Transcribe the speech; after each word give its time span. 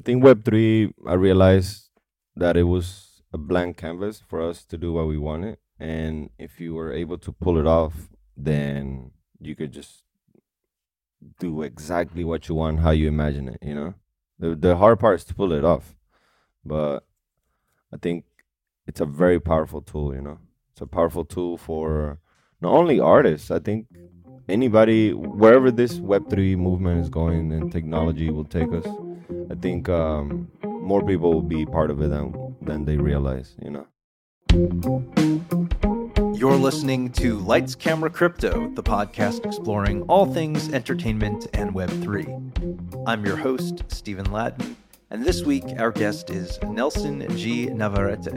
I 0.00 0.02
think 0.02 0.24
Web 0.24 0.44
three. 0.46 0.94
I 1.06 1.12
realized 1.12 1.90
that 2.34 2.56
it 2.56 2.62
was 2.62 3.20
a 3.34 3.38
blank 3.38 3.76
canvas 3.76 4.22
for 4.26 4.40
us 4.40 4.64
to 4.64 4.78
do 4.78 4.94
what 4.94 5.06
we 5.06 5.18
wanted, 5.18 5.58
and 5.78 6.30
if 6.38 6.58
you 6.58 6.74
were 6.74 6.90
able 6.90 7.18
to 7.18 7.32
pull 7.32 7.58
it 7.58 7.66
off, 7.66 8.08
then 8.34 9.10
you 9.38 9.54
could 9.54 9.72
just 9.72 10.04
do 11.38 11.60
exactly 11.60 12.24
what 12.24 12.48
you 12.48 12.54
want, 12.54 12.80
how 12.80 12.92
you 12.92 13.08
imagine 13.08 13.46
it. 13.48 13.58
You 13.60 13.74
know, 13.74 13.94
the 14.38 14.54
the 14.56 14.76
hard 14.76 15.00
part 15.00 15.16
is 15.16 15.24
to 15.26 15.34
pull 15.34 15.52
it 15.52 15.66
off, 15.66 15.94
but 16.64 17.00
I 17.92 17.98
think 17.98 18.24
it's 18.86 19.02
a 19.02 19.06
very 19.06 19.38
powerful 19.38 19.82
tool. 19.82 20.14
You 20.14 20.22
know, 20.22 20.38
it's 20.72 20.80
a 20.80 20.86
powerful 20.86 21.26
tool 21.26 21.58
for 21.58 22.20
not 22.62 22.72
only 22.72 22.98
artists. 22.98 23.50
I 23.50 23.58
think 23.58 23.86
anybody 24.48 25.12
wherever 25.12 25.70
this 25.70 26.00
Web 26.00 26.30
three 26.30 26.56
movement 26.56 27.02
is 27.02 27.10
going 27.10 27.52
and 27.52 27.70
technology 27.70 28.30
will 28.30 28.46
take 28.46 28.72
us. 28.72 28.86
I 29.50 29.54
think 29.54 29.88
um, 29.88 30.50
more 30.64 31.04
people 31.04 31.32
will 31.32 31.42
be 31.42 31.64
part 31.64 31.90
of 31.90 32.00
it 32.02 32.10
than 32.10 32.56
than 32.60 32.84
they 32.84 32.96
realize. 32.96 33.54
You 33.62 33.70
know. 33.70 33.86
You're 36.34 36.56
listening 36.56 37.12
to 37.12 37.38
Lights 37.38 37.76
Camera 37.76 38.10
Crypto, 38.10 38.70
the 38.74 38.82
podcast 38.82 39.46
exploring 39.46 40.02
all 40.02 40.26
things 40.26 40.72
entertainment 40.72 41.46
and 41.52 41.72
Web3. 41.72 43.04
I'm 43.06 43.24
your 43.24 43.36
host, 43.36 43.84
Stephen 43.88 44.32
Ladden, 44.32 44.76
and 45.10 45.24
this 45.24 45.44
week 45.44 45.64
our 45.78 45.92
guest 45.92 46.30
is 46.30 46.58
Nelson 46.64 47.24
G. 47.36 47.66
Navarrete. 47.66 48.32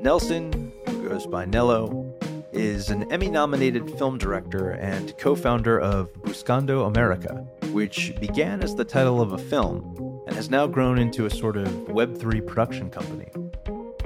Nelson, 0.00 0.72
who 0.86 1.08
goes 1.08 1.26
by 1.28 1.44
Nelo, 1.44 2.12
is 2.52 2.88
an 2.88 3.10
Emmy 3.12 3.30
nominated 3.30 3.88
film 3.98 4.18
director 4.18 4.70
and 4.70 5.16
co 5.18 5.36
founder 5.36 5.78
of 5.78 6.12
Buscando 6.22 6.86
America, 6.88 7.46
which 7.70 8.14
began 8.18 8.62
as 8.62 8.74
the 8.74 8.84
title 8.84 9.20
of 9.20 9.32
a 9.32 9.38
film 9.38 10.07
and 10.28 10.36
has 10.36 10.50
now 10.50 10.66
grown 10.66 10.98
into 10.98 11.24
a 11.24 11.30
sort 11.30 11.56
of 11.56 11.66
Web3 11.86 12.46
production 12.46 12.90
company. 12.90 13.30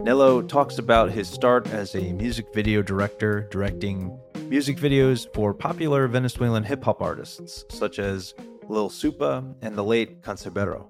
Nelo 0.05 0.47
talks 0.49 0.79
about 0.79 1.11
his 1.11 1.29
start 1.29 1.67
as 1.71 1.97
a 1.97 2.13
music 2.13 2.47
video 2.55 2.81
director, 2.81 3.49
directing 3.51 4.17
music 4.49 4.77
videos 4.77 5.27
for 5.35 5.53
popular 5.53 6.07
Venezuelan 6.07 6.63
hip 6.63 6.85
hop 6.85 7.03
artists 7.03 7.65
such 7.71 7.99
as 7.99 8.35
Lil 8.69 8.89
Supa 8.89 9.53
and 9.63 9.77
the 9.77 9.83
late 9.83 10.23
Canserbero. 10.23 10.87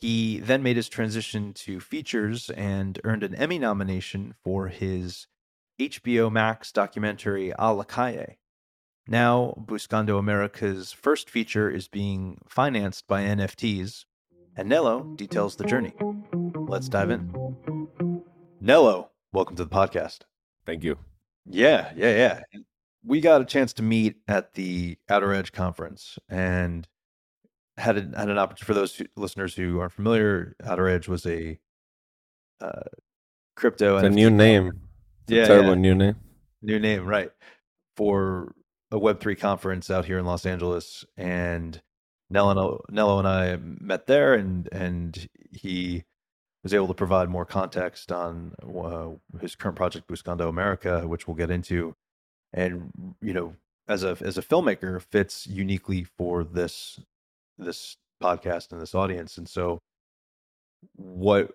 He 0.00 0.40
then 0.40 0.64
made 0.64 0.76
his 0.76 0.88
transition 0.88 1.52
to 1.54 1.78
features 1.78 2.50
and 2.50 2.98
earned 3.04 3.22
an 3.22 3.36
Emmy 3.36 3.58
nomination 3.60 4.34
for 4.42 4.66
his 4.66 5.28
HBO 5.78 6.30
Max 6.30 6.72
documentary 6.72 7.52
A 7.56 7.72
la 7.72 7.84
Calle. 7.84 8.36
Now, 9.06 9.54
Buscando 9.64 10.18
America's 10.18 10.92
first 10.92 11.30
feature 11.30 11.70
is 11.70 11.86
being 11.86 12.38
financed 12.48 13.06
by 13.06 13.22
NFTs, 13.22 14.04
and 14.60 14.70
Nelo 14.70 15.16
details 15.16 15.56
the 15.56 15.64
journey. 15.64 15.94
Let's 16.68 16.86
dive 16.86 17.10
in. 17.10 17.32
Nelo, 18.62 19.08
welcome 19.32 19.56
to 19.56 19.64
the 19.64 19.70
podcast. 19.70 20.18
Thank 20.66 20.84
you. 20.84 20.98
Yeah, 21.46 21.90
yeah, 21.96 22.14
yeah. 22.14 22.60
We 23.02 23.22
got 23.22 23.40
a 23.40 23.46
chance 23.46 23.72
to 23.74 23.82
meet 23.82 24.16
at 24.28 24.52
the 24.52 24.98
Outer 25.08 25.32
Edge 25.32 25.52
conference 25.52 26.18
and 26.28 26.86
had 27.78 27.96
an, 27.96 28.12
had 28.12 28.28
an 28.28 28.36
opportunity 28.36 28.66
for 28.66 28.74
those 28.74 28.94
who, 28.94 29.06
listeners 29.16 29.54
who 29.54 29.80
aren't 29.80 29.94
familiar. 29.94 30.54
Outer 30.62 30.88
Edge 30.88 31.08
was 31.08 31.24
a 31.24 31.58
uh, 32.60 32.82
crypto 33.56 33.96
a 33.96 34.10
new 34.10 34.28
name. 34.28 34.72
It's 35.22 35.32
Yeah, 35.32 35.44
a 35.44 35.46
terrible 35.46 35.70
yeah. 35.70 35.74
new 35.76 35.94
name. 35.94 36.16
new 36.60 36.78
name, 36.78 37.06
right? 37.06 37.30
For 37.96 38.54
a 38.90 38.96
Web3 38.96 39.38
conference 39.38 39.90
out 39.90 40.04
here 40.04 40.18
in 40.18 40.26
Los 40.26 40.44
Angeles. 40.44 41.06
And 41.16 41.80
Nelo, 42.32 42.80
Nelo 42.90 43.18
and 43.18 43.28
I 43.28 43.56
met 43.56 44.06
there, 44.06 44.34
and, 44.34 44.68
and 44.72 45.28
he 45.50 46.04
was 46.62 46.74
able 46.74 46.88
to 46.88 46.94
provide 46.94 47.28
more 47.28 47.44
context 47.44 48.12
on 48.12 48.54
uh, 48.62 49.08
his 49.40 49.56
current 49.56 49.76
project, 49.76 50.08
Buscando 50.08 50.48
America, 50.48 51.06
which 51.08 51.26
we'll 51.26 51.36
get 51.36 51.50
into. 51.50 51.94
And, 52.52 52.92
you 53.20 53.32
know, 53.32 53.54
as 53.88 54.04
a, 54.04 54.16
as 54.20 54.38
a 54.38 54.42
filmmaker, 54.42 55.00
fits 55.00 55.46
uniquely 55.46 56.04
for 56.04 56.44
this, 56.44 57.00
this 57.58 57.96
podcast 58.22 58.72
and 58.72 58.80
this 58.80 58.94
audience. 58.94 59.38
And 59.38 59.48
so, 59.48 59.80
what 60.96 61.50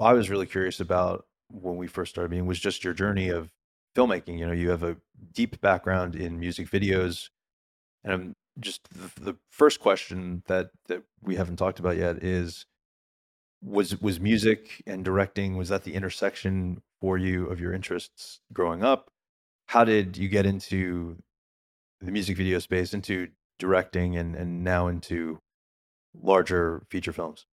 I 0.00 0.12
was 0.12 0.30
really 0.30 0.46
curious 0.46 0.80
about 0.80 1.26
when 1.50 1.76
we 1.76 1.86
first 1.86 2.10
started 2.12 2.30
meeting 2.30 2.46
was 2.46 2.58
just 2.58 2.84
your 2.84 2.94
journey 2.94 3.28
of 3.28 3.50
filmmaking. 3.94 4.38
You 4.38 4.46
know, 4.46 4.52
you 4.52 4.70
have 4.70 4.82
a 4.82 4.96
deep 5.32 5.60
background 5.60 6.16
in 6.16 6.40
music 6.40 6.70
videos, 6.70 7.28
and 8.04 8.12
I'm 8.12 8.34
just 8.60 8.88
the, 8.90 9.20
the 9.20 9.36
first 9.50 9.80
question 9.80 10.42
that 10.46 10.70
that 10.88 11.02
we 11.22 11.36
haven't 11.36 11.56
talked 11.56 11.78
about 11.78 11.96
yet 11.96 12.22
is 12.22 12.66
was 13.62 14.00
was 14.00 14.20
music 14.20 14.82
and 14.86 15.04
directing 15.04 15.56
was 15.56 15.68
that 15.68 15.84
the 15.84 15.94
intersection 15.94 16.82
for 17.00 17.16
you 17.16 17.46
of 17.46 17.60
your 17.60 17.72
interests 17.72 18.40
growing 18.52 18.82
up? 18.82 19.10
How 19.66 19.84
did 19.84 20.16
you 20.16 20.28
get 20.28 20.46
into 20.46 21.16
the 22.00 22.10
music 22.10 22.36
video 22.36 22.58
space, 22.58 22.92
into 22.92 23.28
directing, 23.58 24.16
and 24.16 24.34
and 24.34 24.64
now 24.64 24.88
into 24.88 25.40
larger 26.14 26.82
feature 26.90 27.12
films? 27.12 27.46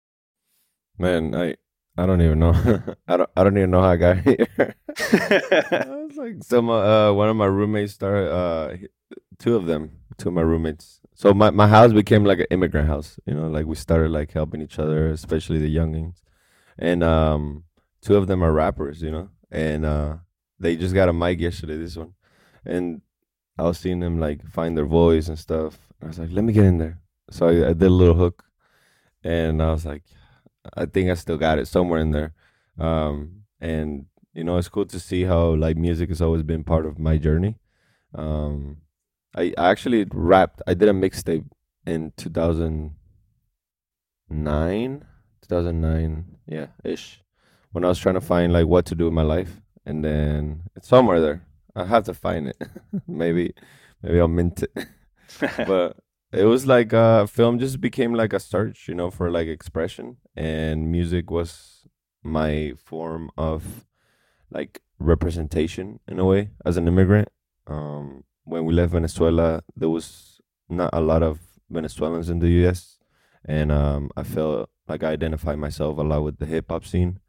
Man, 0.98 1.36
I 1.36 1.56
I 1.98 2.06
don't 2.06 2.22
even 2.22 2.40
know. 2.40 2.54
I 3.08 3.18
don't 3.18 3.30
I 3.36 3.44
don't 3.44 3.58
even 3.58 3.72
know 3.72 3.82
how 3.82 3.90
I 3.90 3.98
got 3.98 4.18
here. 4.20 4.48
I 5.00 6.06
was 6.08 6.18
like 6.18 6.44
some 6.44 6.70
uh 6.70 7.12
one 7.14 7.30
of 7.30 7.36
my 7.36 7.46
roommates 7.46 7.94
started 7.94 8.32
uh 8.32 8.78
two 9.40 9.56
of 9.56 9.66
them, 9.66 9.92
two 10.18 10.30
of 10.30 10.36
my 10.36 10.42
roommates. 10.42 11.02
So 11.14 11.34
my 11.34 11.50
my 11.50 11.68
house 11.68 11.94
became 11.94 12.24
like 12.26 12.40
an 12.40 12.48
immigrant 12.52 12.88
house, 12.88 13.20
you 13.26 13.34
know, 13.34 13.48
like 13.48 13.66
we 13.66 13.76
started 13.76 14.12
like 14.12 14.32
helping 14.32 14.62
each 14.62 14.80
other, 14.80 15.10
especially 15.10 15.60
the 15.60 15.76
youngins. 15.76 16.22
And 16.78 17.04
um 17.04 17.64
two 18.02 18.16
of 18.16 18.28
them 18.28 18.44
are 18.44 18.54
rappers, 18.54 19.02
you 19.02 19.12
know. 19.12 19.30
And 19.52 19.86
uh 19.86 20.18
they 20.60 20.76
just 20.76 20.94
got 20.94 21.10
a 21.10 21.14
mic 21.14 21.40
yesterday, 21.40 21.78
this 21.78 21.96
one. 21.96 22.14
And 22.66 23.02
I 23.58 23.64
was 23.64 23.80
seeing 23.80 24.00
them 24.00 24.20
like 24.20 24.46
find 24.48 24.78
their 24.78 24.86
voice 24.86 25.28
and 25.28 25.40
stuff. 25.40 25.80
I 26.02 26.08
was 26.08 26.20
like, 26.20 26.30
let 26.32 26.44
me 26.44 26.54
get 26.54 26.66
in 26.66 26.78
there. 26.78 27.00
So 27.32 27.48
I, 27.48 27.70
I 27.70 27.74
did 27.74 27.84
a 27.84 27.90
little 27.90 28.16
hook 28.16 28.44
and 29.24 29.62
I 29.62 29.72
was 29.72 29.86
like, 29.86 30.04
I 30.76 30.86
think 30.86 31.10
I 31.10 31.16
still 31.16 31.38
got 31.38 31.60
it 31.60 31.68
somewhere 31.68 32.00
in 32.00 32.12
there. 32.12 32.34
Um, 32.78 33.44
and 33.60 34.06
you 34.34 34.44
know, 34.44 34.58
it's 34.58 34.70
cool 34.70 34.86
to 34.86 35.00
see 35.00 35.24
how 35.24 35.56
like 35.56 35.78
music 35.78 36.10
has 36.10 36.22
always 36.22 36.44
been 36.44 36.64
part 36.64 36.86
of 36.86 37.00
my 37.00 37.18
journey. 37.18 37.56
Um, 38.14 38.78
I, 39.38 39.54
I 39.58 39.70
actually 39.70 40.06
rapped. 40.12 40.62
I 40.66 40.74
did 40.74 40.88
a 40.90 40.94
mixtape 40.94 41.46
in 41.86 42.12
2009, 42.18 45.06
2009, 45.42 46.26
yeah, 46.48 46.68
ish, 46.84 47.22
when 47.72 47.86
I 47.86 47.90
was 47.90 48.00
trying 48.00 48.16
to 48.16 48.22
find 48.22 48.52
like 48.52 48.66
what 48.66 48.88
to 48.88 48.96
do 48.96 49.06
with 49.06 49.14
my 49.14 49.22
life, 49.22 49.62
and 49.86 50.04
then 50.04 50.64
it's 50.76 50.88
somewhere 50.88 51.22
there. 51.22 51.46
I 51.76 51.86
have 51.86 52.06
to 52.06 52.16
find 52.16 52.48
it. 52.48 52.58
maybe, 53.08 53.54
maybe 54.02 54.20
I'll 54.20 54.28
mint 54.28 54.64
it. 54.64 54.72
but 55.68 55.98
it 56.32 56.46
was 56.46 56.66
like 56.66 56.94
a 56.94 57.28
film 57.28 57.60
just 57.60 57.80
became 57.80 58.14
like 58.14 58.34
a 58.34 58.40
search 58.40 58.88
you 58.88 58.96
know 58.96 59.10
for 59.10 59.30
like 59.30 59.48
expression 59.48 60.18
and 60.36 60.92
music 60.92 61.32
was 61.32 61.88
my 62.24 62.74
form 62.78 63.30
of 63.38 63.86
like 64.50 64.82
representation 65.00 66.00
in 66.08 66.20
a 66.20 66.26
way 66.26 66.50
as 66.66 66.78
an 66.78 66.88
immigrant 66.88 67.30
um 67.68 68.24
when 68.48 68.66
we 68.66 68.74
left 68.74 68.94
venezuela 68.94 69.62
there 69.76 69.90
was 69.90 70.40
not 70.70 70.90
a 70.94 71.02
lot 71.02 71.22
of 71.22 71.40
venezuelans 71.70 72.30
in 72.30 72.40
the 72.40 72.48
us 72.48 72.98
and 73.46 73.72
um 73.72 74.10
i 74.16 74.24
felt 74.24 74.70
like 74.88 75.04
i 75.04 75.12
identified 75.12 75.58
myself 75.58 75.98
a 75.98 76.02
lot 76.02 76.24
with 76.24 76.38
the 76.40 76.46
hip-hop 76.46 76.86
scene 76.86 77.20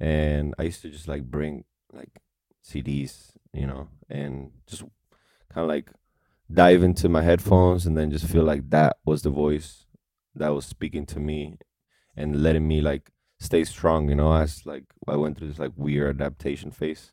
and 0.00 0.54
i 0.58 0.62
used 0.62 0.80
to 0.82 0.88
just 0.88 1.08
like 1.08 1.24
bring 1.24 1.64
like 1.92 2.20
cds 2.64 3.32
you 3.52 3.66
know 3.66 3.88
and 4.08 4.50
just 4.66 4.82
kind 5.52 5.64
of 5.64 5.68
like 5.68 5.90
dive 6.52 6.82
into 6.82 7.08
my 7.08 7.22
headphones 7.22 7.86
and 7.86 7.96
then 7.96 8.10
just 8.10 8.26
feel 8.26 8.42
like 8.44 8.68
that 8.70 8.96
was 9.04 9.22
the 9.22 9.30
voice 9.30 9.86
that 10.34 10.48
was 10.48 10.64
speaking 10.64 11.04
to 11.06 11.20
me 11.20 11.56
and 12.16 12.42
letting 12.42 12.66
me 12.66 12.80
like 12.80 13.10
stay 13.40 13.64
strong 13.64 14.08
you 14.08 14.14
know 14.14 14.32
as 14.32 14.64
like 14.64 14.84
i 15.08 15.16
went 15.16 15.36
through 15.36 15.48
this 15.48 15.58
like 15.58 15.72
weird 15.76 16.20
adaptation 16.20 16.70
phase 16.70 17.12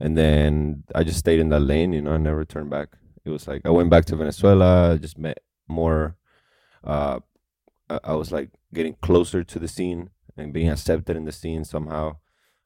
and 0.00 0.16
then 0.16 0.82
i 0.94 1.02
just 1.04 1.18
stayed 1.18 1.40
in 1.40 1.48
that 1.50 1.60
lane 1.60 1.92
you 1.92 2.02
know 2.02 2.12
i 2.12 2.16
never 2.16 2.44
turned 2.44 2.70
back. 2.70 2.88
It 3.24 3.30
was 3.30 3.46
like 3.46 3.62
i 3.64 3.70
went 3.70 3.90
back 3.90 4.06
to 4.06 4.16
venezuela 4.16 4.98
just 5.00 5.18
met 5.18 5.38
more 5.68 6.16
uh 6.84 7.20
i 8.04 8.14
was 8.14 8.32
like 8.32 8.50
getting 8.72 8.96
closer 9.02 9.44
to 9.44 9.58
the 9.58 9.68
scene 9.68 10.10
and 10.36 10.52
being 10.52 10.70
accepted 10.70 11.16
in 11.16 11.24
the 11.24 11.32
scene 11.32 11.64
somehow. 11.64 12.16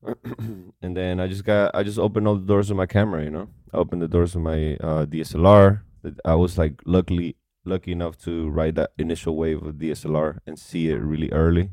And 0.83 0.97
then 0.97 1.19
i 1.19 1.27
just 1.27 1.45
got 1.45 1.75
i 1.75 1.83
just 1.83 1.99
opened 1.99 2.29
all 2.29 2.37
the 2.37 2.47
doors 2.47 2.69
with 2.69 2.77
my 2.77 2.87
camera 2.87 3.25
you 3.25 3.31
know? 3.31 3.49
I 3.73 3.79
opened 3.79 4.03
the 4.03 4.09
doors 4.09 4.35
with 4.35 4.45
my 4.45 4.77
uh 4.77 5.07
dslr 5.07 5.81
I 6.25 6.35
was 6.35 6.59
like 6.59 6.81
luckily 6.85 7.37
lucky 7.65 7.93
enough 7.93 8.19
to 8.19 8.49
ride 8.51 8.75
that 8.77 8.93
initial 8.99 9.37
wave 9.37 9.63
of 9.63 9.77
DSLR 9.77 10.41
and 10.47 10.59
see 10.59 10.89
it 10.91 10.97
really 10.97 11.31
early. 11.33 11.71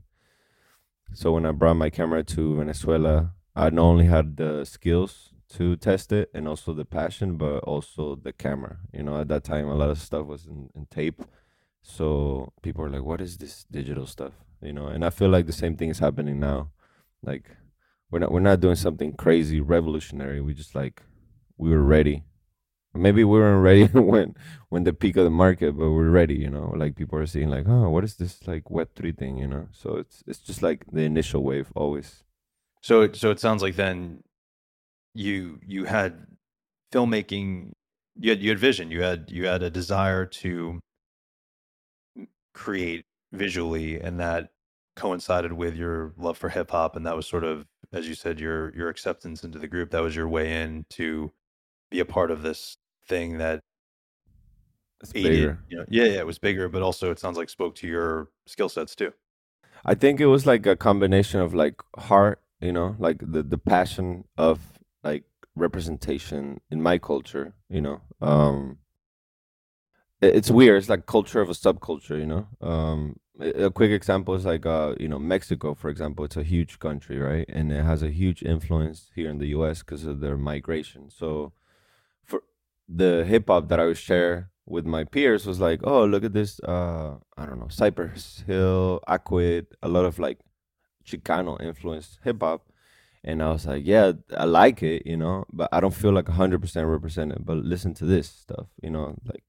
So 1.14 1.34
when 1.34 1.46
I 1.46 1.52
brought 1.52 1.76
my 1.76 1.90
camera 1.90 2.24
to 2.24 2.56
Venezuela, 2.56 3.34
I 3.56 3.70
not 3.70 3.84
only 3.84 4.06
had 4.06 4.38
the 4.38 4.64
skills 4.64 5.31
to 5.58 5.76
test 5.76 6.12
it 6.12 6.30
and 6.34 6.48
also 6.48 6.74
the 6.74 6.86
passion, 6.86 7.38
but 7.38 7.60
also 7.64 8.16
the 8.16 8.34
camera. 8.34 8.78
You 8.94 9.04
know, 9.04 9.20
at 9.20 9.28
that 9.30 9.44
time 9.44 9.68
a 9.68 9.76
lot 9.76 9.90
of 9.90 10.00
stuff 10.00 10.26
was 10.26 10.46
in, 10.46 10.70
in 10.76 10.86
tape. 10.88 11.22
So 11.82 12.54
people 12.62 12.84
are 12.86 12.90
like, 12.90 13.04
What 13.04 13.22
is 13.22 13.38
this 13.38 13.66
digital 13.72 14.06
stuff? 14.06 14.34
you 14.62 14.74
know. 14.74 14.88
And 14.88 15.04
I 15.04 15.10
feel 15.10 15.30
like 15.30 15.46
the 15.46 15.54
same 15.54 15.76
thing 15.76 15.90
is 15.90 16.00
happening 16.00 16.40
now. 16.40 16.72
Like 17.24 17.50
we're 18.10 18.20
not 18.20 18.32
we're 18.32 18.40
not 18.40 18.60
doing 18.60 18.76
something 18.76 19.14
crazy 19.14 19.60
revolutionary. 19.60 20.42
We 20.42 20.54
just 20.54 20.76
like 20.76 21.02
we 21.58 21.70
were 21.70 21.84
ready. 21.84 22.24
Maybe 22.94 23.24
we 23.24 23.40
weren't 23.40 23.64
ready 23.64 23.86
when 24.00 24.36
when 24.70 24.84
the 24.84 24.94
peak 24.94 25.18
of 25.18 25.24
the 25.24 25.30
market, 25.30 25.78
but 25.78 25.92
we're 25.92 26.10
ready, 26.10 26.36
you 26.36 26.50
know. 26.50 26.74
Like 26.76 26.96
people 26.96 27.18
are 27.20 27.26
seeing 27.26 27.50
like, 27.50 27.68
oh, 27.68 27.90
what 27.90 28.04
is 28.04 28.16
this 28.16 28.46
like 28.48 28.70
Web 28.70 28.90
three 28.96 29.12
thing, 29.12 29.38
you 29.38 29.48
know? 29.48 29.68
So 29.72 29.98
it's 29.98 30.24
it's 30.28 30.40
just 30.40 30.62
like 30.62 30.86
the 30.92 31.02
initial 31.02 31.44
wave 31.44 31.72
always. 31.76 32.24
So 32.82 33.02
it 33.02 33.16
so 33.16 33.32
it 33.32 33.40
sounds 33.40 33.62
like 33.62 33.76
then 33.76 34.24
you 35.14 35.60
you 35.66 35.86
had 35.86 36.26
filmmaking 36.94 37.72
you 38.20 38.30
had 38.32 38.42
you 38.42 38.50
had 38.50 38.60
vision 38.60 38.92
you 38.92 39.02
had 39.02 39.30
you 39.32 39.46
had 39.46 39.64
a 39.64 39.70
desire 39.70 40.26
to 40.26 40.80
create 42.54 43.06
visually 43.32 44.00
and 44.00 44.20
that 44.20 44.50
coincided 44.96 45.54
with 45.54 45.76
your 45.76 46.14
love 46.18 46.38
for 46.38 46.50
hip 46.50 46.72
hop 46.72 46.96
and 46.96 47.06
that 47.06 47.16
was 47.16 47.26
sort 47.26 47.44
of 47.44 47.66
as 47.94 48.08
you 48.08 48.14
said 48.16 48.40
your 48.40 48.76
your 48.76 48.90
acceptance 48.90 49.44
into 49.44 49.58
the 49.58 49.68
group 49.68 49.90
that 49.92 50.02
was 50.02 50.16
your 50.16 50.28
way 50.28 50.62
in 50.62 50.86
to 50.90 51.32
be 51.90 52.00
a 52.00 52.06
part 52.06 52.30
of 52.30 52.42
this 52.42 52.76
thing 53.08 53.38
that 53.38 53.62
It's 55.02 55.14
aided, 55.16 55.32
bigger. 55.32 55.60
you 55.70 55.78
know 55.78 55.86
yeah 55.90 56.04
yeah 56.06 56.20
it 56.20 56.26
was 56.26 56.40
bigger 56.40 56.68
but 56.68 56.82
also 56.82 57.10
it 57.10 57.20
sounds 57.20 57.38
like 57.38 57.50
spoke 57.50 57.76
to 57.76 57.88
your 57.88 58.30
skill 58.48 58.70
sets 58.70 58.96
too 58.96 59.14
I 59.84 59.96
think 59.96 60.20
it 60.20 60.28
was 60.28 60.46
like 60.46 60.68
a 60.68 60.76
combination 60.76 61.40
of 61.40 61.56
like 61.56 61.82
heart, 61.98 62.40
you 62.60 62.72
know, 62.72 62.96
like 63.00 63.18
the 63.20 63.42
the 63.42 63.58
passion 63.58 64.26
of 64.38 64.60
like 65.04 65.24
representation 65.56 66.62
in 66.70 66.82
my 66.82 66.98
culture, 66.98 67.54
you 67.70 67.82
know. 67.82 68.02
Um 68.22 68.78
it's 70.22 70.52
weird. 70.52 70.78
It's 70.78 70.90
like 70.90 71.06
culture 71.08 71.42
of 71.42 71.50
a 71.50 71.54
subculture, 71.54 72.18
you 72.20 72.28
know. 72.28 72.48
Um 72.62 73.18
a 73.42 73.72
quick 73.72 73.92
example 73.92 74.36
is 74.36 74.46
like 74.46 74.66
uh, 74.66 74.96
you 75.00 75.08
know, 75.08 75.20
Mexico, 75.20 75.74
for 75.74 75.90
example, 75.90 76.26
it's 76.26 76.38
a 76.38 76.44
huge 76.44 76.80
country, 76.80 77.18
right? 77.18 77.46
And 77.50 77.72
it 77.72 77.84
has 77.84 78.04
a 78.04 78.12
huge 78.12 78.44
influence 78.44 79.12
here 79.16 79.30
in 79.30 79.40
the 79.40 79.48
US 79.48 79.80
because 79.80 80.06
of 80.06 80.20
their 80.20 80.38
migration. 80.38 81.10
So 81.10 81.54
for 82.24 82.44
the 82.88 83.26
hip 83.26 83.48
hop 83.48 83.70
that 83.70 83.80
I 83.80 83.86
would 83.86 83.98
share 83.98 84.52
with 84.66 84.86
my 84.86 85.04
peers 85.04 85.46
was 85.46 85.60
like, 85.60 85.82
oh, 85.84 86.06
look 86.06 86.24
at 86.24 86.34
this, 86.34 86.60
uh, 86.62 87.16
I 87.38 87.46
don't 87.46 87.60
know, 87.60 87.68
Cypress 87.70 88.44
Hill, 88.46 89.02
Akwid, 89.08 89.68
a 89.82 89.88
lot 89.88 90.06
of 90.06 90.20
like 90.20 90.40
Chicano 91.06 91.60
influenced 91.62 92.20
hip 92.24 92.42
hop. 92.42 92.71
And 93.24 93.44
I 93.44 93.52
was 93.52 93.68
like, 93.68 93.84
yeah, 93.86 94.14
I 94.36 94.46
like 94.46 94.82
it, 94.82 95.06
you 95.06 95.18
know, 95.18 95.46
but 95.54 95.70
I 95.72 95.80
don't 95.80 95.94
feel 95.94 96.12
like 96.12 96.26
100% 96.26 96.92
represented. 96.92 97.46
But 97.46 97.58
listen 97.58 97.94
to 97.96 98.06
this 98.06 98.28
stuff, 98.28 98.68
you 98.82 98.90
know, 98.90 99.16
like 99.26 99.44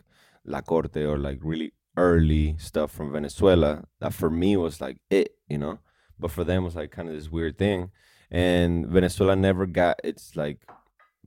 La 0.45 0.61
Corte 0.61 0.99
or 0.99 1.19
like 1.19 1.39
really 1.43 1.73
early 1.97 2.57
stuff 2.59 2.91
from 2.91 3.13
Venezuela 3.13 3.85
that 4.01 4.13
for 4.13 4.31
me 4.31 4.57
was 4.57 4.81
like 4.81 4.99
it, 5.11 5.37
you 5.49 5.59
know, 5.59 5.79
but 6.19 6.31
for 6.31 6.45
them 6.45 6.65
was 6.65 6.77
like 6.77 6.91
kind 6.91 7.09
of 7.09 7.15
this 7.15 7.31
weird 7.31 7.59
thing. 7.59 7.91
And 8.31 8.87
Venezuela 8.87 9.37
never 9.37 9.67
got 9.67 10.01
its 10.05 10.37
like 10.37 10.67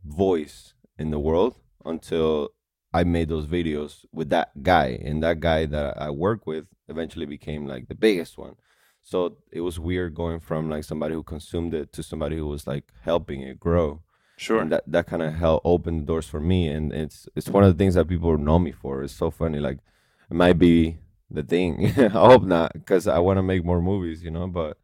voice 0.03 0.73
in 0.97 1.11
the 1.11 1.19
world 1.19 1.55
until 1.83 2.49
I 2.93 3.03
made 3.03 3.27
those 3.27 3.45
videos 3.45 4.05
with 4.13 4.29
that 4.29 4.63
guy, 4.63 4.97
and 5.03 5.21
that 5.21 5.41
guy 5.41 5.65
that 5.65 6.01
I 6.01 6.11
work 6.11 6.47
with 6.47 6.65
eventually 6.87 7.25
became 7.25 7.67
like 7.67 7.89
the 7.89 7.95
biggest 7.95 8.37
one. 8.37 8.55
So 9.05 9.37
it 9.51 9.61
was 9.61 9.79
weird 9.79 10.15
going 10.15 10.39
from 10.39 10.67
like 10.67 10.83
somebody 10.83 11.13
who 11.13 11.21
consumed 11.21 11.75
it 11.75 11.93
to 11.93 12.01
somebody 12.01 12.37
who 12.37 12.47
was 12.47 12.65
like 12.65 12.85
helping 13.03 13.41
it 13.41 13.59
grow, 13.59 14.01
sure 14.35 14.59
and 14.59 14.71
that 14.71 14.83
that 14.87 15.05
kind 15.05 15.21
of 15.21 15.35
helped 15.35 15.63
open 15.63 15.99
the 15.99 16.05
doors 16.05 16.27
for 16.27 16.39
me. 16.39 16.67
And 16.67 16.91
it's 16.91 17.29
it's 17.35 17.47
one 17.47 17.63
of 17.63 17.71
the 17.71 17.77
things 17.77 17.93
that 17.93 18.07
people 18.07 18.35
know 18.39 18.57
me 18.57 18.71
for. 18.71 19.03
It's 19.03 19.13
so 19.13 19.29
funny, 19.29 19.59
like 19.59 19.77
it 20.31 20.33
might 20.33 20.57
be 20.57 20.97
the 21.29 21.43
thing. 21.43 21.85
I 21.97 22.07
hope 22.07 22.45
not, 22.45 22.73
because 22.73 23.05
I 23.05 23.19
want 23.19 23.37
to 23.37 23.43
make 23.43 23.63
more 23.63 23.79
movies, 23.79 24.23
you 24.23 24.31
know. 24.31 24.47
But 24.47 24.79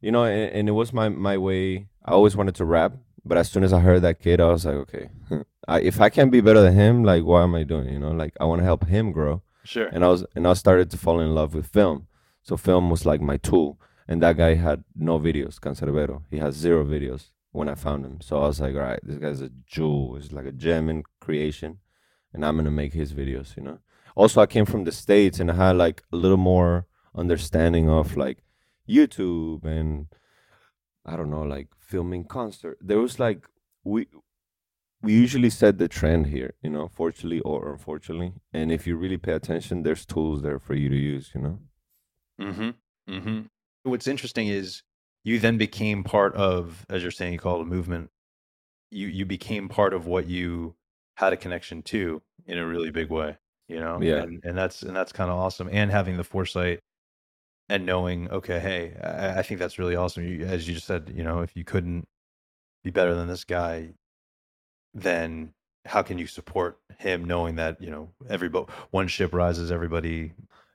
you 0.00 0.12
know, 0.12 0.22
and, 0.22 0.52
and 0.52 0.68
it 0.68 0.72
was 0.72 0.92
my 0.92 1.08
my 1.08 1.36
way. 1.36 1.88
I 2.04 2.12
always 2.12 2.36
wanted 2.36 2.54
to 2.56 2.64
rap, 2.64 2.92
but 3.24 3.38
as 3.38 3.50
soon 3.50 3.64
as 3.64 3.72
I 3.72 3.80
heard 3.80 4.02
that 4.02 4.20
kid, 4.20 4.40
I 4.40 4.50
was 4.50 4.64
like, 4.64 4.76
okay, 4.76 5.08
I, 5.66 5.80
if 5.80 6.00
I 6.00 6.10
can't 6.10 6.30
be 6.30 6.40
better 6.40 6.60
than 6.60 6.74
him, 6.74 7.02
like, 7.02 7.24
why 7.24 7.42
am 7.42 7.56
I 7.56 7.64
doing? 7.64 7.92
You 7.92 7.98
know, 7.98 8.12
like 8.12 8.34
I 8.38 8.44
want 8.44 8.60
to 8.60 8.64
help 8.64 8.86
him 8.86 9.10
grow. 9.10 9.42
sure 9.64 9.88
And 9.88 10.04
I 10.04 10.08
was 10.08 10.24
and 10.36 10.46
I 10.46 10.52
started 10.52 10.92
to 10.92 10.96
fall 10.96 11.18
in 11.18 11.34
love 11.34 11.54
with 11.54 11.66
film. 11.66 12.06
So 12.44 12.56
film 12.56 12.90
was 12.90 13.04
like 13.04 13.20
my 13.20 13.38
tool. 13.38 13.80
And 14.06 14.22
that 14.22 14.36
guy 14.36 14.54
had 14.54 14.84
no 14.94 15.18
videos, 15.18 15.58
Canserbero. 15.58 16.22
He 16.30 16.38
has 16.38 16.54
zero 16.54 16.84
videos 16.84 17.30
when 17.52 17.70
I 17.70 17.74
found 17.74 18.04
him. 18.04 18.20
So 18.20 18.36
I 18.42 18.46
was 18.48 18.60
like, 18.60 18.74
all 18.74 18.82
right, 18.82 19.00
this 19.02 19.16
guy's 19.16 19.40
a 19.40 19.50
jewel. 19.66 20.16
He's 20.16 20.30
like 20.30 20.44
a 20.44 20.52
gem 20.52 20.90
in 20.90 21.04
creation, 21.20 21.78
and 22.32 22.44
I'm 22.44 22.56
gonna 22.56 22.70
make 22.70 22.92
his 22.92 23.14
videos. 23.14 23.56
You 23.56 23.62
know. 23.62 23.78
Also, 24.14 24.42
I 24.42 24.46
came 24.46 24.66
from 24.66 24.84
the 24.84 24.92
states 24.92 25.40
and 25.40 25.50
I 25.50 25.54
had 25.54 25.76
like 25.76 26.02
a 26.12 26.16
little 26.16 26.36
more 26.36 26.86
understanding 27.14 27.88
of 27.88 28.16
like 28.16 28.38
YouTube 28.88 29.64
and 29.64 30.06
I 31.06 31.16
don't 31.16 31.30
know, 31.30 31.42
like 31.42 31.68
filming 31.78 32.24
concert. 32.24 32.76
There 32.80 32.98
was 32.98 33.18
like 33.18 33.46
we 33.84 34.06
we 35.00 35.12
usually 35.12 35.50
set 35.50 35.78
the 35.78 35.88
trend 35.88 36.26
here, 36.26 36.54
you 36.62 36.70
know, 36.70 36.88
fortunately 36.88 37.40
or 37.40 37.72
unfortunately. 37.72 38.34
And 38.52 38.70
if 38.70 38.86
you 38.86 38.96
really 38.96 39.18
pay 39.18 39.32
attention, 39.32 39.82
there's 39.82 40.04
tools 40.04 40.42
there 40.42 40.58
for 40.58 40.74
you 40.74 40.88
to 40.88 40.96
use, 40.96 41.30
you 41.34 41.40
know. 41.40 41.58
Mm-hmm. 42.40 42.70
Mm-hmm. 43.12 43.40
What's 43.84 44.06
interesting 44.06 44.48
is 44.48 44.82
you 45.24 45.38
then 45.38 45.58
became 45.58 46.04
part 46.04 46.34
of, 46.34 46.84
as 46.88 47.02
you're 47.02 47.10
saying, 47.10 47.32
you 47.32 47.38
call 47.38 47.58
it 47.58 47.62
a 47.62 47.66
movement. 47.66 48.10
You 48.90 49.08
you 49.08 49.24
became 49.26 49.68
part 49.68 49.92
of 49.92 50.06
what 50.06 50.26
you 50.26 50.74
had 51.16 51.32
a 51.32 51.36
connection 51.36 51.82
to 51.82 52.22
in 52.46 52.58
a 52.58 52.66
really 52.66 52.90
big 52.90 53.10
way, 53.10 53.36
you 53.68 53.80
know. 53.80 54.00
Yeah. 54.00 54.22
And 54.22 54.44
and 54.44 54.56
that's 54.56 54.82
and 54.82 54.94
that's 54.94 55.12
kind 55.12 55.30
of 55.30 55.36
awesome. 55.36 55.68
And 55.70 55.90
having 55.90 56.16
the 56.16 56.24
foresight 56.24 56.80
and 57.68 57.86
knowing, 57.86 58.30
okay, 58.30 58.60
hey, 58.60 58.94
I, 59.02 59.40
I 59.40 59.42
think 59.42 59.58
that's 59.58 59.78
really 59.78 59.96
awesome. 59.96 60.24
You, 60.24 60.44
as 60.44 60.68
you 60.68 60.74
just 60.74 60.86
said, 60.86 61.12
you 61.14 61.24
know, 61.24 61.40
if 61.40 61.56
you 61.56 61.64
couldn't 61.64 62.06
be 62.82 62.90
better 62.90 63.14
than 63.14 63.28
this 63.28 63.44
guy, 63.44 63.94
then 64.92 65.54
how 65.86 66.02
can 66.02 66.18
you 66.18 66.26
support 66.26 66.78
him 66.98 67.24
knowing 67.24 67.56
that 67.56 67.80
you 67.80 67.90
know 67.90 68.08
everybody 68.28 68.66
one 68.90 69.08
ship 69.08 69.34
rises 69.34 69.70
everybody 69.70 70.32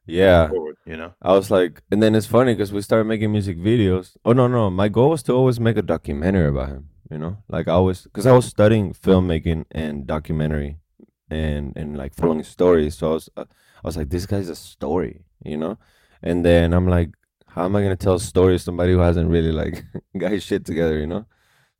Yeah. 0.09 0.49
forward 0.49 0.77
you 0.85 0.97
know 0.97 1.13
I 1.21 1.33
was 1.33 1.51
like, 1.51 1.81
and 1.91 2.01
then 2.01 2.15
it's 2.15 2.25
funny 2.25 2.53
because 2.53 2.73
we 2.73 2.81
started 2.81 3.05
making 3.05 3.31
music 3.31 3.57
videos. 3.57 4.17
Oh 4.25 4.33
no, 4.33 4.47
no, 4.47 4.69
my 4.69 4.89
goal 4.89 5.09
was 5.11 5.23
to 5.23 5.33
always 5.33 5.59
make 5.59 5.77
a 5.77 5.81
documentary 5.81 6.47
about 6.49 6.69
him. 6.69 6.89
You 7.11 7.17
know, 7.17 7.37
like 7.47 7.67
I 7.67 7.71
always, 7.71 8.03
because 8.03 8.27
I 8.27 8.33
was 8.33 8.45
studying 8.45 8.93
filmmaking 8.93 9.65
and 9.71 10.05
documentary, 10.05 10.77
and 11.29 11.75
and 11.75 11.97
like 11.97 12.13
following 12.13 12.43
stories. 12.43 12.95
So 12.97 13.11
I 13.11 13.13
was, 13.13 13.29
uh, 13.37 13.45
I 13.83 13.87
was 13.87 13.97
like, 13.97 14.09
this 14.09 14.25
guy's 14.25 14.49
a 14.49 14.55
story. 14.55 15.25
You 15.43 15.57
know, 15.57 15.79
and 16.21 16.45
then 16.45 16.73
I'm 16.73 16.87
like, 16.87 17.09
how 17.47 17.65
am 17.65 17.75
I 17.75 17.81
gonna 17.81 17.95
tell 17.95 18.15
a 18.15 18.19
story 18.19 18.55
to 18.55 18.59
somebody 18.59 18.93
who 18.93 18.99
hasn't 18.99 19.29
really 19.29 19.51
like 19.51 19.85
got 20.17 20.31
his 20.31 20.43
shit 20.43 20.65
together? 20.65 20.99
You 20.99 21.07
know. 21.07 21.25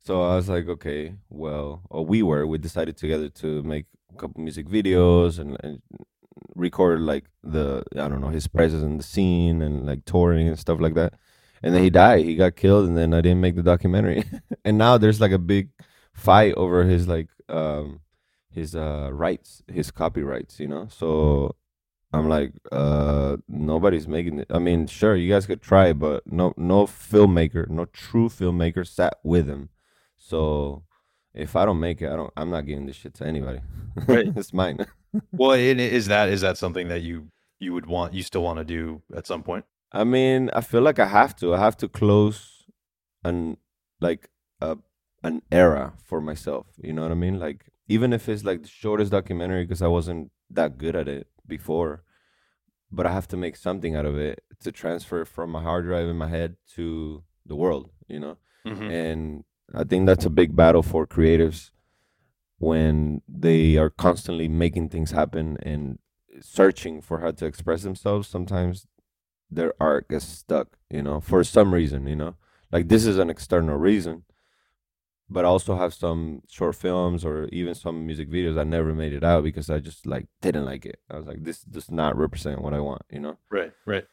So 0.02 0.22
I 0.22 0.36
was 0.36 0.48
like, 0.48 0.66
okay, 0.68 1.14
well, 1.28 1.82
or 1.90 2.04
we 2.06 2.22
were, 2.22 2.46
we 2.46 2.58
decided 2.58 2.96
together 2.96 3.28
to 3.28 3.62
make 3.62 3.84
a 4.12 4.16
couple 4.16 4.42
music 4.42 4.66
videos 4.66 5.38
and, 5.38 5.58
and 5.62 5.82
recorded 6.54 7.02
like 7.02 7.24
the 7.42 7.84
I 7.94 8.08
don't 8.08 8.20
know 8.20 8.28
his 8.28 8.46
presence 8.48 8.82
in 8.82 8.96
the 8.96 9.02
scene 9.02 9.62
and 9.62 9.86
like 9.86 10.04
touring 10.04 10.48
and 10.48 10.58
stuff 10.58 10.80
like 10.80 10.94
that. 10.94 11.14
And 11.62 11.74
then 11.74 11.82
he 11.82 11.90
died. 11.90 12.24
He 12.24 12.36
got 12.36 12.56
killed, 12.56 12.86
and 12.88 12.96
then 12.96 13.12
I 13.12 13.20
didn't 13.20 13.40
make 13.42 13.56
the 13.56 13.62
documentary. 13.62 14.24
and 14.64 14.78
now 14.78 14.96
there's 14.98 15.20
like 15.20 15.32
a 15.32 15.38
big 15.38 15.70
fight 16.12 16.54
over 16.54 16.84
his 16.84 17.06
like 17.06 17.28
um 17.48 18.00
his 18.50 18.74
uh 18.74 19.10
rights, 19.12 19.62
his 19.68 19.90
copyrights. 19.90 20.58
You 20.58 20.68
know, 20.68 20.88
so 20.90 21.56
I'm 22.12 22.28
like, 22.28 22.52
uh, 22.72 23.36
nobody's 23.48 24.08
making 24.08 24.40
it. 24.40 24.48
I 24.50 24.58
mean, 24.58 24.86
sure, 24.86 25.14
you 25.14 25.32
guys 25.32 25.46
could 25.46 25.62
try, 25.62 25.92
but 25.92 26.24
no, 26.26 26.52
no 26.56 26.86
filmmaker, 26.86 27.68
no 27.68 27.84
true 27.84 28.28
filmmaker 28.28 28.86
sat 28.86 29.18
with 29.22 29.46
him. 29.46 29.68
So 30.16 30.82
if 31.34 31.56
I 31.56 31.64
don't 31.64 31.80
make 31.80 32.02
it, 32.02 32.10
I 32.10 32.16
don't. 32.16 32.32
I'm 32.36 32.50
not 32.50 32.66
giving 32.66 32.86
this 32.86 32.96
shit 32.96 33.14
to 33.14 33.26
anybody. 33.26 33.60
Right. 34.06 34.26
it's 34.36 34.52
mine. 34.52 34.86
well 35.32 35.52
and 35.52 35.80
is 35.80 36.06
that 36.06 36.28
is 36.28 36.40
that 36.42 36.56
something 36.56 36.88
that 36.88 37.02
you 37.02 37.28
you 37.58 37.74
would 37.74 37.86
want 37.86 38.14
you 38.14 38.22
still 38.22 38.42
want 38.42 38.58
to 38.58 38.64
do 38.64 39.02
at 39.14 39.26
some 39.26 39.42
point 39.42 39.64
I 39.92 40.04
mean, 40.04 40.50
I 40.52 40.60
feel 40.60 40.82
like 40.82 40.98
I 40.98 41.06
have 41.06 41.34
to. 41.36 41.54
I 41.54 41.58
have 41.58 41.76
to 41.78 41.88
close 41.88 42.64
an 43.24 43.56
like 44.00 44.30
a 44.60 44.78
an 45.22 45.42
era 45.50 45.94
for 46.04 46.20
myself. 46.20 46.66
You 46.82 46.92
know 46.92 47.02
what 47.02 47.10
I 47.10 47.14
mean? 47.14 47.38
Like 47.38 47.66
even 47.88 48.12
if 48.12 48.28
it's 48.28 48.44
like 48.44 48.62
the 48.62 48.68
shortest 48.68 49.10
documentary 49.10 49.64
because 49.64 49.82
I 49.82 49.88
wasn't 49.88 50.30
that 50.50 50.78
good 50.78 50.94
at 50.94 51.08
it 51.08 51.26
before, 51.46 52.04
but 52.90 53.06
I 53.06 53.12
have 53.12 53.26
to 53.28 53.36
make 53.36 53.56
something 53.56 53.96
out 53.96 54.06
of 54.06 54.16
it 54.16 54.42
to 54.60 54.70
transfer 54.70 55.24
from 55.24 55.50
my 55.50 55.62
hard 55.62 55.84
drive 55.84 56.08
in 56.08 56.16
my 56.16 56.28
head 56.28 56.56
to 56.74 57.24
the 57.44 57.56
world. 57.56 57.90
You 58.06 58.20
know, 58.20 58.38
mm-hmm. 58.64 58.90
and 58.90 59.44
I 59.74 59.84
think 59.84 60.06
that's 60.06 60.24
a 60.24 60.30
big 60.30 60.56
battle 60.56 60.82
for 60.82 61.06
creatives 61.06 61.70
when 62.58 63.22
they 63.28 63.76
are 63.76 63.90
constantly 63.90 64.48
making 64.48 64.88
things 64.88 65.12
happen 65.12 65.56
and 65.62 65.98
searching 66.40 67.00
for 67.00 67.20
how 67.20 67.30
to 67.30 67.46
express 67.46 67.82
themselves. 67.82 68.28
Sometimes 68.28 68.86
their 69.50 69.74
art 69.80 70.08
gets 70.08 70.26
stuck, 70.26 70.76
you 70.90 71.02
know, 71.02 71.20
for 71.20 71.42
some 71.44 71.72
reason, 71.72 72.06
you 72.06 72.16
know. 72.16 72.36
Like 72.70 72.88
this 72.88 73.04
is 73.04 73.18
an 73.18 73.30
external 73.30 73.76
reason. 73.76 74.24
But 75.32 75.44
I 75.44 75.48
also 75.48 75.76
have 75.76 75.94
some 75.94 76.42
short 76.48 76.74
films 76.74 77.24
or 77.24 77.48
even 77.52 77.74
some 77.76 78.04
music 78.04 78.28
videos 78.28 78.56
that 78.56 78.66
never 78.66 78.92
made 78.92 79.12
it 79.12 79.22
out 79.22 79.44
because 79.44 79.70
I 79.70 79.78
just 79.78 80.04
like 80.04 80.26
didn't 80.40 80.64
like 80.64 80.84
it. 80.84 80.98
I 81.08 81.18
was 81.18 81.26
like, 81.26 81.44
this 81.44 81.60
does 81.62 81.88
not 81.90 82.16
represent 82.16 82.60
what 82.60 82.74
I 82.74 82.80
want, 82.80 83.02
you 83.10 83.20
know. 83.20 83.38
right 83.48 83.72
right 83.86 84.06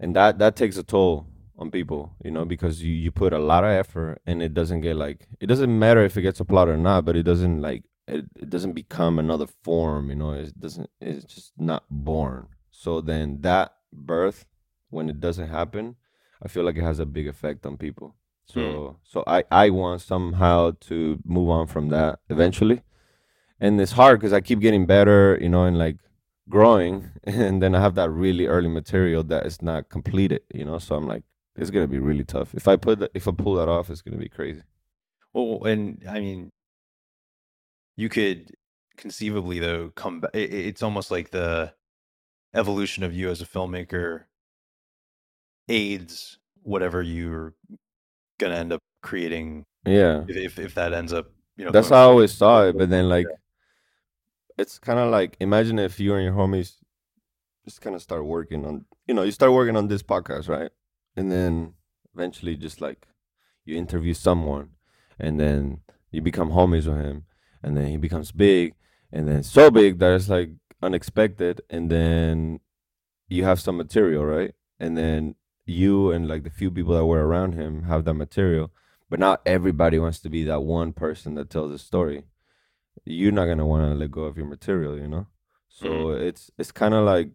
and 0.00 0.16
that 0.16 0.38
that 0.38 0.56
takes 0.56 0.76
a 0.78 0.82
toll 0.82 1.26
on 1.60 1.70
people, 1.70 2.14
you 2.24 2.30
know, 2.30 2.44
because 2.44 2.82
you 2.82 2.92
you 2.94 3.12
put 3.12 3.32
a 3.34 3.38
lot 3.38 3.64
of 3.64 3.70
effort 3.70 4.20
and 4.26 4.42
it 4.42 4.54
doesn't 4.54 4.80
get 4.82 4.96
like 4.96 5.28
it 5.40 5.46
doesn't 5.46 5.78
matter 5.78 6.02
if 6.04 6.16
it 6.16 6.22
gets 6.22 6.40
applauded 6.40 6.74
or 6.74 6.78
not, 6.78 7.04
but 7.04 7.16
it 7.16 7.24
doesn't 7.24 7.60
like 7.60 7.84
it, 8.08 8.24
it 8.36 8.50
doesn't 8.50 8.72
become 8.74 9.18
another 9.18 9.46
form, 9.46 10.10
you 10.10 10.16
know. 10.16 10.32
It 10.32 10.58
doesn't. 10.58 10.90
It's 11.00 11.24
just 11.24 11.52
not 11.58 11.84
born. 11.90 12.48
So 12.70 13.00
then 13.00 13.42
that 13.42 13.74
birth, 13.92 14.46
when 14.90 15.08
it 15.10 15.20
doesn't 15.20 15.48
happen, 15.48 15.96
I 16.42 16.48
feel 16.48 16.64
like 16.64 16.76
it 16.76 16.82
has 16.84 16.98
a 16.98 17.06
big 17.06 17.28
effect 17.28 17.66
on 17.66 17.76
people. 17.76 18.16
So 18.46 18.60
Mm. 18.60 18.96
so 19.04 19.24
I 19.26 19.44
I 19.50 19.70
want 19.70 20.00
somehow 20.02 20.72
to 20.88 21.20
move 21.24 21.50
on 21.50 21.66
from 21.68 21.90
that 21.90 22.20
eventually, 22.30 22.82
and 23.60 23.80
it's 23.80 23.92
hard 23.92 24.18
because 24.20 24.32
I 24.32 24.40
keep 24.40 24.60
getting 24.60 24.86
better, 24.86 25.38
you 25.40 25.48
know, 25.48 25.64
and 25.64 25.78
like 25.78 25.98
growing, 26.48 27.10
and 27.24 27.62
then 27.62 27.74
I 27.74 27.80
have 27.80 27.94
that 27.96 28.10
really 28.10 28.46
early 28.46 28.68
material 28.68 29.22
that 29.24 29.46
is 29.46 29.62
not 29.62 29.88
completed, 29.90 30.42
you 30.54 30.64
know. 30.64 30.78
So 30.78 30.96
I'm 30.96 31.06
like, 31.06 31.24
it's 31.56 31.70
gonna 31.70 31.86
be 31.88 31.98
really 31.98 32.24
tough. 32.24 32.54
If 32.54 32.68
I 32.68 32.76
put 32.76 33.00
that, 33.00 33.10
if 33.14 33.26
I 33.28 33.32
pull 33.32 33.54
that 33.54 33.68
off, 33.68 33.90
it's 33.90 34.02
gonna 34.02 34.16
be 34.18 34.28
crazy. 34.28 34.62
Well, 35.32 35.64
and 35.64 36.02
I 36.08 36.20
mean, 36.20 36.50
you 37.96 38.08
could 38.08 38.52
conceivably 38.96 39.58
though 39.58 39.90
come 39.94 40.20
back. 40.20 40.30
It's 40.34 40.82
almost 40.82 41.10
like 41.10 41.30
the 41.30 41.72
evolution 42.54 43.04
of 43.04 43.14
you 43.14 43.30
as 43.30 43.40
a 43.40 43.46
filmmaker 43.46 44.24
aids 45.68 46.38
whatever 46.62 47.00
you're 47.00 47.54
gonna 48.38 48.56
end 48.56 48.72
up 48.72 48.80
creating 49.02 49.64
Yeah. 49.86 50.24
if 50.28 50.36
if, 50.36 50.58
if 50.58 50.74
that 50.74 50.92
ends 50.92 51.12
up 51.12 51.32
you 51.56 51.64
know 51.64 51.70
That's 51.70 51.88
how 51.90 51.96
I 51.96 52.02
always 52.02 52.32
saw 52.32 52.64
it. 52.66 52.76
But 52.76 52.88
then, 52.90 53.08
like, 53.08 53.26
it's 54.58 54.78
kind 54.78 54.98
of 54.98 55.10
like 55.10 55.36
imagine 55.40 55.78
if 55.78 56.00
you 56.00 56.14
and 56.14 56.24
your 56.24 56.32
homies 56.32 56.76
just 57.66 57.80
kind 57.82 57.94
of 57.94 58.00
start 58.02 58.24
working 58.24 58.64
on, 58.64 58.86
you 59.06 59.14
know, 59.14 59.22
you 59.22 59.30
start 59.30 59.52
working 59.52 59.76
on 59.76 59.86
this 59.88 60.02
podcast, 60.02 60.48
right? 60.48 60.70
And 61.16 61.30
then 61.30 61.74
eventually, 62.14 62.56
just 62.56 62.80
like 62.80 63.06
you 63.64 63.76
interview 63.76 64.14
someone, 64.14 64.70
and 65.18 65.38
then 65.38 65.80
you 66.10 66.20
become 66.20 66.50
homies 66.50 66.86
with 66.86 67.04
him, 67.04 67.24
and 67.62 67.76
then 67.76 67.86
he 67.88 67.96
becomes 67.96 68.32
big, 68.32 68.74
and 69.12 69.28
then 69.28 69.42
so 69.42 69.70
big 69.70 69.98
that 69.98 70.14
it's 70.14 70.28
like 70.28 70.50
unexpected, 70.82 71.60
and 71.68 71.90
then 71.90 72.60
you 73.28 73.44
have 73.44 73.60
some 73.60 73.76
material, 73.76 74.24
right? 74.24 74.54
And 74.78 74.96
then 74.96 75.34
you 75.66 76.10
and 76.10 76.26
like 76.28 76.42
the 76.42 76.50
few 76.50 76.70
people 76.70 76.94
that 76.94 77.04
were 77.06 77.26
around 77.26 77.54
him 77.54 77.84
have 77.84 78.04
that 78.04 78.14
material, 78.14 78.70
but 79.08 79.20
not 79.20 79.42
everybody 79.46 79.98
wants 79.98 80.20
to 80.20 80.28
be 80.28 80.44
that 80.44 80.62
one 80.62 80.92
person 80.92 81.34
that 81.34 81.50
tells 81.50 81.70
the 81.70 81.78
story. 81.78 82.24
You're 83.04 83.32
not 83.32 83.46
gonna 83.46 83.66
want 83.66 83.90
to 83.90 83.94
let 83.94 84.10
go 84.10 84.24
of 84.24 84.36
your 84.36 84.46
material, 84.46 84.96
you 84.96 85.08
know. 85.08 85.26
So 85.68 85.86
mm-hmm. 85.88 86.22
it's 86.22 86.50
it's 86.58 86.72
kind 86.72 86.94
of 86.94 87.04
like 87.04 87.30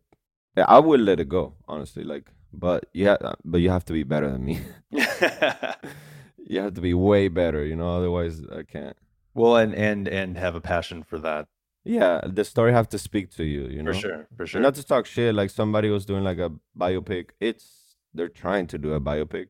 I 0.57 0.79
would 0.79 1.01
let 1.01 1.19
it 1.19 1.29
go, 1.29 1.55
honestly. 1.67 2.03
Like, 2.03 2.31
but 2.59 2.85
yeah, 2.93 3.17
but 3.43 3.59
you 3.59 3.69
have 3.69 3.85
to 3.85 3.93
be 3.93 4.03
better 4.03 4.29
than 4.31 4.43
me. 4.45 4.59
you 6.47 6.59
have 6.61 6.73
to 6.75 6.81
be 6.81 6.93
way 6.93 7.27
better, 7.27 7.65
you 7.65 7.75
know. 7.75 7.97
Otherwise, 7.97 8.41
I 8.51 8.63
can't. 8.63 8.97
well, 9.33 9.55
and 9.57 9.73
and 9.75 10.07
and 10.07 10.37
have 10.37 10.55
a 10.55 10.61
passion 10.61 11.03
for 11.03 11.19
that 11.19 11.47
Yeah, 11.83 12.21
the 12.25 12.43
story 12.43 12.71
have 12.73 12.89
to 12.89 12.97
speak 12.97 13.29
to 13.37 13.43
you, 13.43 13.67
you 13.67 13.83
know. 13.83 13.93
for 13.93 13.99
sure, 13.99 14.27
for 14.37 14.45
sure. 14.47 14.59
And 14.59 14.63
not 14.63 14.75
to 14.75 14.83
talk 14.83 15.05
shit, 15.05 15.35
like 15.35 15.49
somebody 15.49 15.89
was 15.89 16.05
doing 16.05 16.23
like 16.23 16.39
a 16.39 16.51
biopic. 16.77 17.31
It's 17.39 17.95
they're 18.13 18.29
trying 18.43 18.67
to 18.67 18.77
do 18.77 18.93
a 18.93 18.99
biopic, 19.01 19.47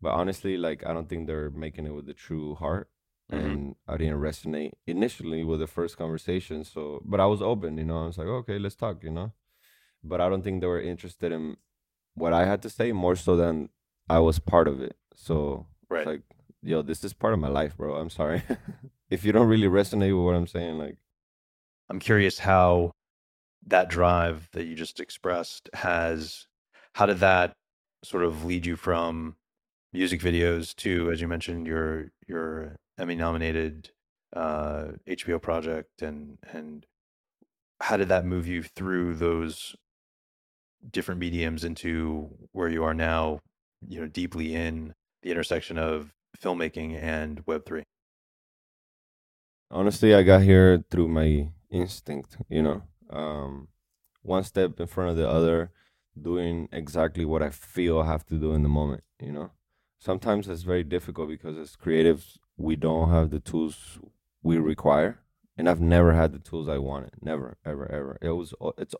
but 0.00 0.12
honestly, 0.12 0.56
like 0.56 0.84
I 0.86 0.92
don't 0.92 1.08
think 1.08 1.26
they're 1.26 1.50
making 1.50 1.86
it 1.86 1.94
with 1.94 2.06
the 2.06 2.14
true 2.14 2.54
heart. 2.54 2.88
Mhm. 3.32 3.38
And 3.40 3.74
I 3.88 3.96
didn't 3.96 4.20
resonate 4.20 4.72
initially 4.86 5.44
with 5.44 5.60
the 5.60 5.66
first 5.66 5.96
conversation. 5.96 6.62
So, 6.64 7.00
but 7.04 7.20
I 7.20 7.26
was 7.26 7.40
open, 7.40 7.78
you 7.78 7.84
know. 7.84 8.02
I 8.02 8.06
was 8.06 8.18
like, 8.18 8.26
okay, 8.26 8.58
let's 8.58 8.74
talk, 8.76 9.02
you 9.02 9.10
know. 9.10 9.32
But 10.02 10.20
I 10.20 10.28
don't 10.28 10.42
think 10.44 10.60
they 10.60 10.66
were 10.66 10.80
interested 10.80 11.32
in 11.32 11.56
what 12.14 12.32
I 12.32 12.44
had 12.44 12.62
to 12.62 12.70
say 12.70 12.92
more 12.92 13.16
so 13.16 13.36
than 13.36 13.68
I 14.08 14.18
was 14.20 14.38
part 14.38 14.68
of 14.68 14.80
it. 14.80 14.96
So 15.14 15.66
Right. 15.88 16.00
it's 16.00 16.06
like, 16.06 16.22
yo, 16.62 16.82
this 16.82 17.04
is 17.04 17.12
part 17.12 17.34
of 17.34 17.40
my 17.40 17.48
life, 17.48 17.76
bro. 17.76 17.96
I'm 17.96 18.10
sorry. 18.10 18.42
if 19.10 19.24
you 19.24 19.32
don't 19.32 19.48
really 19.48 19.68
resonate 19.68 20.16
with 20.16 20.24
what 20.24 20.34
I'm 20.34 20.46
saying, 20.46 20.78
like, 20.78 20.96
I'm 21.88 21.98
curious 21.98 22.38
how 22.38 22.92
that 23.66 23.88
drive 23.88 24.48
that 24.52 24.64
you 24.64 24.74
just 24.74 25.00
expressed 25.00 25.68
has 25.74 26.46
how 26.94 27.06
did 27.06 27.18
that 27.18 27.52
sort 28.02 28.22
of 28.22 28.44
lead 28.44 28.66
you 28.66 28.76
from 28.76 29.36
music 29.92 30.20
videos 30.20 30.74
to 30.76 31.10
as 31.10 31.20
you 31.20 31.28
mentioned 31.28 31.66
your 31.66 32.10
your 32.28 32.76
Emmy 32.98 33.14
nominated 33.14 33.90
uh 34.34 34.88
HBO 35.08 35.40
project 35.40 36.02
and 36.02 36.38
and 36.52 36.84
how 37.80 37.96
did 37.96 38.08
that 38.08 38.24
move 38.26 38.46
you 38.46 38.62
through 38.62 39.14
those 39.14 39.74
different 40.90 41.20
mediums 41.20 41.64
into 41.64 42.30
where 42.52 42.68
you 42.68 42.84
are 42.84 42.94
now 42.94 43.40
you 43.86 44.00
know 44.00 44.06
deeply 44.06 44.54
in 44.54 44.94
the 45.22 45.30
intersection 45.30 45.78
of 45.78 46.12
filmmaking 46.40 47.00
and 47.00 47.44
web3 47.46 47.82
honestly 49.70 50.14
i 50.14 50.22
got 50.22 50.42
here 50.42 50.84
through 50.90 51.08
my 51.08 51.48
instinct 51.70 52.36
you 52.48 52.62
know 52.62 52.82
um 53.10 53.68
one 54.22 54.44
step 54.44 54.78
in 54.80 54.86
front 54.86 55.10
of 55.10 55.16
the 55.16 55.28
other 55.28 55.70
doing 56.20 56.68
exactly 56.72 57.24
what 57.24 57.42
i 57.42 57.50
feel 57.50 58.00
i 58.00 58.06
have 58.06 58.24
to 58.26 58.34
do 58.34 58.52
in 58.52 58.62
the 58.62 58.68
moment 58.68 59.02
you 59.20 59.32
know? 59.32 59.50
Sometimes 59.98 60.48
it's 60.48 60.62
very 60.62 60.84
difficult 60.84 61.28
because 61.28 61.56
as 61.56 61.76
creatives 61.76 62.38
we 62.56 62.76
don't 62.76 63.10
have 63.10 63.30
the 63.30 63.40
tools 63.40 63.98
we 64.42 64.58
require 64.58 65.18
and 65.56 65.68
i've 65.68 65.80
never 65.80 66.12
had 66.12 66.32
the 66.32 66.38
tools 66.38 66.68
i 66.68 66.78
wanted 66.78 67.10
never 67.22 67.56
ever 67.64 67.90
ever. 67.90 68.18
It 68.20 68.30
was 68.30 68.52
it's 68.76 68.94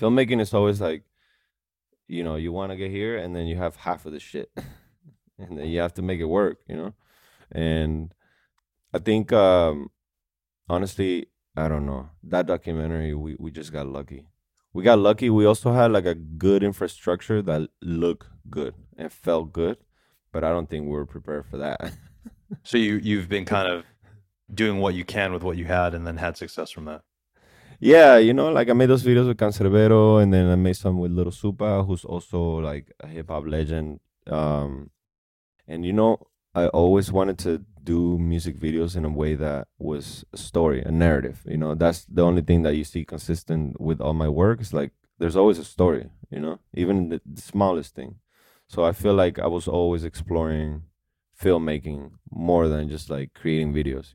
filmmaking 0.00 0.40
is 0.40 0.54
always 0.54 0.80
like 0.80 1.02
you 2.08 2.22
know 2.22 2.36
you 2.36 2.52
want 2.52 2.70
to 2.70 2.76
get 2.76 2.90
here 2.90 3.16
and 3.16 3.34
then 3.34 3.46
you 3.46 3.56
have 3.56 3.76
half 3.76 4.06
of 4.06 4.12
the 4.12 4.20
shit 4.20 4.50
and 5.38 5.58
then 5.58 5.66
you 5.66 5.80
have 5.80 5.94
to 5.94 6.02
make 6.02 6.20
it 6.20 6.24
work 6.24 6.58
you 6.68 6.76
know 6.76 6.94
and 7.52 8.12
i 8.94 8.98
think 8.98 9.32
um 9.32 9.90
honestly, 10.68 11.26
I 11.56 11.68
don't 11.68 11.86
know. 11.86 12.10
That 12.22 12.46
documentary, 12.46 13.14
we, 13.14 13.36
we 13.38 13.50
just 13.50 13.72
got 13.72 13.86
lucky. 13.86 14.26
We 14.72 14.82
got 14.82 14.98
lucky. 14.98 15.30
We 15.30 15.46
also 15.46 15.72
had 15.72 15.92
like 15.92 16.06
a 16.06 16.14
good 16.14 16.62
infrastructure 16.62 17.40
that 17.42 17.70
looked 17.80 18.28
good 18.50 18.74
and 18.96 19.12
felt 19.12 19.52
good, 19.52 19.78
but 20.32 20.44
I 20.44 20.50
don't 20.50 20.68
think 20.68 20.84
we 20.84 20.90
were 20.90 21.06
prepared 21.06 21.46
for 21.46 21.56
that. 21.58 21.92
so 22.62 22.76
you 22.76 22.96
you've 22.96 23.28
been 23.28 23.46
kind 23.46 23.68
of 23.68 23.84
doing 24.52 24.78
what 24.78 24.94
you 24.94 25.04
can 25.04 25.32
with 25.32 25.42
what 25.42 25.56
you 25.56 25.64
had 25.64 25.94
and 25.94 26.06
then 26.06 26.18
had 26.18 26.36
success 26.36 26.70
from 26.70 26.84
that 26.84 27.02
yeah, 27.80 28.16
you 28.16 28.32
know, 28.32 28.50
like 28.50 28.68
I 28.68 28.72
made 28.72 28.90
those 28.90 29.02
videos 29.02 29.26
with 29.26 29.38
Canserbero 29.38 30.22
and 30.22 30.32
then 30.32 30.48
I 30.48 30.56
made 30.56 30.76
some 30.76 30.98
with 30.98 31.12
Lil 31.12 31.26
Supa, 31.26 31.86
who's 31.86 32.04
also 32.04 32.58
like 32.58 32.92
a 33.00 33.06
hip 33.06 33.28
hop 33.28 33.44
legend. 33.46 34.00
Um, 34.26 34.90
and 35.66 35.84
you 35.84 35.92
know, 35.92 36.26
I 36.54 36.68
always 36.68 37.12
wanted 37.12 37.38
to 37.40 37.64
do 37.82 38.18
music 38.18 38.58
videos 38.58 38.96
in 38.96 39.04
a 39.04 39.10
way 39.10 39.34
that 39.34 39.68
was 39.78 40.24
a 40.32 40.36
story, 40.36 40.82
a 40.82 40.90
narrative. 40.90 41.42
You 41.46 41.56
know, 41.58 41.74
that's 41.74 42.04
the 42.06 42.22
only 42.22 42.42
thing 42.42 42.62
that 42.62 42.74
you 42.74 42.84
see 42.84 43.04
consistent 43.04 43.80
with 43.80 44.00
all 44.00 44.14
my 44.14 44.28
work. 44.28 44.60
Is 44.60 44.72
like 44.72 44.92
there's 45.18 45.36
always 45.36 45.58
a 45.58 45.64
story. 45.64 46.10
You 46.30 46.40
know, 46.40 46.58
even 46.74 47.10
the, 47.10 47.20
the 47.24 47.40
smallest 47.40 47.94
thing. 47.94 48.16
So 48.68 48.84
I 48.84 48.92
feel 48.92 49.14
like 49.14 49.38
I 49.38 49.46
was 49.46 49.68
always 49.68 50.02
exploring 50.02 50.82
filmmaking 51.40 52.12
more 52.30 52.68
than 52.68 52.88
just 52.88 53.10
like 53.10 53.34
creating 53.34 53.72
videos. 53.72 54.14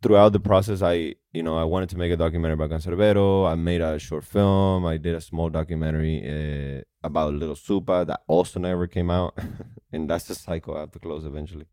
Throughout 0.00 0.32
the 0.32 0.40
process, 0.40 0.80
I 0.82 1.14
you 1.32 1.42
know 1.42 1.58
I 1.58 1.64
wanted 1.64 1.88
to 1.90 1.98
make 1.98 2.12
a 2.12 2.16
documentary 2.16 2.54
about 2.54 2.70
Canserbero. 2.70 3.50
I 3.50 3.54
made 3.56 3.80
a 3.80 3.98
short 3.98 4.24
film. 4.24 4.86
I 4.86 4.96
did 4.96 5.14
a 5.14 5.20
small 5.20 5.50
documentary 5.50 6.16
uh, 6.22 6.82
about 7.02 7.34
Lil 7.34 7.54
Supa 7.54 8.06
that 8.06 8.20
also 8.28 8.60
never 8.60 8.86
came 8.86 9.10
out, 9.10 9.36
and 9.92 10.08
that's 10.08 10.26
the 10.26 10.34
cycle. 10.34 10.76
I 10.76 10.80
have 10.80 10.92
to 10.92 11.00
close 11.00 11.24
eventually. 11.24 11.66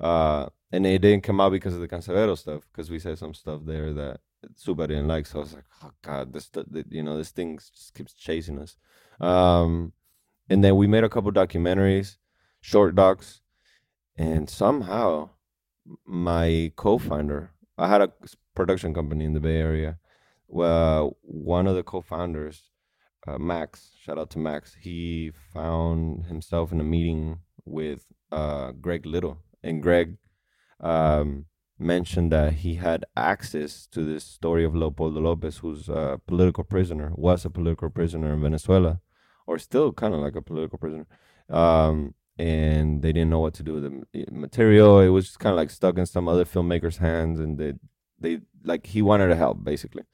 Uh, 0.00 0.46
and 0.72 0.86
it 0.86 1.00
didn't 1.00 1.22
come 1.22 1.40
out 1.40 1.52
because 1.52 1.74
of 1.74 1.80
the 1.80 1.88
Canserbero 1.88 2.36
stuff, 2.36 2.62
because 2.72 2.90
we 2.90 2.98
said 2.98 3.18
some 3.18 3.34
stuff 3.34 3.60
there 3.64 3.92
that 3.92 4.20
Supa 4.54 4.88
didn't 4.88 5.08
like. 5.08 5.26
So 5.26 5.38
I 5.38 5.42
was 5.42 5.54
like, 5.54 5.64
oh 5.82 5.92
god, 6.02 6.32
this 6.32 6.48
th- 6.48 6.66
th- 6.72 6.86
you 6.90 7.02
know 7.02 7.16
this 7.16 7.30
thing 7.30 7.58
just 7.58 7.94
keeps 7.94 8.14
chasing 8.14 8.58
us. 8.58 8.76
Um, 9.20 9.92
and 10.48 10.62
then 10.62 10.76
we 10.76 10.86
made 10.86 11.04
a 11.04 11.08
couple 11.08 11.32
documentaries, 11.32 12.16
short 12.60 12.94
docs, 12.94 13.40
and 14.16 14.48
somehow 14.48 15.30
my 16.04 16.72
co-founder, 16.76 17.52
I 17.78 17.88
had 17.88 18.00
a 18.00 18.12
production 18.54 18.94
company 18.94 19.24
in 19.24 19.34
the 19.34 19.40
Bay 19.40 19.56
Area. 19.56 19.98
Well, 20.48 21.16
one 21.22 21.66
of 21.66 21.74
the 21.74 21.82
co-founders, 21.82 22.70
uh, 23.26 23.38
Max, 23.38 23.90
shout 24.00 24.18
out 24.18 24.30
to 24.30 24.38
Max, 24.38 24.76
he 24.80 25.32
found 25.52 26.26
himself 26.26 26.72
in 26.72 26.80
a 26.80 26.84
meeting 26.84 27.40
with 27.64 28.06
uh, 28.32 28.72
Greg 28.72 29.04
Little, 29.04 29.38
and 29.62 29.82
Greg 29.82 30.16
um, 30.80 31.46
mentioned 31.78 32.32
that 32.32 32.54
he 32.54 32.76
had 32.76 33.04
access 33.16 33.86
to 33.88 34.04
this 34.04 34.24
story 34.24 34.64
of 34.64 34.74
Leopoldo 34.74 35.20
Lopez, 35.20 35.58
who's 35.58 35.88
a 35.88 36.20
political 36.26 36.64
prisoner, 36.64 37.12
was 37.14 37.44
a 37.44 37.50
political 37.50 37.90
prisoner 37.90 38.32
in 38.32 38.40
Venezuela, 38.40 39.00
or 39.46 39.58
still 39.58 39.92
kind 39.92 40.14
of 40.14 40.20
like 40.20 40.36
a 40.36 40.42
political 40.42 40.78
prisoner. 40.78 41.06
Um, 41.50 42.14
and 42.38 43.02
they 43.02 43.12
didn't 43.12 43.30
know 43.30 43.40
what 43.40 43.54
to 43.54 43.62
do 43.62 43.74
with 43.74 43.84
the 43.84 44.20
eh, 44.20 44.24
material. 44.30 45.00
It 45.00 45.08
was 45.08 45.26
just 45.26 45.38
kind 45.38 45.52
of 45.52 45.56
like 45.56 45.70
stuck 45.70 45.98
in 45.98 46.06
some 46.06 46.28
other 46.28 46.44
filmmaker's 46.44 46.98
hands, 46.98 47.40
and 47.40 47.58
they 47.58 47.74
they 48.18 48.40
like 48.64 48.86
he 48.86 49.02
wanted 49.02 49.28
to 49.28 49.36
help 49.36 49.64
basically. 49.64 50.04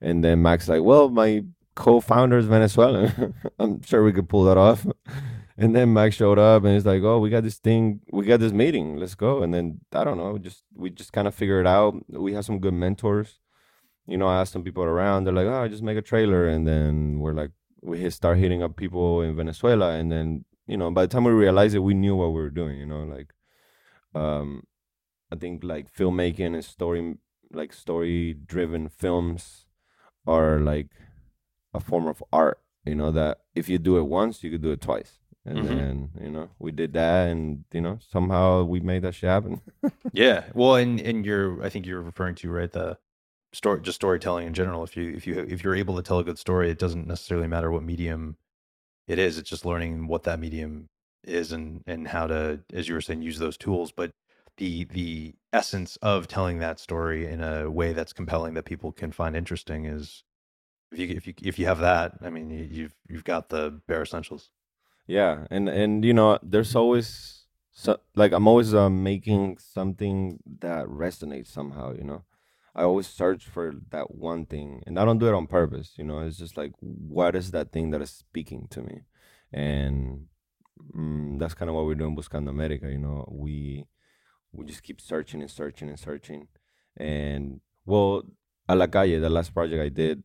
And 0.00 0.24
then 0.24 0.42
Max 0.42 0.68
like, 0.68 0.82
well, 0.82 1.10
my 1.10 1.44
co-founders 1.74 2.46
Venezuelan. 2.46 3.34
I'm 3.58 3.82
sure 3.82 4.02
we 4.04 4.12
could 4.12 4.28
pull 4.28 4.44
that 4.44 4.58
off. 4.58 4.86
And 5.62 5.76
then 5.76 5.92
Max 5.92 6.16
showed 6.16 6.38
up 6.38 6.64
and 6.64 6.72
he's 6.72 6.86
like, 6.86 7.02
"Oh, 7.02 7.18
we 7.18 7.28
got 7.28 7.42
this 7.42 7.58
thing, 7.58 8.00
we 8.10 8.24
got 8.24 8.40
this 8.40 8.52
meeting. 8.52 8.96
Let's 8.96 9.14
go." 9.14 9.42
And 9.42 9.52
then 9.52 9.80
I 9.92 10.04
don't 10.04 10.16
know, 10.16 10.38
just 10.38 10.64
we 10.74 10.88
just 10.88 11.12
kind 11.12 11.28
of 11.28 11.34
figure 11.34 11.60
it 11.60 11.66
out. 11.66 11.96
We 12.08 12.32
have 12.32 12.46
some 12.46 12.60
good 12.60 12.72
mentors. 12.72 13.38
You 14.06 14.16
know, 14.16 14.26
I 14.26 14.40
asked 14.40 14.54
some 14.54 14.64
people 14.64 14.84
around. 14.84 15.24
They're 15.24 15.34
like, 15.34 15.46
"Oh, 15.46 15.68
just 15.68 15.82
make 15.82 15.98
a 15.98 16.02
trailer." 16.02 16.48
And 16.48 16.66
then 16.66 17.18
we're 17.18 17.34
like, 17.34 17.50
we 17.82 18.08
start 18.10 18.38
hitting 18.38 18.62
up 18.62 18.76
people 18.76 19.22
in 19.22 19.36
Venezuela. 19.36 19.90
And 19.92 20.10
then 20.10 20.44
you 20.70 20.76
know, 20.76 20.90
by 20.90 21.02
the 21.02 21.08
time 21.12 21.24
we 21.24 21.32
realized 21.32 21.74
it, 21.74 21.80
we 21.90 21.94
knew 21.94 22.14
what 22.16 22.28
we 22.28 22.40
were 22.40 22.50
doing. 22.62 22.78
You 22.78 22.86
know, 22.86 23.02
like, 23.16 23.34
um, 24.14 24.64
I 25.32 25.36
think 25.36 25.62
like 25.64 25.92
filmmaking 25.92 26.54
and 26.54 26.64
story, 26.64 27.16
like 27.52 27.72
story-driven 27.72 28.88
films, 28.88 29.66
are 30.26 30.58
like 30.60 30.88
a 31.74 31.80
form 31.80 32.06
of 32.06 32.22
art. 32.32 32.58
You 32.84 32.94
know 32.94 33.10
that 33.12 33.40
if 33.54 33.68
you 33.68 33.78
do 33.78 33.98
it 33.98 34.04
once, 34.20 34.42
you 34.42 34.50
could 34.50 34.62
do 34.62 34.72
it 34.72 34.80
twice 34.80 35.18
and 35.46 35.58
Mhm. 35.60 35.66
then 35.68 36.10
you 36.20 36.30
know 36.30 36.50
we 36.58 36.70
did 36.70 36.92
that 36.92 37.28
and 37.30 37.64
you 37.72 37.80
know 37.80 37.98
somehow 38.14 38.62
we 38.62 38.78
made 38.78 39.00
that 39.02 39.14
shit 39.14 39.30
happen 39.30 39.58
Yeah. 40.12 40.44
Well, 40.54 40.74
and 40.76 41.00
and 41.00 41.24
you're 41.24 41.62
I 41.64 41.70
think 41.70 41.86
you're 41.86 42.02
referring 42.02 42.34
to 42.36 42.50
right 42.50 42.70
the 42.70 42.98
story 43.52 43.80
just 43.80 43.96
storytelling 43.96 44.46
in 44.46 44.52
general. 44.54 44.84
If 44.84 44.96
you 44.98 45.06
if 45.16 45.26
you 45.26 45.34
if 45.48 45.64
you're 45.64 45.74
able 45.74 45.96
to 45.96 46.02
tell 46.02 46.18
a 46.18 46.24
good 46.24 46.38
story, 46.38 46.70
it 46.70 46.78
doesn't 46.78 47.06
necessarily 47.06 47.48
matter 47.48 47.70
what 47.70 47.82
medium 47.82 48.36
it 49.10 49.18
is. 49.18 49.38
It's 49.38 49.50
just 49.50 49.66
learning 49.66 50.06
what 50.08 50.24
that 50.24 50.40
medium 50.40 50.88
is 51.24 51.52
and 51.52 51.82
and 51.86 52.08
how 52.08 52.26
to, 52.28 52.60
as 52.72 52.88
you 52.88 52.94
were 52.94 53.00
saying, 53.02 53.22
use 53.22 53.38
those 53.38 53.56
tools. 53.58 53.92
But 53.92 54.12
the 54.58 54.84
the 54.84 55.34
essence 55.52 55.96
of 56.02 56.28
telling 56.28 56.58
that 56.60 56.80
story 56.80 57.26
in 57.26 57.42
a 57.42 57.70
way 57.70 57.92
that's 57.92 58.12
compelling 58.12 58.54
that 58.54 58.64
people 58.66 58.92
can 58.92 59.12
find 59.12 59.36
interesting 59.36 59.86
is 59.86 60.24
if 60.92 60.98
you 61.00 61.08
if 61.16 61.26
you 61.26 61.34
if 61.42 61.58
you 61.58 61.66
have 61.66 61.80
that, 61.80 62.14
I 62.22 62.30
mean, 62.30 62.50
you, 62.50 62.68
you've 62.70 62.94
you've 63.08 63.24
got 63.24 63.48
the 63.50 63.80
bare 63.88 64.02
essentials. 64.02 64.50
yeah 65.06 65.46
and 65.50 65.68
and 65.68 66.04
you 66.04 66.12
know 66.14 66.38
there's 66.42 66.74
always 66.76 67.46
so 67.72 67.98
like 68.16 68.32
i'm 68.32 68.46
always 68.46 68.74
uh, 68.74 68.90
making 68.90 69.58
something 69.58 70.38
that 70.60 70.86
resonates 70.86 71.48
somehow 71.48 71.92
you 71.92 72.04
know 72.04 72.24
i 72.80 72.84
always 72.84 73.06
search 73.06 73.44
for 73.46 73.74
that 73.90 74.14
one 74.14 74.46
thing 74.46 74.82
and 74.86 74.98
i 74.98 75.04
don't 75.04 75.18
do 75.18 75.28
it 75.28 75.34
on 75.34 75.46
purpose 75.46 75.92
you 75.98 76.04
know 76.04 76.20
it's 76.20 76.38
just 76.38 76.56
like 76.56 76.72
what 76.80 77.36
is 77.36 77.50
that 77.50 77.70
thing 77.72 77.90
that 77.90 78.00
is 78.00 78.10
speaking 78.10 78.66
to 78.70 78.80
me? 78.82 79.02
And 79.52 80.26
mm, 80.96 81.38
that's 81.38 81.54
kind 81.54 81.68
of 81.68 81.74
what 81.74 81.84
we're 81.84 82.00
doing 82.02 82.16
buscando 82.16 82.48
america 82.48 82.88
you 82.90 82.98
know 82.98 83.28
we 83.30 83.86
we 84.52 84.64
just 84.64 84.82
keep 84.82 85.00
searching 85.00 85.40
and 85.42 85.50
searching 85.50 85.88
and 85.88 85.98
searching. 85.98 86.48
And 86.96 87.60
well 87.84 88.22
a 88.68 88.74
la 88.74 88.86
calle 88.86 89.20
the 89.20 89.28
last 89.28 89.52
project 89.52 89.82
i 89.82 89.88
did 89.88 90.22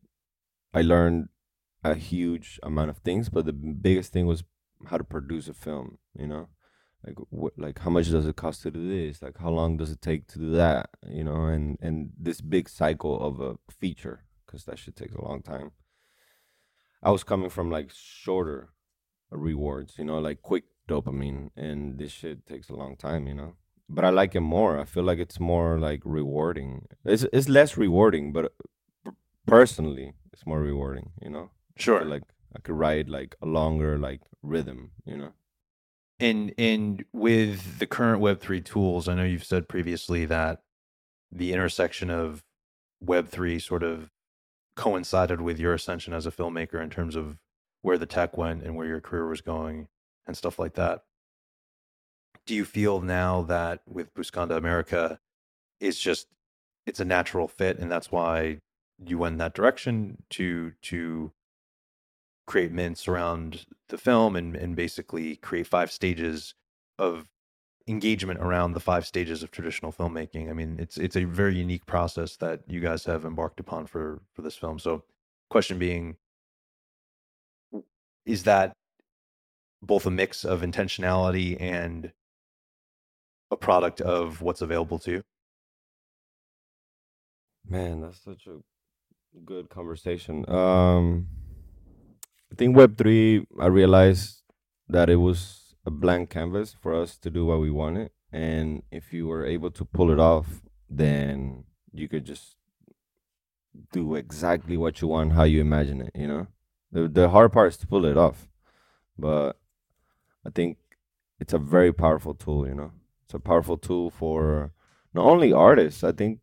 i 0.72 0.82
learned 0.82 1.28
a 1.84 1.94
huge 1.94 2.58
amount 2.62 2.90
of 2.90 2.98
things 2.98 3.28
but 3.28 3.44
the 3.44 3.52
biggest 3.52 4.12
thing 4.12 4.26
was 4.26 4.44
how 4.86 4.96
to 4.96 5.04
produce 5.04 5.48
a 5.48 5.54
film 5.54 5.98
you 6.18 6.26
know 6.26 6.48
like 7.06 7.16
what 7.30 7.52
like 7.56 7.78
how 7.78 7.90
much 7.90 8.10
does 8.10 8.26
it 8.26 8.36
cost 8.36 8.62
to 8.62 8.70
do 8.70 8.88
this? 8.88 9.22
Like 9.22 9.38
how 9.38 9.50
long 9.50 9.76
does 9.76 9.90
it 9.90 10.02
take 10.02 10.26
to 10.28 10.38
do 10.38 10.50
that? 10.52 10.90
You 11.08 11.24
know 11.24 11.46
and 11.46 11.78
and 11.80 12.10
this 12.18 12.40
big 12.40 12.68
cycle 12.68 13.20
of 13.20 13.40
a 13.40 13.56
feature 13.70 14.24
because 14.44 14.64
that 14.64 14.78
should 14.78 14.96
take 14.96 15.14
a 15.14 15.24
long 15.24 15.42
time. 15.42 15.72
I 17.02 17.10
was 17.10 17.24
coming 17.24 17.50
from 17.50 17.70
like 17.70 17.90
shorter 17.94 18.70
rewards 19.30 19.98
you 19.98 20.04
know 20.04 20.18
like 20.18 20.40
quick 20.40 20.64
dopamine 20.88 21.50
and 21.56 21.98
this 21.98 22.12
shit 22.12 22.46
takes 22.46 22.68
a 22.68 22.74
long 22.74 22.96
time 22.96 23.26
you 23.26 23.34
know? 23.34 23.54
But 23.88 24.04
i 24.04 24.10
like 24.10 24.34
it 24.34 24.40
more. 24.40 24.80
I 24.80 24.84
feel 24.84 25.04
like 25.04 25.20
it's 25.20 25.38
more 25.38 25.78
like 25.78 26.02
rewarding. 26.04 26.86
It's 27.04 27.24
it's 27.32 27.48
less 27.48 27.76
rewarding 27.76 28.32
but 28.32 28.52
uh, 29.06 29.10
personally 29.46 30.14
it's 30.32 30.46
more 30.46 30.60
rewarding 30.60 31.10
you 31.22 31.30
know? 31.30 31.50
Sure. 31.76 32.00
feel 32.00 32.08
like 32.08 32.22
I 32.56 32.60
could 32.60 32.74
ride 32.74 33.08
like 33.08 33.36
a 33.42 33.46
longer 33.46 33.98
like 33.98 34.22
rhythm, 34.42 34.92
you 35.04 35.16
know. 35.16 35.32
And 36.18 36.54
and 36.56 37.04
with 37.12 37.78
the 37.78 37.86
current 37.86 38.22
Web3 38.22 38.64
tools, 38.64 39.08
I 39.08 39.14
know 39.14 39.24
you've 39.24 39.44
said 39.44 39.68
previously 39.68 40.24
that 40.26 40.62
the 41.30 41.52
intersection 41.52 42.10
of 42.10 42.42
Web3 43.04 43.60
sort 43.60 43.82
of 43.82 44.10
coincided 44.76 45.40
with 45.40 45.58
your 45.58 45.74
ascension 45.74 46.12
as 46.12 46.26
a 46.26 46.30
filmmaker 46.30 46.82
in 46.82 46.90
terms 46.90 47.16
of 47.16 47.38
where 47.82 47.98
the 47.98 48.06
tech 48.06 48.36
went 48.36 48.62
and 48.62 48.76
where 48.76 48.86
your 48.86 49.00
career 49.00 49.28
was 49.28 49.40
going 49.40 49.88
and 50.26 50.36
stuff 50.36 50.58
like 50.58 50.74
that. 50.74 51.02
Do 52.46 52.54
you 52.54 52.64
feel 52.64 53.00
now 53.00 53.42
that 53.42 53.80
with 53.86 54.14
Buscando 54.14 54.56
America, 54.56 55.18
it's 55.80 55.98
just 55.98 56.28
it's 56.86 57.00
a 57.00 57.04
natural 57.04 57.48
fit 57.48 57.78
and 57.78 57.90
that's 57.90 58.10
why 58.10 58.60
you 59.04 59.18
went 59.18 59.38
that 59.38 59.54
direction 59.54 60.22
to 60.30 60.72
to 60.82 61.32
create 62.46 62.72
mints 62.72 63.08
around 63.08 63.66
the 63.88 63.98
film 63.98 64.36
and, 64.36 64.56
and 64.56 64.76
basically 64.76 65.36
create 65.36 65.66
five 65.66 65.90
stages 65.90 66.54
of 66.98 67.26
engagement 67.88 68.40
around 68.40 68.72
the 68.72 68.80
five 68.80 69.06
stages 69.06 69.42
of 69.42 69.50
traditional 69.50 69.92
filmmaking. 69.92 70.50
I 70.50 70.52
mean, 70.52 70.76
it's 70.78 70.96
it's 70.96 71.16
a 71.16 71.24
very 71.24 71.56
unique 71.56 71.86
process 71.86 72.36
that 72.36 72.60
you 72.66 72.80
guys 72.80 73.04
have 73.04 73.24
embarked 73.24 73.60
upon 73.60 73.86
for 73.86 74.20
for 74.32 74.42
this 74.42 74.56
film. 74.56 74.78
So, 74.78 75.04
question 75.50 75.78
being, 75.78 76.16
is 78.24 78.44
that 78.44 78.72
both 79.82 80.06
a 80.06 80.10
mix 80.10 80.44
of 80.44 80.62
intentionality 80.62 81.60
and 81.60 82.12
a 83.50 83.56
product 83.56 84.00
of 84.00 84.42
what's 84.42 84.62
available 84.62 84.98
to 85.00 85.10
you? 85.12 85.22
Man, 87.68 88.00
that's 88.00 88.22
such 88.22 88.46
a 88.46 88.58
good 89.44 89.68
conversation. 89.68 90.48
Um 90.48 91.26
I 92.52 92.54
think 92.54 92.76
web 92.76 92.96
3 92.96 93.46
I 93.60 93.66
realized 93.66 94.42
that 94.88 95.10
it 95.10 95.16
was 95.16 95.74
a 95.84 95.90
blank 95.90 96.30
canvas 96.30 96.74
for 96.80 96.94
us 96.94 97.16
to 97.18 97.30
do 97.30 97.46
what 97.46 97.60
we 97.60 97.70
wanted 97.70 98.10
and 98.32 98.82
if 98.90 99.12
you 99.12 99.26
were 99.26 99.46
able 99.46 99.70
to 99.70 99.84
pull 99.84 100.10
it 100.10 100.18
off, 100.18 100.62
then 100.90 101.64
you 101.92 102.08
could 102.08 102.24
just 102.24 102.56
do 103.92 104.14
exactly 104.14 104.76
what 104.76 105.00
you 105.00 105.08
want 105.08 105.32
how 105.32 105.44
you 105.44 105.60
imagine 105.60 106.00
it, 106.02 106.10
you 106.14 106.26
know? 106.26 106.46
The 106.92 107.08
the 107.08 107.28
hard 107.30 107.52
part 107.52 107.68
is 107.68 107.76
to 107.78 107.86
pull 107.86 108.04
it 108.04 108.16
off. 108.16 108.48
But 109.18 109.58
I 110.44 110.50
think 110.50 110.78
it's 111.40 111.52
a 111.52 111.58
very 111.58 111.92
powerful 111.92 112.34
tool, 112.34 112.66
you 112.66 112.74
know. 112.74 112.92
It's 113.24 113.34
a 113.34 113.40
powerful 113.40 113.76
tool 113.76 114.10
for 114.10 114.72
not 115.12 115.24
only 115.24 115.52
artists. 115.52 116.04
I 116.04 116.12
think 116.12 116.40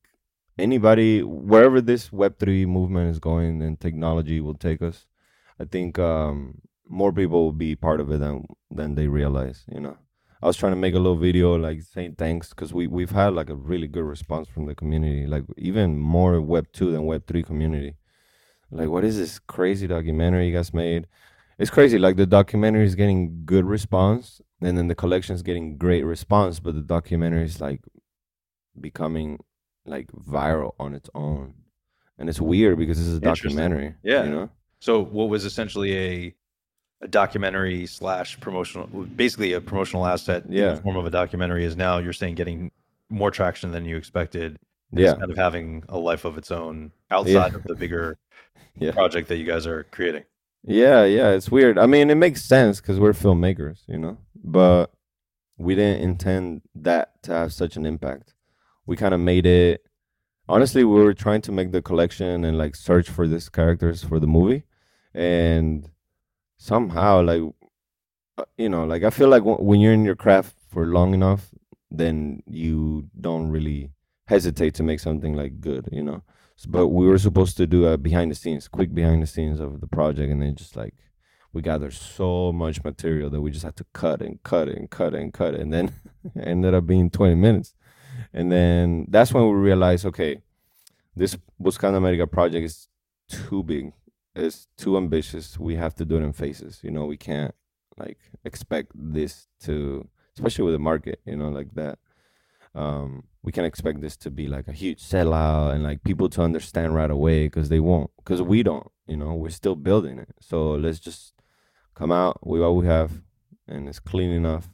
anybody 0.58 1.24
wherever 1.24 1.80
this 1.82 2.12
Web 2.12 2.40
three 2.40 2.66
movement 2.66 3.10
is 3.12 3.20
going 3.20 3.62
and 3.62 3.80
technology 3.80 4.42
will 4.42 4.56
take 4.56 4.82
us. 4.82 5.06
I 5.60 5.66
think 5.66 6.00
um, 6.00 6.62
more 6.88 7.12
people 7.12 7.44
will 7.44 7.52
be 7.52 7.76
part 7.76 8.00
of 8.00 8.12
it 8.12 8.20
than 8.20 8.46
than 8.72 8.96
they 8.96 9.08
realize. 9.08 9.64
You 9.72 9.80
know, 9.80 9.98
I 10.42 10.48
was 10.48 10.58
trying 10.58 10.74
to 10.74 10.80
make 10.80 10.94
a 10.94 11.00
little 11.00 11.18
video 11.18 11.56
like 11.56 11.82
saying 11.82 12.16
thanks 12.18 12.50
because 12.50 12.74
we 12.74 12.88
we've 12.88 13.12
had 13.12 13.34
like 13.34 13.50
a 13.50 13.56
really 13.56 13.88
good 13.88 14.04
response 14.04 14.48
from 14.48 14.66
the 14.66 14.76
community, 14.76 15.26
like 15.28 15.44
even 15.58 15.98
more 15.98 16.40
Web 16.42 16.68
two 16.74 16.92
than 16.92 17.06
Web 17.06 17.28
three 17.28 17.44
community. 17.44 17.96
Like, 18.72 18.90
what 18.90 19.04
is 19.04 19.18
this 19.18 19.38
crazy 19.40 19.88
documentary 19.88 20.48
you 20.48 20.54
guys 20.54 20.74
made? 20.74 21.08
It's 21.60 21.70
crazy. 21.70 22.00
Like 22.00 22.16
the 22.16 22.26
documentary 22.26 22.86
is 22.86 22.96
getting 22.96 23.44
good 23.46 23.66
response, 23.66 24.42
and 24.62 24.78
then 24.78 24.88
the 24.88 24.96
collection 24.96 25.36
is 25.36 25.44
getting 25.44 25.78
great 25.78 26.04
response, 26.04 26.60
but 26.60 26.74
the 26.74 26.82
documentary 26.82 27.46
is 27.46 27.62
like 27.62 27.82
becoming 28.80 29.40
like 29.86 30.08
viral 30.12 30.72
on 30.80 30.96
its 30.96 31.10
own, 31.14 31.54
and 32.18 32.30
it's 32.30 32.42
weird 32.42 32.78
because 32.78 32.98
this 32.98 33.08
is 33.08 33.18
a 33.18 33.22
documentary. 33.22 33.96
Yeah. 34.04 34.24
you 34.24 34.32
know. 34.32 34.50
So, 34.84 35.02
what 35.02 35.30
was 35.30 35.46
essentially 35.46 35.98
a 35.98 36.36
a 37.02 37.08
documentary 37.08 37.86
slash 37.86 38.38
promotional, 38.42 38.88
basically 39.16 39.54
a 39.54 39.62
promotional 39.62 40.06
asset 40.06 40.44
in 40.46 40.52
the 40.76 40.76
form 40.82 40.98
of 40.98 41.06
a 41.06 41.10
documentary, 41.10 41.64
is 41.64 41.76
now 41.78 42.00
you're 42.00 42.12
saying 42.14 42.36
getting 42.36 42.70
more 43.10 43.32
traction 43.32 43.72
than 43.72 43.86
you 43.86 43.96
expected. 43.96 44.58
Yeah, 44.92 45.12
It's 45.12 45.20
kind 45.20 45.32
of 45.32 45.38
having 45.38 45.84
a 45.88 45.98
life 45.98 46.24
of 46.26 46.38
its 46.38 46.52
own 46.52 46.92
outside 47.12 47.56
of 47.56 47.64
the 47.64 47.76
bigger 47.76 48.18
Yeah. 48.78 48.92
project 48.92 49.28
that 49.30 49.38
you 49.38 49.46
guys 49.46 49.66
are 49.68 49.84
creating. 49.92 50.24
yeah, 50.64 51.04
yeah. 51.06 51.30
It's 51.32 51.50
weird. 51.52 51.78
I 51.78 51.86
mean, 51.86 52.10
it 52.10 52.16
makes 52.16 52.44
sense 52.44 52.82
because 52.82 53.00
we're 53.00 53.14
filmmakers, 53.14 53.84
you 53.88 53.98
know, 53.98 54.18
but 54.44 54.92
we 55.58 55.76
didn't 55.76 56.02
intend 56.04 56.62
that 56.76 57.22
to 57.24 57.32
have 57.34 57.54
such 57.54 57.76
an 57.78 57.86
impact. 57.86 58.34
We 58.86 58.96
kind 58.98 59.14
of 59.14 59.20
made 59.22 59.46
it. 59.46 59.86
Honestly, 60.50 60.84
we 60.84 61.02
were 61.02 61.14
trying 61.14 61.42
to 61.44 61.52
make 61.54 61.72
the 61.72 61.82
collection 61.82 62.44
and 62.46 62.58
like 62.58 62.76
search 62.76 63.10
for 63.10 63.28
these 63.28 63.48
characters 63.50 64.04
for 64.04 64.20
the 64.20 64.28
movie, 64.28 64.64
and 65.14 65.90
somehow, 66.58 67.22
like, 67.24 67.42
uh, 68.38 68.46
you 68.58 68.70
know, 68.70 68.86
like 68.86 69.04
I 69.04 69.10
feel 69.10 69.30
like 69.30 69.44
w- 69.44 69.64
when 69.64 69.80
you're 69.80 69.94
in 69.94 70.06
your 70.06 70.16
craft 70.16 70.56
for 70.70 70.86
long 70.88 71.14
enough, 71.14 71.52
then 71.92 72.42
you 72.48 73.10
don't 73.20 73.50
really 73.50 73.92
hesitate 74.28 74.74
to 74.76 74.84
make 74.84 75.00
something 75.00 75.36
like 75.36 75.62
good, 75.62 75.90
you 75.92 76.04
know. 76.04 76.24
S- 76.58 76.66
But 76.66 76.88
we 76.88 77.08
were 77.08 77.18
supposed 77.20 77.58
to 77.58 77.68
do 77.68 77.88
a 77.88 77.98
behind 77.98 78.32
the 78.32 78.36
scenes, 78.36 78.68
quick 78.68 78.94
behind 78.94 79.22
the 79.24 79.28
scenes 79.28 79.60
of 79.60 79.82
the 79.82 79.88
project, 79.88 80.32
and 80.32 80.42
then 80.42 80.56
just 80.56 80.76
like 80.76 80.96
we 81.54 81.62
gathered 81.62 81.94
so 81.94 82.52
much 82.52 82.84
material 82.84 83.30
that 83.30 83.42
we 83.42 83.52
just 83.52 83.66
had 83.66 83.76
to 83.78 83.86
cut 83.94 84.22
and 84.22 84.42
cut 84.44 84.68
and 84.70 84.90
cut 84.90 85.14
and 85.14 85.34
cut, 85.34 85.54
and 85.56 85.72
then 85.72 85.94
ended 86.40 86.74
up 86.74 86.88
being 86.88 87.10
20 87.10 87.36
minutes. 87.36 87.74
And 88.34 88.52
then 88.52 89.06
that's 89.10 89.34
when 89.34 89.46
we 89.46 89.54
realized, 89.54 90.06
okay, 90.08 90.42
this 91.16 91.38
Buscando 91.62 91.98
America 91.98 92.28
project 92.28 92.66
is 92.66 92.88
too 93.30 93.64
big. 93.64 93.94
It's 94.36 94.68
too 94.78 94.98
ambitious. 94.98 95.60
We 95.60 95.76
have 95.76 95.96
to 95.96 96.06
do 96.06 96.18
it 96.18 96.24
in 96.24 96.34
phases. 96.34 96.80
You 96.84 96.92
know, 96.92 97.06
we 97.06 97.18
can't 97.18 97.54
like 97.98 98.18
expect 98.44 98.92
this 98.96 99.48
to, 99.62 100.08
especially 100.36 100.66
with 100.66 100.74
the 100.74 100.80
market. 100.80 101.20
You 101.26 101.36
know, 101.36 101.50
like 101.50 101.74
that. 101.76 102.00
Um, 102.76 103.26
we 103.44 103.52
can't 103.52 103.68
expect 103.68 104.02
this 104.02 104.18
to 104.18 104.32
be 104.32 104.48
like 104.48 104.68
a 104.68 104.72
huge 104.72 105.04
sellout 105.04 105.74
and 105.74 105.84
like 105.84 106.04
people 106.04 106.28
to 106.30 106.42
understand 106.42 106.96
right 106.96 107.12
away 107.12 107.46
because 107.46 107.70
they 107.70 107.80
won't 107.80 108.10
because 108.18 108.42
we 108.42 108.64
don't. 108.64 108.90
You 109.06 109.18
know, 109.18 109.34
we're 109.34 109.50
still 109.50 109.76
building 109.76 110.18
it. 110.18 110.30
So 110.40 110.72
let's 110.72 111.00
just 111.00 111.34
come 111.94 112.12
out 112.12 112.46
with 112.46 112.62
what 112.62 112.76
we 112.76 112.88
have, 112.88 113.22
and 113.68 113.88
it's 113.88 114.00
clean 114.00 114.32
enough, 114.32 114.70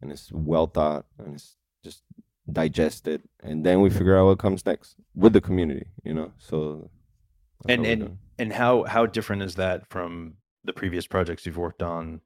and 0.00 0.10
it's 0.10 0.30
well 0.32 0.66
thought, 0.66 1.04
and 1.18 1.34
it's 1.34 1.56
just 1.84 2.02
digested, 2.50 3.22
and 3.42 3.66
then 3.66 3.80
we 3.80 3.90
figure 3.90 4.16
out 4.16 4.26
what 4.26 4.38
comes 4.38 4.64
next 4.64 4.96
with 5.14 5.32
the 5.32 5.40
community. 5.40 5.86
You 6.04 6.14
know, 6.14 6.32
so 6.38 6.90
and 7.68 7.84
and 7.84 8.18
and 8.42 8.52
how 8.52 8.82
how 8.82 9.06
different 9.06 9.42
is 9.42 9.54
that 9.54 9.88
from 9.88 10.34
the 10.64 10.72
previous 10.72 11.06
projects 11.06 11.46
you've 11.46 11.56
worked 11.56 11.82
on? 11.82 12.20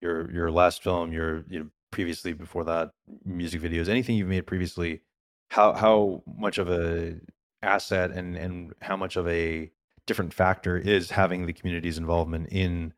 Your 0.00 0.28
your 0.32 0.50
last 0.50 0.82
film, 0.82 1.12
your 1.12 1.44
you 1.48 1.60
know, 1.60 1.68
previously 1.92 2.32
before 2.32 2.64
that, 2.64 2.90
music 3.24 3.62
videos, 3.62 3.88
anything 3.88 4.16
you've 4.16 4.28
made 4.28 4.46
previously. 4.46 5.02
How 5.50 5.72
how 5.74 6.24
much 6.26 6.58
of 6.58 6.68
a 6.68 7.20
asset 7.62 8.10
and 8.10 8.36
and 8.36 8.72
how 8.82 8.96
much 8.96 9.14
of 9.14 9.28
a 9.28 9.70
different 10.04 10.34
factor 10.34 10.76
is 10.76 11.10
having 11.10 11.46
the 11.46 11.52
community's 11.52 11.96
involvement 11.96 12.48
in 12.50 12.92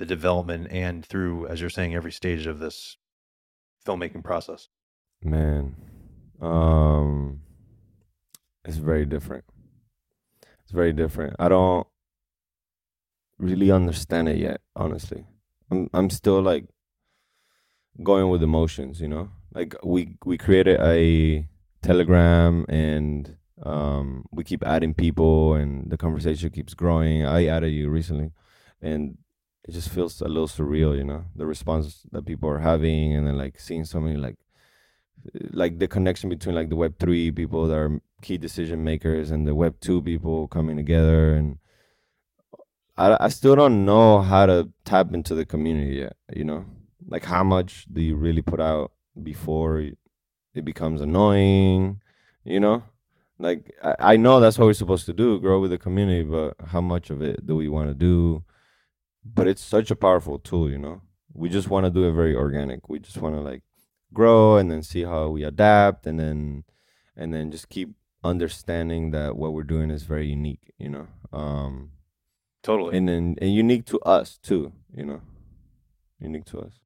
the 0.00 0.06
development 0.06 0.66
and 0.72 1.06
through, 1.06 1.46
as 1.46 1.60
you're 1.60 1.70
saying, 1.70 1.94
every 1.94 2.10
stage 2.10 2.46
of 2.46 2.58
this 2.58 2.96
filmmaking 3.86 4.24
process? 4.24 4.68
Man, 5.22 5.76
um, 6.40 7.42
it's 8.64 8.76
very 8.76 9.06
different. 9.06 9.44
It's 10.64 10.72
very 10.72 10.92
different. 10.92 11.36
I 11.38 11.48
don't 11.48 11.86
really 13.38 13.70
understand 13.70 14.28
it 14.28 14.38
yet, 14.38 14.60
honestly. 14.76 15.26
I'm 15.70 15.88
I'm 15.92 16.10
still 16.10 16.40
like 16.42 16.66
going 18.02 18.28
with 18.30 18.42
emotions, 18.42 19.00
you 19.00 19.08
know? 19.08 19.30
Like 19.54 19.74
we 19.82 20.16
we 20.24 20.38
created 20.38 20.80
a 20.80 21.48
Telegram 21.82 22.64
and 22.68 23.36
um 23.64 24.24
we 24.30 24.44
keep 24.44 24.64
adding 24.64 24.94
people 24.94 25.54
and 25.54 25.90
the 25.90 25.96
conversation 25.96 26.50
keeps 26.50 26.74
growing. 26.74 27.24
I 27.24 27.46
added 27.46 27.70
you 27.70 27.88
recently 27.90 28.32
and 28.80 29.18
it 29.64 29.72
just 29.72 29.90
feels 29.90 30.20
a 30.20 30.28
little 30.28 30.48
surreal, 30.48 30.96
you 30.96 31.04
know, 31.04 31.24
the 31.34 31.46
response 31.46 32.06
that 32.12 32.26
people 32.26 32.48
are 32.48 32.60
having 32.60 33.14
and 33.14 33.26
then 33.26 33.36
like 33.36 33.60
seeing 33.60 33.84
so 33.84 34.00
many 34.00 34.16
like 34.16 34.36
like 35.50 35.78
the 35.78 35.88
connection 35.88 36.30
between 36.30 36.54
like 36.54 36.68
the 36.68 36.76
web 36.76 36.98
3 36.98 37.32
people 37.32 37.66
that 37.66 37.76
are 37.76 38.00
key 38.22 38.38
decision 38.38 38.84
makers 38.84 39.30
and 39.30 39.46
the 39.46 39.54
web 39.54 39.78
2 39.80 40.02
people 40.02 40.48
coming 40.48 40.76
together 40.76 41.34
and 41.34 41.58
I, 42.98 43.16
I 43.26 43.28
still 43.28 43.54
don't 43.54 43.84
know 43.84 44.20
how 44.20 44.46
to 44.46 44.68
tap 44.84 45.14
into 45.14 45.34
the 45.34 45.46
community 45.46 45.96
yet 45.96 46.16
you 46.34 46.44
know? 46.44 46.66
Like 47.06 47.24
how 47.24 47.44
much 47.44 47.86
do 47.90 48.02
you 48.02 48.16
really 48.16 48.42
put 48.42 48.60
out 48.60 48.92
before 49.22 49.80
it 50.54 50.64
becomes 50.64 51.00
annoying 51.00 52.00
you 52.44 52.60
know? 52.60 52.82
Like 53.38 53.72
I, 53.82 53.94
I 54.00 54.16
know 54.16 54.40
that's 54.40 54.58
what 54.58 54.66
we're 54.66 54.72
supposed 54.72 55.06
to 55.06 55.12
do 55.12 55.38
grow 55.40 55.60
with 55.60 55.70
the 55.70 55.78
community 55.78 56.24
but 56.24 56.54
how 56.66 56.80
much 56.80 57.10
of 57.10 57.22
it 57.22 57.46
do 57.46 57.56
we 57.56 57.68
want 57.68 57.88
to 57.88 57.94
do? 57.94 58.44
But 59.24 59.46
it's 59.46 59.62
such 59.62 59.90
a 59.90 59.96
powerful 59.96 60.38
tool 60.38 60.68
you 60.68 60.78
know? 60.78 61.02
We 61.32 61.48
just 61.48 61.68
want 61.68 61.86
to 61.86 61.90
do 61.90 62.04
it 62.04 62.12
very 62.12 62.34
organic. 62.34 62.88
We 62.88 62.98
just 62.98 63.18
want 63.18 63.36
to 63.36 63.40
like 63.40 63.62
grow 64.12 64.56
and 64.56 64.70
then 64.70 64.82
see 64.82 65.04
how 65.04 65.28
we 65.28 65.44
adapt 65.44 66.06
and 66.06 66.18
then 66.18 66.64
and 67.16 67.32
then 67.32 67.50
just 67.50 67.68
keep 67.68 67.90
understanding 68.24 69.12
that 69.12 69.36
what 69.36 69.52
we're 69.52 69.62
doing 69.62 69.90
is 69.90 70.02
very 70.02 70.26
unique 70.26 70.72
you 70.78 70.88
know? 70.88 71.06
Um 71.32 71.92
totally. 72.68 72.96
And 72.96 73.08
then 73.08 73.36
and 73.40 73.52
unique 73.52 73.86
to 73.86 73.98
us 74.00 74.38
too 74.42 74.72
you 74.94 75.04
know? 75.04 75.20
Unique 76.20 76.44
to 76.46 76.60
us. 76.60 76.80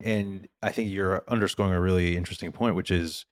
And 0.00 0.48
i 0.62 0.70
think 0.70 0.90
you're 0.90 1.24
underscoring 1.28 1.72
a 1.72 1.80
really 1.80 2.16
interesting 2.16 2.52
point 2.52 2.74
which 2.74 2.90
is 2.90 3.24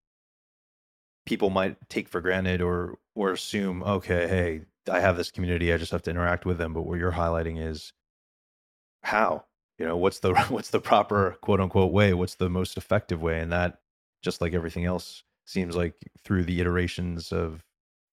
people 1.25 1.51
might 1.51 1.77
take 1.88 2.09
for 2.09 2.21
granted 2.21 2.61
or 2.61 2.99
or 3.14 3.33
assume 3.33 3.83
okay 3.83 4.29
hey 4.29 4.61
i 4.90 5.01
have 5.01 5.16
this 5.16 5.31
community 5.31 5.73
i 5.73 5.77
just 5.77 5.92
have 5.92 6.03
to 6.03 6.11
interact 6.11 6.47
with 6.47 6.59
them. 6.59 6.73
But 6.73 6.83
what 6.83 6.99
you're 6.99 7.12
highlighting 7.12 7.61
is 7.61 7.92
how 9.03 9.45
you 9.79 9.87
know? 9.87 9.97
What's 9.97 10.21
the 10.21 10.35
what's 10.49 10.71
the 10.71 10.81
proper 10.81 11.37
quote 11.40 11.61
unquote 11.61 11.92
way? 11.92 12.14
What's 12.14 12.37
the 12.37 12.51
most 12.51 12.77
effective 12.77 13.23
way? 13.23 13.40
And 13.40 13.53
that 13.53 13.81
just 14.23 14.40
like 14.40 14.55
everything 14.55 14.85
else 14.85 15.23
seems 15.45 15.77
like 15.77 15.95
through 16.25 16.45
the 16.45 16.61
iterations 16.61 17.33
of 17.33 17.62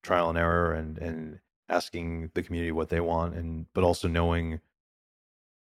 trial 0.04 0.30
and 0.30 0.38
error 0.38 0.74
and 0.74 0.98
and 0.98 1.40
asking 1.70 2.32
the 2.34 2.44
community 2.44 2.72
what 2.72 2.90
they 2.90 3.00
want 3.00 3.36
and 3.36 3.66
but 3.74 3.84
also 3.84 4.08
knowing 4.08 4.60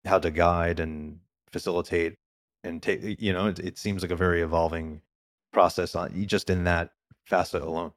how 0.05 0.19
to 0.19 0.31
guide 0.31 0.79
and 0.79 1.19
facilitate 1.51 2.15
and 2.63 2.81
take 2.81 3.21
you 3.21 3.33
know 3.33 3.47
it, 3.47 3.59
it 3.59 3.77
seems 3.77 4.01
like 4.01 4.11
a 4.11 4.15
very 4.15 4.41
evolving 4.41 5.01
process 5.51 5.95
on 5.95 6.25
just 6.25 6.49
in 6.49 6.63
that 6.63 6.91
facet 7.25 7.61
alone. 7.61 7.91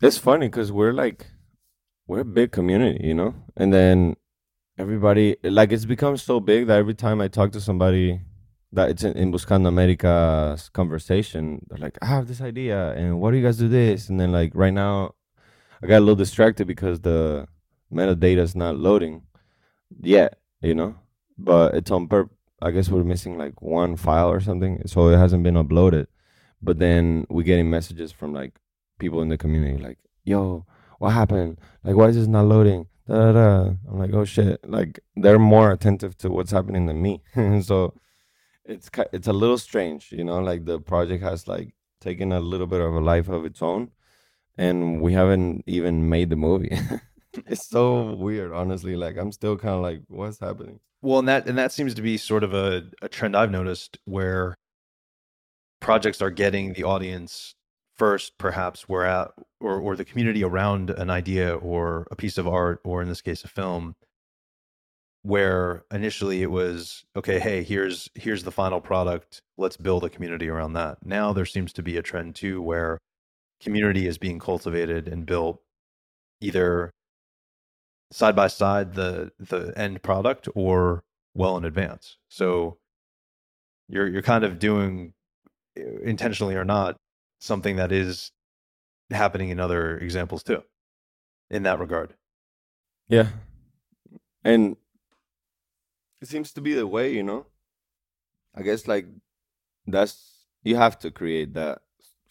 It's 0.00 0.18
funny 0.18 0.48
because 0.48 0.72
we're 0.72 0.92
like 0.92 1.26
we're 2.06 2.20
a 2.20 2.24
big 2.24 2.52
community 2.52 3.06
you 3.06 3.14
know? 3.14 3.34
And 3.56 3.72
then 3.72 4.16
everybody 4.78 5.36
like 5.42 5.72
it's 5.72 5.84
become 5.84 6.16
so 6.16 6.40
big 6.40 6.66
that 6.66 6.78
every 6.78 6.94
time 6.94 7.20
I 7.20 7.28
talk 7.28 7.52
to 7.52 7.60
somebody 7.60 8.20
that 8.72 8.90
it's 8.90 9.04
in, 9.04 9.16
in 9.16 9.32
Buscando 9.32 9.68
America's 9.68 10.68
conversation, 10.70 11.64
they're 11.68 11.78
like, 11.78 11.98
I 12.00 12.06
have 12.06 12.26
this 12.26 12.40
idea, 12.40 12.92
and 12.92 13.20
what 13.20 13.30
do 13.30 13.36
you 13.36 13.42
guys 13.42 13.58
do 13.58 13.68
this? 13.68 14.08
And 14.08 14.18
then 14.18 14.32
like 14.32 14.52
right 14.54 14.72
now, 14.72 15.14
I 15.82 15.86
got 15.86 15.98
a 15.98 16.00
little 16.00 16.16
distracted 16.16 16.66
because 16.66 17.00
the 17.00 17.46
metadata 17.92 18.38
is 18.38 18.54
not 18.54 18.76
loading 18.76 19.22
yet, 20.00 20.38
you 20.60 20.74
know. 20.74 20.96
But 21.38 21.74
it's 21.74 21.90
on 21.90 22.08
purpose. 22.08 22.36
I 22.60 22.70
guess 22.70 22.88
we're 22.88 23.02
missing 23.02 23.36
like 23.36 23.60
one 23.60 23.96
file 23.96 24.30
or 24.30 24.40
something, 24.40 24.82
so 24.86 25.08
it 25.08 25.18
hasn't 25.18 25.42
been 25.42 25.56
uploaded. 25.56 26.06
But 26.62 26.78
then 26.78 27.26
we're 27.28 27.42
getting 27.42 27.68
messages 27.68 28.12
from 28.12 28.32
like 28.32 28.52
people 29.00 29.20
in 29.20 29.28
the 29.28 29.36
community, 29.36 29.82
like, 29.82 29.98
"Yo, 30.24 30.64
what 30.98 31.10
happened? 31.10 31.58
Like, 31.82 31.96
why 31.96 32.06
is 32.06 32.16
this 32.16 32.28
not 32.28 32.46
loading?" 32.46 32.86
Da, 33.08 33.16
da, 33.16 33.32
da. 33.32 33.70
I'm 33.90 33.98
like, 33.98 34.12
oh 34.14 34.24
shit! 34.24 34.60
Like 34.68 35.00
they're 35.16 35.40
more 35.40 35.72
attentive 35.72 36.16
to 36.18 36.30
what's 36.30 36.52
happening 36.52 36.86
than 36.86 37.02
me. 37.02 37.22
so 37.62 37.94
it's 38.72 38.90
it's 39.12 39.28
a 39.28 39.32
little 39.32 39.58
strange, 39.58 40.12
you 40.12 40.24
know. 40.24 40.40
Like 40.40 40.64
the 40.64 40.80
project 40.80 41.22
has 41.22 41.48
like 41.48 41.74
taken 42.00 42.32
a 42.32 42.40
little 42.40 42.66
bit 42.66 42.80
of 42.80 42.94
a 42.94 43.00
life 43.00 43.28
of 43.28 43.44
its 43.44 43.62
own, 43.62 43.90
and 44.56 45.00
we 45.00 45.12
haven't 45.12 45.64
even 45.66 46.08
made 46.08 46.30
the 46.30 46.36
movie. 46.36 46.76
it's 47.46 47.66
so 47.68 48.14
weird, 48.14 48.52
honestly. 48.52 48.96
Like 48.96 49.16
I'm 49.16 49.32
still 49.32 49.56
kind 49.56 49.74
of 49.74 49.82
like, 49.82 50.02
what's 50.08 50.40
happening? 50.40 50.80
Well, 51.02 51.18
and 51.18 51.28
that 51.28 51.48
and 51.48 51.58
that 51.58 51.72
seems 51.72 51.94
to 51.94 52.02
be 52.02 52.16
sort 52.16 52.44
of 52.44 52.54
a, 52.54 52.84
a 53.02 53.08
trend 53.08 53.36
I've 53.36 53.50
noticed 53.50 53.98
where 54.04 54.56
projects 55.80 56.22
are 56.22 56.30
getting 56.30 56.72
the 56.74 56.84
audience 56.84 57.54
first 57.96 58.38
perhaps 58.38 58.88
we're 58.88 59.04
at 59.04 59.30
or 59.60 59.78
or 59.78 59.96
the 59.96 60.04
community 60.04 60.42
around 60.42 60.90
an 60.90 61.10
idea 61.10 61.54
or 61.54 62.06
a 62.10 62.16
piece 62.16 62.38
of 62.38 62.48
art 62.48 62.80
or 62.84 63.02
in 63.02 63.08
this 63.08 63.20
case 63.20 63.44
a 63.44 63.48
film 63.48 63.94
where 65.22 65.84
initially 65.92 66.42
it 66.42 66.50
was 66.50 67.04
okay 67.16 67.38
hey 67.38 67.62
here's 67.62 68.08
here's 68.14 68.44
the 68.44 68.52
final 68.52 68.80
product. 68.80 69.40
Let's 69.56 69.76
build 69.76 70.04
a 70.04 70.10
community 70.10 70.48
around 70.48 70.72
that. 70.74 70.98
Now 71.04 71.32
there 71.32 71.46
seems 71.46 71.72
to 71.74 71.82
be 71.82 71.96
a 71.96 72.02
trend 72.02 72.34
too 72.34 72.60
where 72.60 72.98
community 73.60 74.06
is 74.06 74.18
being 74.18 74.38
cultivated 74.38 75.06
and 75.08 75.24
built 75.24 75.60
either 76.40 76.90
side 78.10 78.36
by 78.36 78.48
side 78.48 78.94
the 78.94 79.32
the 79.38 79.72
end 79.76 80.02
product 80.02 80.48
or 80.54 81.02
well 81.34 81.56
in 81.56 81.64
advance. 81.64 82.16
So 82.28 82.78
you're 83.88 84.08
you're 84.08 84.22
kind 84.22 84.44
of 84.44 84.58
doing 84.58 85.14
intentionally 85.76 86.54
or 86.54 86.64
not 86.64 86.96
something 87.40 87.76
that 87.76 87.92
is 87.92 88.30
happening 89.10 89.50
in 89.50 89.60
other 89.60 89.98
examples 89.98 90.42
too 90.42 90.62
in 91.50 91.62
that 91.64 91.78
regard. 91.78 92.14
Yeah. 93.08 93.28
And 94.44 94.76
it 96.22 96.28
seems 96.28 96.52
to 96.52 96.60
be 96.60 96.72
the 96.74 96.86
way 96.86 97.12
you 97.12 97.22
know 97.22 97.46
i 98.54 98.62
guess 98.62 98.86
like 98.86 99.06
that's 99.86 100.46
you 100.62 100.76
have 100.76 100.98
to 100.98 101.10
create 101.10 101.54
that 101.54 101.80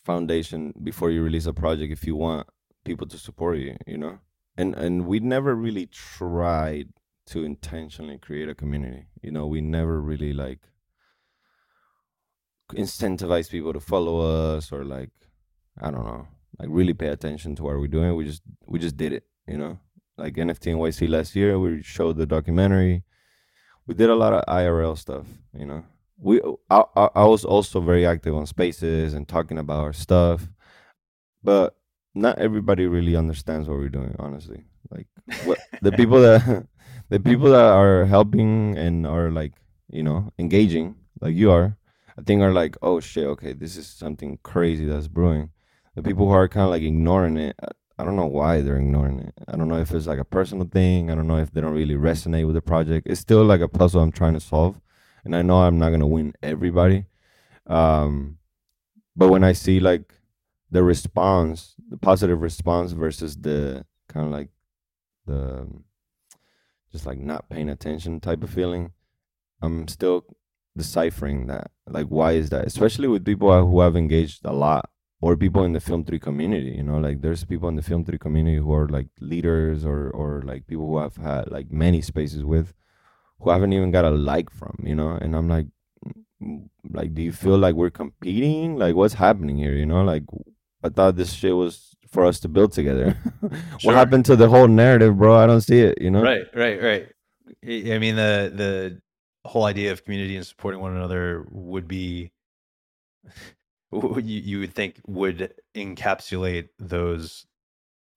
foundation 0.03 0.73
before 0.83 1.11
you 1.11 1.21
release 1.21 1.45
a 1.45 1.53
project 1.53 1.91
if 1.91 2.05
you 2.05 2.15
want 2.15 2.47
people 2.83 3.05
to 3.05 3.17
support 3.17 3.57
you 3.57 3.75
you 3.85 3.97
know 3.97 4.19
and 4.57 4.73
and 4.75 5.05
we 5.05 5.19
never 5.19 5.53
really 5.53 5.85
tried 5.85 6.89
to 7.25 7.43
intentionally 7.43 8.17
create 8.17 8.49
a 8.49 8.55
community 8.55 9.05
you 9.21 9.31
know 9.31 9.45
we 9.45 9.61
never 9.61 10.01
really 10.01 10.33
like 10.33 10.59
incentivize 12.73 13.49
people 13.49 13.73
to 13.73 13.79
follow 13.79 14.55
us 14.55 14.71
or 14.71 14.83
like 14.83 15.09
I 15.79 15.91
don't 15.91 16.05
know, 16.05 16.27
like 16.59 16.69
really 16.71 16.93
pay 16.93 17.07
attention 17.07 17.55
to 17.55 17.63
what 17.63 17.77
we're 17.77 17.87
doing. 17.87 18.15
We 18.15 18.25
just 18.25 18.41
we 18.65 18.79
just 18.79 18.97
did 18.97 19.13
it, 19.13 19.23
you 19.47 19.57
know. 19.57 19.79
Like 20.17 20.35
NFT 20.35 20.75
NYC 20.75 21.09
last 21.09 21.35
year, 21.35 21.57
we 21.57 21.81
showed 21.81 22.17
the 22.17 22.25
documentary. 22.25 23.03
We 23.87 23.95
did 23.95 24.09
a 24.09 24.15
lot 24.15 24.33
of 24.33 24.45
IRL 24.45 24.97
stuff, 24.97 25.25
you 25.57 25.65
know. 25.65 25.83
We 26.17 26.39
I, 26.69 26.83
I, 26.95 27.25
was 27.25 27.43
also 27.43 27.81
very 27.81 28.05
active 28.05 28.35
on 28.35 28.45
spaces 28.45 29.15
and 29.15 29.27
talking 29.27 29.57
about 29.57 29.81
our 29.81 29.93
stuff, 29.93 30.47
but 31.43 31.75
not 32.13 32.37
everybody 32.37 32.85
really 32.85 33.15
understands 33.15 33.67
what 33.67 33.79
we're 33.79 33.89
doing. 33.89 34.15
Honestly, 34.19 34.65
like 34.91 35.07
what, 35.45 35.57
the 35.81 35.91
people 35.99 36.21
that 36.21 36.67
the 37.09 37.19
people 37.19 37.49
that 37.49 37.73
are 37.73 38.05
helping 38.05 38.77
and 38.77 39.07
are 39.07 39.31
like 39.31 39.53
you 39.89 40.03
know 40.03 40.31
engaging, 40.37 40.95
like 41.19 41.35
you 41.35 41.49
are, 41.49 41.75
I 42.17 42.21
think 42.21 42.41
are 42.41 42.53
like, 42.53 42.77
oh 42.83 42.99
shit, 42.99 43.25
okay, 43.25 43.53
this 43.53 43.75
is 43.75 43.87
something 43.87 44.37
crazy 44.43 44.85
that's 44.85 45.07
brewing. 45.07 45.49
The 45.95 46.03
people 46.03 46.27
who 46.27 46.33
are 46.33 46.47
kind 46.47 46.65
of 46.65 46.69
like 46.69 46.83
ignoring 46.83 47.37
it, 47.37 47.55
uh, 47.61 47.69
I 48.01 48.03
don't 48.03 48.15
know 48.15 48.25
why 48.25 48.61
they're 48.61 48.79
ignoring 48.79 49.19
it. 49.19 49.33
I 49.47 49.55
don't 49.55 49.67
know 49.67 49.77
if 49.77 49.91
it's 49.91 50.07
like 50.07 50.17
a 50.17 50.25
personal 50.25 50.65
thing. 50.65 51.11
I 51.11 51.15
don't 51.15 51.27
know 51.27 51.37
if 51.37 51.51
they 51.51 51.61
don't 51.61 51.75
really 51.75 51.93
resonate 51.93 52.47
with 52.47 52.55
the 52.55 52.61
project. 52.61 53.05
It's 53.07 53.21
still 53.21 53.43
like 53.43 53.61
a 53.61 53.67
puzzle 53.67 54.01
I'm 54.01 54.11
trying 54.11 54.33
to 54.33 54.39
solve, 54.39 54.81
and 55.23 55.35
I 55.35 55.43
know 55.43 55.57
I'm 55.57 55.77
not 55.77 55.91
gonna 55.91 56.07
win 56.07 56.33
everybody. 56.41 57.05
Um, 57.67 58.39
but 59.15 59.29
when 59.29 59.43
I 59.43 59.51
see 59.51 59.79
like 59.79 60.15
the 60.71 60.81
response, 60.81 61.75
the 61.89 61.97
positive 61.97 62.41
response 62.41 62.93
versus 62.93 63.37
the 63.37 63.85
kind 64.09 64.25
of 64.25 64.31
like 64.31 64.49
the 65.27 65.67
just 66.91 67.05
like 67.05 67.19
not 67.19 67.49
paying 67.49 67.69
attention 67.69 68.19
type 68.19 68.41
of 68.41 68.49
feeling, 68.49 68.93
I'm 69.61 69.87
still 69.87 70.25
deciphering 70.75 71.45
that. 71.47 71.69
Like, 71.87 72.07
why 72.07 72.31
is 72.31 72.49
that? 72.49 72.65
Especially 72.65 73.07
with 73.07 73.23
people 73.23 73.67
who 73.67 73.79
have 73.81 73.95
engaged 73.95 74.43
a 74.43 74.53
lot 74.53 74.89
or 75.21 75.37
people 75.37 75.63
in 75.63 75.73
the 75.73 75.79
film 75.79 76.03
3 76.03 76.19
community 76.19 76.71
you 76.77 76.83
know? 76.83 76.97
Like 76.97 77.21
there's 77.21 77.43
people 77.45 77.69
in 77.69 77.75
the 77.75 77.81
film 77.81 78.03
3 78.05 78.17
community 78.17 78.57
who 78.57 78.73
are 78.73 78.87
like 78.87 79.07
leaders 79.19 79.85
or 79.85 80.09
or 80.09 80.41
like 80.43 80.67
people 80.67 80.87
who 80.87 80.97
have 80.97 81.17
had 81.17 81.51
like 81.51 81.71
many 81.71 82.01
spaces 82.01 82.43
with 82.43 82.73
who 83.39 83.49
haven't 83.49 83.73
even 83.73 83.91
got 83.91 84.05
a 84.05 84.09
like 84.11 84.49
from 84.49 84.77
you 84.83 84.95
know? 84.95 85.11
And 85.11 85.35
i'm 85.35 85.47
like 85.47 85.67
mm, 86.41 86.69
like 86.89 87.13
do 87.13 87.21
you 87.21 87.31
feel 87.31 87.57
like 87.57 87.75
we're 87.75 87.89
competing? 87.89 88.77
Like 88.77 88.95
what's 88.95 89.15
happening 89.15 89.57
here? 89.57 89.73
You 89.73 89.85
know? 89.85 90.03
Like 90.03 90.23
i 90.83 90.89
thought 90.89 91.15
this 91.15 91.33
shit 91.33 91.55
was 91.55 91.95
for 92.09 92.25
us 92.25 92.39
to 92.41 92.49
build 92.49 92.73
together. 92.73 93.17
Sure. 93.79 93.93
what 93.93 93.95
happened 93.95 94.25
to 94.25 94.35
the 94.35 94.47
whole 94.47 94.67
narrative 94.67 95.17
bro? 95.17 95.35
I 95.35 95.47
don't 95.47 95.61
see 95.61 95.79
it 95.79 95.99
you 96.01 96.11
know? 96.11 96.21
Right, 96.21 96.45
right, 96.53 96.81
right. 96.81 97.07
I 97.65 97.93
I 97.93 97.99
mean, 97.99 98.15
the 98.15 98.51
the 98.53 99.01
whole 99.49 99.65
idea 99.65 99.91
of 99.91 100.03
community 100.03 100.35
and 100.35 100.45
supporting 100.45 100.81
one 100.81 100.95
another 100.95 101.45
would 101.51 101.87
be, 101.87 102.31
you 103.91 104.21
you 104.21 104.59
would 104.59 104.73
think 104.73 105.01
would 105.05 105.53
encapsulate 105.75 106.69
those 106.79 107.45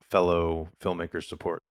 fellow 0.00 0.68
filmmakers' 0.80 1.24
support. 1.24 1.62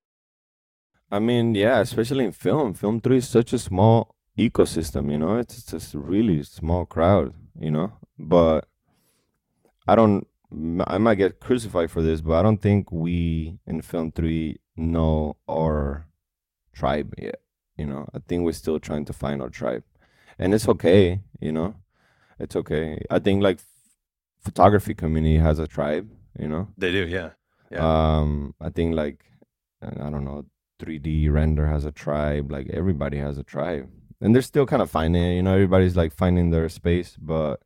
I 1.11 1.19
mean, 1.19 1.53
yeah, 1.53 1.79
especially 1.79 2.25
in 2.25 2.31
film. 2.31 2.73
Film 2.73 2.99
3 2.99 3.17
is 3.17 3.27
such 3.27 3.53
a 3.53 3.59
small 3.59 4.15
ecosystem, 4.37 5.11
you 5.11 5.17
know? 5.19 5.37
It's 5.37 5.63
just 5.63 5.93
a 5.93 5.99
really 5.99 6.41
small 6.43 6.85
crowd, 6.85 7.33
you 7.59 7.69
know? 7.69 7.93
But 8.17 8.67
I 9.87 9.95
don't, 9.95 10.27
i 10.87 10.97
might 10.97 11.15
get 11.15 11.39
crucified 11.39 11.91
for 11.91 12.01
this, 12.01 12.21
but 12.21 12.33
I 12.33 12.41
don't 12.41 12.61
think 12.61 12.91
we 12.91 13.59
in 13.67 13.81
Film 13.81 14.11
3 14.11 14.59
know 14.75 15.37
our 15.47 16.07
tribe 16.73 17.13
yet, 17.17 17.41
you 17.77 17.85
know? 17.85 18.09
I 18.13 18.19
think 18.27 18.43
we're 18.43 18.53
still 18.53 18.79
trying 18.79 19.05
to 19.05 19.13
find 19.13 19.39
our 19.41 19.49
tribe. 19.49 19.83
And 20.39 20.51
it's 20.51 20.67
okay, 20.67 21.21
you 21.39 21.51
know? 21.51 21.75
It's 22.39 22.55
okay. 22.55 23.05
I 23.11 23.19
think 23.19 23.43
like 23.43 23.59
photography 24.43 24.93
community 24.93 25.37
has 25.37 25.59
a 25.59 25.67
tribe, 25.67 26.09
you 26.37 26.47
know? 26.47 26.67
They 26.77 26.91
do, 26.91 27.07
yeah. 27.07 27.31
Yeah. 27.71 28.17
Um, 28.17 28.53
I 28.61 28.69
think 28.69 28.95
like 28.95 29.25
I 29.81 30.09
don't 30.09 30.23
know, 30.23 30.45
3D 30.79 31.31
render 31.31 31.67
has 31.67 31.85
a 31.85 31.91
tribe. 31.91 32.51
Like 32.51 32.69
everybody 32.69 33.17
has 33.17 33.37
a 33.37 33.43
tribe, 33.43 33.89
and 34.21 34.33
they're 34.33 34.41
still 34.41 34.65
kind 34.65 34.81
of 34.81 34.89
finding 34.89 35.23
it. 35.23 35.35
You 35.35 35.43
know, 35.43 35.53
everybody's 35.53 35.95
like 35.95 36.13
finding 36.13 36.51
their 36.51 36.69
space, 36.69 37.17
but 37.19 37.61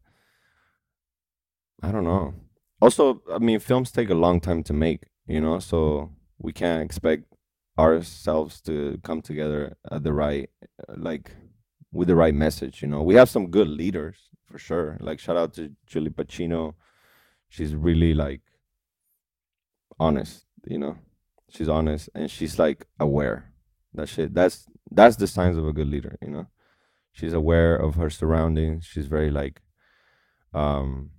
I 1.81 1.91
don't 1.91 2.03
know. 2.03 2.33
Also, 2.81 3.21
I 3.31 3.39
mean, 3.39 3.59
films 3.59 3.91
take 3.91 4.09
a 4.09 4.15
long 4.15 4.39
time 4.39 4.63
to 4.63 4.73
make. 4.73 5.07
You 5.27 5.41
know, 5.41 5.59
so 5.59 6.11
we 6.37 6.53
can't 6.53 6.83
expect 6.83 7.23
ourselves 7.77 8.61
to 8.61 8.99
come 9.03 9.21
together 9.21 9.77
at 9.91 10.03
the 10.03 10.13
right, 10.13 10.49
like 10.95 11.31
with 11.91 12.07
the 12.07 12.15
right 12.15 12.33
message. 12.33 12.81
You 12.81 12.87
know, 12.87 13.03
we 13.03 13.15
have 13.15 13.29
some 13.29 13.51
good 13.51 13.67
leaders 13.67 14.29
for 14.47 14.57
sure. 14.57 14.97
Like 14.99 15.19
shout 15.19 15.37
out 15.37 15.53
to 15.55 15.71
Julie 15.85 16.09
Pacino. 16.09 16.73
She's 17.49 17.75
really 17.75 18.13
like 18.13 18.41
honest, 19.99 20.45
you 20.65 20.77
know. 20.77 20.97
She's 21.49 21.69
honest 21.69 22.09
and 22.15 22.29
she's 22.29 22.57
like 22.59 22.87
aware. 22.99 23.53
That 23.93 24.09
shit. 24.09 24.33
That's 24.33 24.67
that's 24.91 25.15
the 25.17 25.27
signs 25.27 25.57
of 25.57 25.67
a 25.67 25.73
good 25.73 25.87
leader, 25.87 26.17
you 26.21 26.29
know. 26.29 26.47
She's 27.11 27.33
aware 27.33 27.75
of 27.75 27.95
her 27.95 28.09
surroundings. 28.09 28.85
She's 28.85 29.07
very 29.07 29.31
like 29.31 29.61
um 30.53 31.11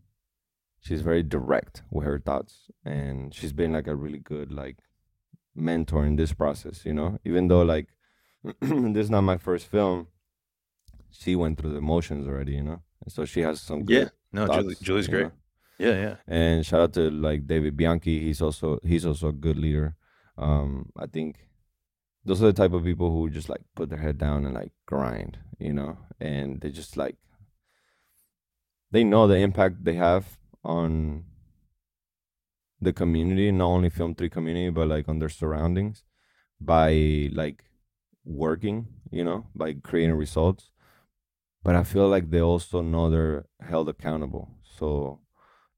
she's 0.81 1.03
very 1.03 1.23
direct 1.23 1.83
with 1.91 2.07
her 2.07 2.19
thoughts 2.19 2.71
and 2.85 3.35
she's 3.35 3.53
been 3.53 3.73
like 3.73 3.87
a 3.87 3.95
really 3.95 4.19
good 4.19 4.51
like 4.53 4.79
mentor 5.55 6.05
in 6.07 6.17
this 6.17 6.33
process, 6.33 6.85
you 6.85 6.95
know. 6.95 7.19
Even 7.25 7.49
though 7.49 7.63
like 7.63 7.89
this 8.61 9.05
is 9.05 9.11
not 9.11 9.23
my 9.23 9.37
first 9.37 9.67
film, 9.67 10.09
she 11.11 11.35
went 11.35 11.59
through 11.59 11.75
the 11.75 11.81
motions 11.81 12.27
already, 12.27 12.53
you 12.53 12.63
know. 12.63 12.83
And 13.05 13.13
so 13.13 13.25
she 13.25 13.41
has 13.41 13.61
some 13.61 13.85
good 13.85 13.95
yeah. 13.95 14.09
No, 14.33 14.47
thoughts, 14.47 14.63
Julie, 14.63 14.77
Julie's 14.83 15.09
great. 15.09 15.25
know? 15.25 15.33
Yeah, 15.79 16.01
yeah. 16.01 16.17
and 16.27 16.67
shout 16.67 16.81
out 16.81 16.93
to 16.95 17.09
like 17.11 17.47
David 17.47 17.77
Bianchi. 17.77 18.21
He's 18.21 18.43
also 18.43 18.81
he's 18.83 19.07
also 19.07 19.29
a 19.29 19.33
good 19.33 19.57
leader. 19.57 19.95
Um, 20.37 20.91
I 20.97 21.07
think 21.07 21.37
those 22.25 22.43
are 22.43 22.47
the 22.47 22.53
type 22.53 22.73
of 22.73 22.85
people 22.85 23.13
who 23.13 23.31
just 23.31 23.49
like 23.49 23.63
put 23.77 23.89
their 23.89 23.99
head 24.01 24.19
down 24.19 24.45
and 24.45 24.55
like 24.55 24.73
grind, 24.87 25.39
you 25.59 25.73
know, 25.73 25.99
and 26.21 26.61
they 26.61 26.71
just 26.71 26.97
like 26.97 27.17
they 28.91 29.05
know 29.05 29.27
the 29.27 29.37
impact 29.37 29.85
they 29.85 29.95
have 29.95 30.39
on 30.65 31.25
the 32.81 32.93
community, 32.93 33.51
not 33.51 33.67
only 33.67 33.91
film 33.91 34.15
three 34.15 34.31
community, 34.31 34.71
but 34.71 34.89
like 34.89 35.09
on 35.09 35.19
their 35.19 35.29
surroundings 35.29 36.05
by 36.61 37.29
like 37.33 37.65
working, 38.25 38.89
you 39.11 39.25
know, 39.25 39.47
by 39.55 39.75
creating 39.75 40.15
results. 40.15 40.71
But 41.69 41.77
I 41.77 41.85
feel 41.85 42.09
like 42.09 42.31
they 42.31 42.41
also 42.41 42.81
know 42.81 43.11
they're 43.11 43.45
held 43.61 43.91
accountable. 43.91 44.49
So 44.79 45.21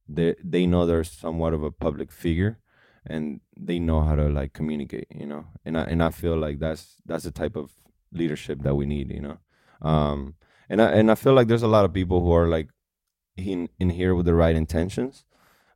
they 0.09 0.37
they 0.45 0.65
know 0.65 0.87
they're 0.87 1.03
somewhat 1.03 1.53
of 1.53 1.65
a 1.65 1.73
public 1.73 2.13
figure 2.13 2.61
and 3.05 3.41
they 3.57 3.81
know 3.81 4.01
how 4.03 4.15
to 4.15 4.29
like 4.29 4.53
communicate 4.53 5.09
you 5.11 5.27
know? 5.27 5.47
And 5.65 5.77
i 5.77 5.83
and 5.83 6.01
i 6.01 6.11
feel 6.11 6.37
like 6.37 6.61
that's 6.61 7.03
that's 7.05 7.25
the 7.25 7.33
type 7.33 7.57
of 7.57 7.73
leadership 8.13 8.63
that 8.63 8.77
we 8.77 8.87
need 8.87 9.11
you 9.11 9.21
know? 9.21 9.39
Um 9.83 10.37
and 10.69 10.81
i 10.81 10.93
and 10.93 11.11
i 11.11 11.17
feel 11.17 11.35
like 11.35 11.49
there's 11.49 11.69
a 11.69 11.75
lot 11.77 11.85
of 11.85 11.93
people 11.93 12.21
who 12.21 12.31
are 12.31 12.47
like 12.47 12.69
in 13.37 13.69
in 13.81 13.91
here 13.91 14.15
with 14.15 14.27
the 14.27 14.35
right 14.45 14.55
intentions 14.55 15.25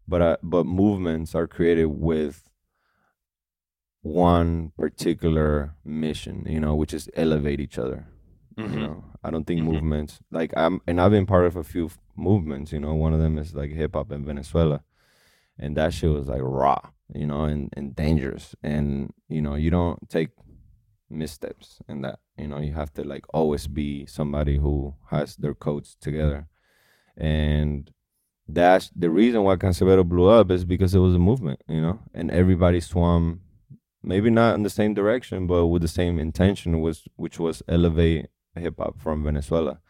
but 0.06 0.22
uh, 0.22 0.36
but 0.44 0.64
movements 0.64 1.34
are 1.34 1.48
created 1.48 1.86
with 1.86 2.48
one 4.02 4.70
particular 4.78 5.74
mission 5.84 6.46
you 6.46 6.60
know 6.60 6.76
which 6.76 6.94
is 6.94 7.10
elevate 7.16 7.58
each 7.58 7.80
other 7.80 8.06
Mhm. 8.58 8.72
you 8.74 8.80
know 8.80 9.04
i 9.24 9.30
don't 9.30 9.46
think 9.46 9.60
Mhm. 9.60 9.72
movements 9.72 10.20
like 10.30 10.52
i'm 10.56 10.80
and 10.86 11.00
i've 11.00 11.10
been 11.10 11.26
part 11.26 11.46
of 11.46 11.56
a 11.56 11.64
few 11.64 11.86
f- 11.86 11.98
movements 12.16 12.72
you 12.72 12.78
know 12.80 12.94
one 12.94 13.12
of 13.12 13.20
them 13.20 13.36
is 13.38 13.54
like 13.54 13.70
hip-hop 13.72 14.12
in 14.12 14.24
venezuela 14.24 14.82
and 15.58 15.76
that 15.76 15.92
shit 15.92 16.10
was 16.10 16.28
like 16.28 16.40
raw 16.42 16.80
you 17.12 17.26
know 17.26 17.42
and, 17.44 17.70
and 17.76 17.94
dangerous 17.96 18.54
and 18.62 19.12
you 19.28 19.40
know 19.42 19.54
you 19.56 19.70
don't 19.70 20.08
take 20.08 20.30
missteps 21.10 21.80
in 21.88 22.00
that 22.02 22.18
you 22.38 22.46
know 22.48 22.58
you 22.58 22.72
have 22.72 22.92
to 22.92 23.04
like 23.04 23.24
always 23.34 23.66
be 23.66 24.06
somebody 24.06 24.56
who 24.58 24.94
has 25.10 25.36
their 25.36 25.54
codes 25.54 25.96
together 26.00 26.48
and 27.16 27.90
that's 28.48 28.90
the 28.94 29.08
reason 29.10 29.42
why 29.42 29.56
Canserbero 29.56 30.04
blew 30.06 30.28
up 30.28 30.50
is 30.50 30.64
because 30.64 30.94
it 30.94 30.98
was 30.98 31.14
a 31.14 31.18
movement 31.18 31.60
you 31.68 31.80
know 31.80 31.98
and 32.14 32.30
everybody 32.30 32.80
swam 32.80 33.40
maybe 34.02 34.28
not 34.30 34.54
in 34.54 34.62
the 34.62 34.70
same 34.70 34.92
direction 34.94 35.46
but 35.46 35.66
with 35.66 35.82
the 35.82 35.88
same 35.88 36.18
intention 36.18 36.80
was 36.80 37.04
which 37.16 37.38
was 37.38 37.62
elevate 37.68 38.26
hip 38.60 38.74
hop 38.78 39.00
from 39.00 39.24
Venezuela. 39.24 39.80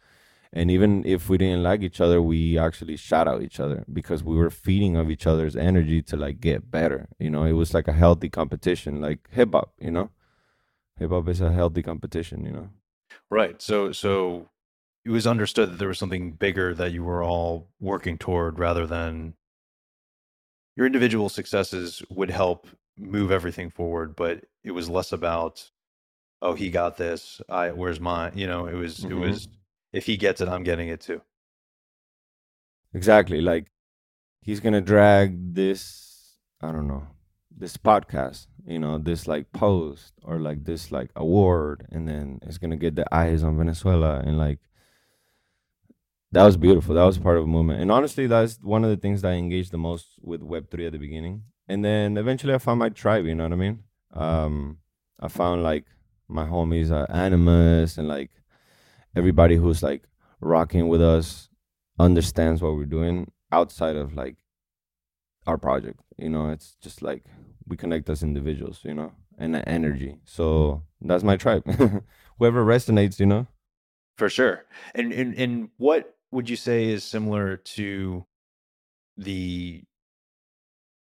And 0.53 0.71
even 0.71 1.05
if 1.05 1.29
we 1.29 1.37
didn't 1.39 1.65
like 1.65 1.83
each 1.83 2.01
other 2.01 2.23
we 2.23 2.59
actually 2.59 2.97
shout 2.97 3.27
out 3.27 3.43
each 3.43 3.59
other 3.59 3.85
because 3.93 4.23
we 4.23 4.37
were 4.37 4.51
feeding 4.51 4.97
of 4.97 5.11
each 5.11 5.27
other's 5.27 5.57
energy 5.57 6.01
to 6.03 6.17
like 6.17 6.41
get 6.41 6.71
better 6.71 7.09
you 7.19 7.31
know? 7.31 7.45
It 7.45 7.53
was 7.53 7.75
like 7.75 7.89
a 7.89 7.93
healthy 7.93 8.29
competition 8.29 9.01
like 9.01 9.29
hip 9.31 9.53
hop 9.53 9.73
you 9.81 9.91
know? 9.91 10.11
Hip 10.99 11.11
hop 11.11 11.29
is 11.29 11.41
a 11.41 11.53
healthy 11.53 11.83
competition 11.83 12.45
you 12.45 12.53
know? 12.53 12.69
Right. 13.31 13.61
So 13.61 13.93
so 13.93 14.49
it 15.05 15.11
was 15.11 15.27
understood 15.27 15.71
that 15.71 15.79
there 15.79 15.89
was 15.89 15.99
something 15.99 16.33
bigger 16.33 16.75
that 16.75 16.93
you 16.93 17.05
were 17.05 17.23
all 17.23 17.69
working 17.81 18.17
toward 18.17 18.59
rather 18.59 18.87
than 18.87 19.35
your 20.77 20.87
individual 20.87 21.29
successes 21.29 22.03
would 22.11 22.31
help 22.31 22.67
move 22.97 23.31
everything 23.31 23.71
forward, 23.71 24.17
but 24.17 24.45
it 24.63 24.71
was 24.71 24.89
less 24.89 25.13
about 25.13 25.71
oh 26.45 26.55
he 26.55 26.69
got 26.71 26.97
this, 26.97 27.41
I 27.49 27.65
where's 27.81 28.01
mine? 28.01 28.33
You 28.37 28.47
know, 28.47 28.67
it 28.73 28.75
was 28.83 29.03
it 29.05 29.11
Mhm. 29.11 29.21
was 29.25 29.49
if 29.93 30.05
he 30.07 30.17
gets 30.17 30.41
it, 30.43 30.49
I'm 30.49 30.65
getting 30.71 30.89
it 30.95 31.01
too. 31.01 31.21
exactly 32.93 33.41
like 33.41 33.67
he's 34.41 34.61
gonna 34.61 34.81
drag 34.81 35.29
this 35.61 36.37
i 36.61 36.71
don't 36.71 36.87
know 36.87 37.03
this 37.63 37.77
podcast 37.77 38.47
you 38.73 38.79
know 38.79 38.99
this 38.99 39.27
like 39.27 39.51
post 39.53 40.13
or 40.23 40.39
like 40.39 40.61
this 40.65 40.93
like 40.93 41.11
award 41.17 41.87
and 41.91 42.07
then 42.09 42.39
it's 42.47 42.59
gonna 42.59 42.77
get 42.85 42.95
the 42.95 43.07
eyes 43.23 43.43
on 43.43 43.59
venezuela 43.59 44.21
and 44.27 44.39
like 44.39 44.61
that 46.33 46.45
was 46.45 46.57
beautiful 46.57 46.95
that 46.95 47.05
was 47.05 47.19
part 47.19 47.37
of 47.37 47.45
a 47.45 47.47
movement 47.57 47.81
and 47.81 47.91
honestly 47.91 48.27
that's 48.27 48.59
one 48.63 48.85
of 48.85 48.91
the 48.91 48.97
things 48.97 49.23
that 49.23 49.33
i 49.33 49.37
engaged 49.37 49.71
the 49.73 49.79
most 49.89 50.07
with 50.21 50.41
web3 50.41 50.87
at 50.87 50.93
the 50.93 50.99
beginning 50.99 51.43
and 51.67 51.85
then 51.85 52.17
eventually 52.19 52.53
I 52.53 52.59
found 52.59 52.79
my 52.79 52.91
tribe. 52.91 53.25
You 53.25 53.35
know 53.35 53.45
what 53.45 53.53
I 53.55 53.57
mean? 53.57 53.85
Um, 54.13 54.77
I 55.19 55.29
found 55.29 55.63
like 55.63 55.87
my 56.29 56.45
homies, 56.45 56.91
uh, 56.91 57.07
Animus, 57.13 57.99
and 57.99 58.09
like 58.09 58.31
everybody 59.17 59.57
who's 59.57 59.83
like 59.83 60.05
rocking 60.41 60.89
with 60.89 61.03
us 61.03 61.49
understands 61.99 62.61
what 62.63 62.75
we're 62.75 62.85
doing 62.85 63.31
outside 63.53 63.97
of 63.97 64.15
like 64.15 64.37
our 65.47 65.59
project. 65.59 66.01
You 66.17 66.31
know, 66.31 66.51
it's 66.51 66.77
just 66.81 67.03
like 67.03 67.25
we 67.67 67.77
connect 67.77 68.09
as 68.11 68.23
individuals. 68.23 68.81
You 68.85 68.95
know, 68.95 69.13
and 69.39 69.55
the 69.55 69.69
energy. 69.69 70.17
So 70.25 70.83
that's 71.01 71.25
my 71.25 71.37
tribe. 71.37 71.65
Whoever 72.39 72.65
resonates, 72.65 73.21
you 73.21 73.27
know. 73.27 73.47
For 74.17 74.29
sure. 74.29 74.65
And 74.95 75.13
and 75.13 75.35
and 75.35 75.69
what 75.77 76.17
would 76.31 76.49
you 76.49 76.57
say 76.57 76.87
is 76.87 77.05
similar 77.05 77.57
to 77.57 78.25
the 79.17 79.83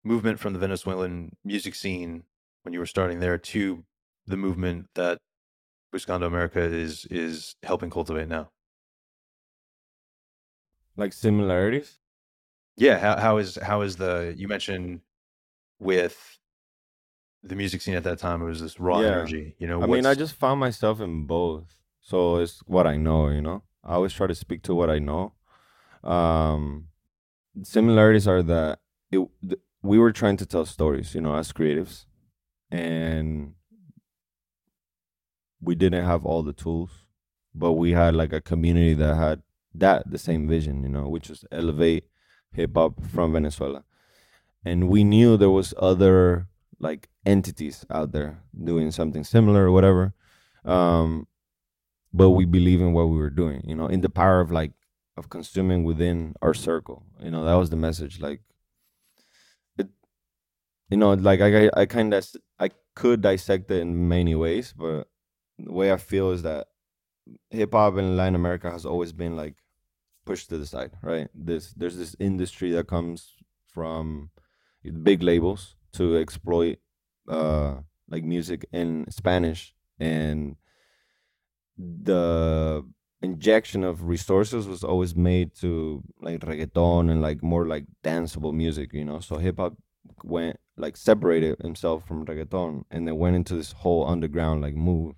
movement 0.04 0.38
from 0.38 0.52
the 0.52 0.58
Venezuelan 0.58 1.34
music 1.44 1.74
scene 1.74 2.24
when 2.62 2.72
you 2.74 2.78
were 2.78 2.86
starting 2.86 3.20
there 3.20 3.38
to 3.38 3.84
the 4.26 4.36
movement 4.36 4.88
that 4.94 5.18
Buscando 5.94 6.26
America 6.26 6.60
is 6.60 7.06
is 7.06 7.54
helping 7.62 7.90
cultivate 7.90 8.28
now? 8.28 8.50
Like 10.96 11.12
similarities? 11.12 11.98
Yeah, 12.76 12.98
how 12.98 13.20
how 13.20 13.36
is 13.38 13.56
how 13.56 13.82
is 13.82 13.96
the 13.96 14.34
you 14.36 14.48
mentioned 14.48 15.00
with 15.78 16.38
the 17.42 17.54
music 17.54 17.82
scene 17.82 17.94
at 17.94 18.04
that 18.04 18.18
time 18.18 18.40
it 18.42 18.46
was 18.46 18.60
this 18.60 18.80
raw 18.80 19.00
Yeah. 19.00 19.08
energy, 19.08 19.54
you 19.58 19.66
know, 19.66 19.82
I 19.82 19.86
mean, 19.86 20.06
I 20.06 20.14
just 20.14 20.34
found 20.34 20.60
myself 20.60 21.00
in 21.00 21.26
both. 21.26 21.76
So 22.00 22.36
it's 22.36 22.60
what 22.66 22.86
I 22.86 22.96
know, 22.96 23.28
you 23.28 23.42
know. 23.42 23.62
I 23.82 23.94
always 23.94 24.12
try 24.12 24.26
to 24.26 24.34
speak 24.34 24.62
to 24.62 24.74
what 24.74 24.90
I 24.90 24.98
know. 24.98 25.34
Um, 26.02 26.88
similarities 27.62 28.26
are 28.26 28.42
that 28.42 28.80
it, 29.10 29.20
we 29.82 29.98
were 29.98 30.12
trying 30.12 30.36
to 30.38 30.46
tell 30.46 30.64
stories, 30.64 31.14
you 31.14 31.20
know, 31.20 31.34
as 31.34 31.52
creatives, 31.52 32.06
and 32.70 33.54
we 35.64 35.74
didn't 35.74 36.04
have 36.04 36.24
all 36.24 36.42
the 36.42 36.52
tools, 36.52 36.90
but 37.54 37.72
we 37.72 37.92
had 37.92 38.14
like 38.14 38.32
a 38.32 38.40
community 38.40 38.94
that 38.94 39.16
had 39.16 39.42
that 39.74 40.10
the 40.10 40.18
same 40.18 40.46
vision, 40.46 40.82
you 40.82 40.88
know, 40.88 41.08
which 41.08 41.28
was 41.28 41.44
elevate 41.50 42.04
hip 42.52 42.72
hop 42.76 43.04
from 43.06 43.32
Venezuela, 43.32 43.84
and 44.64 44.88
we 44.88 45.04
knew 45.04 45.36
there 45.36 45.50
was 45.50 45.74
other 45.78 46.48
like 46.78 47.08
entities 47.24 47.84
out 47.90 48.12
there 48.12 48.42
doing 48.62 48.90
something 48.90 49.24
similar 49.24 49.66
or 49.66 49.72
whatever. 49.72 50.12
Um, 50.64 51.26
but 52.12 52.30
we 52.30 52.44
believe 52.44 52.80
in 52.80 52.92
what 52.92 53.08
we 53.08 53.16
were 53.16 53.30
doing, 53.30 53.62
you 53.66 53.74
know, 53.74 53.86
in 53.86 54.00
the 54.00 54.08
power 54.08 54.40
of 54.40 54.52
like 54.52 54.72
of 55.16 55.28
consuming 55.30 55.84
within 55.84 56.34
our 56.42 56.54
circle. 56.54 57.04
You 57.20 57.30
know, 57.30 57.44
that 57.44 57.54
was 57.54 57.70
the 57.70 57.76
message. 57.76 58.20
Like 58.20 58.40
it, 59.78 59.88
you 60.90 60.96
know, 60.96 61.14
like 61.14 61.40
I 61.40 61.70
I 61.74 61.86
kind 61.86 62.14
of 62.14 62.26
I 62.58 62.70
could 62.94 63.20
dissect 63.20 63.70
it 63.70 63.80
in 63.80 64.08
many 64.08 64.34
ways, 64.34 64.72
but 64.76 65.08
the 65.58 65.72
way 65.72 65.92
I 65.92 65.96
feel 65.96 66.30
is 66.30 66.42
that 66.42 66.68
hip 67.50 67.72
hop 67.72 67.96
in 67.96 68.16
Latin 68.16 68.34
America 68.34 68.70
has 68.70 68.84
always 68.84 69.12
been 69.12 69.36
like 69.36 69.54
pushed 70.24 70.48
to 70.50 70.58
the 70.58 70.66
side, 70.66 70.92
right? 71.02 71.28
This 71.34 71.72
there's 71.72 71.96
this 71.96 72.16
industry 72.18 72.70
that 72.72 72.86
comes 72.88 73.34
from 73.66 74.30
big 75.02 75.22
labels 75.22 75.76
to 75.92 76.16
exploit 76.18 76.78
uh 77.28 77.76
like 78.08 78.22
music 78.22 78.66
in 78.72 79.06
Spanish 79.10 79.74
and 79.98 80.56
the 81.78 82.84
injection 83.22 83.82
of 83.82 84.04
resources 84.04 84.68
was 84.68 84.84
always 84.84 85.16
made 85.16 85.54
to 85.54 86.02
like 86.20 86.40
reggaeton 86.40 87.10
and 87.10 87.22
like 87.22 87.42
more 87.42 87.66
like 87.66 87.84
danceable 88.04 88.52
music, 88.52 88.92
you 88.92 89.04
know. 89.04 89.20
So 89.20 89.38
hip 89.38 89.56
hop 89.58 89.74
went 90.22 90.58
like 90.76 90.96
separated 90.96 91.60
himself 91.60 92.06
from 92.06 92.24
reggaeton 92.26 92.84
and 92.90 93.08
then 93.08 93.16
went 93.16 93.36
into 93.36 93.54
this 93.54 93.72
whole 93.72 94.06
underground 94.06 94.60
like 94.60 94.74
move. 94.74 95.14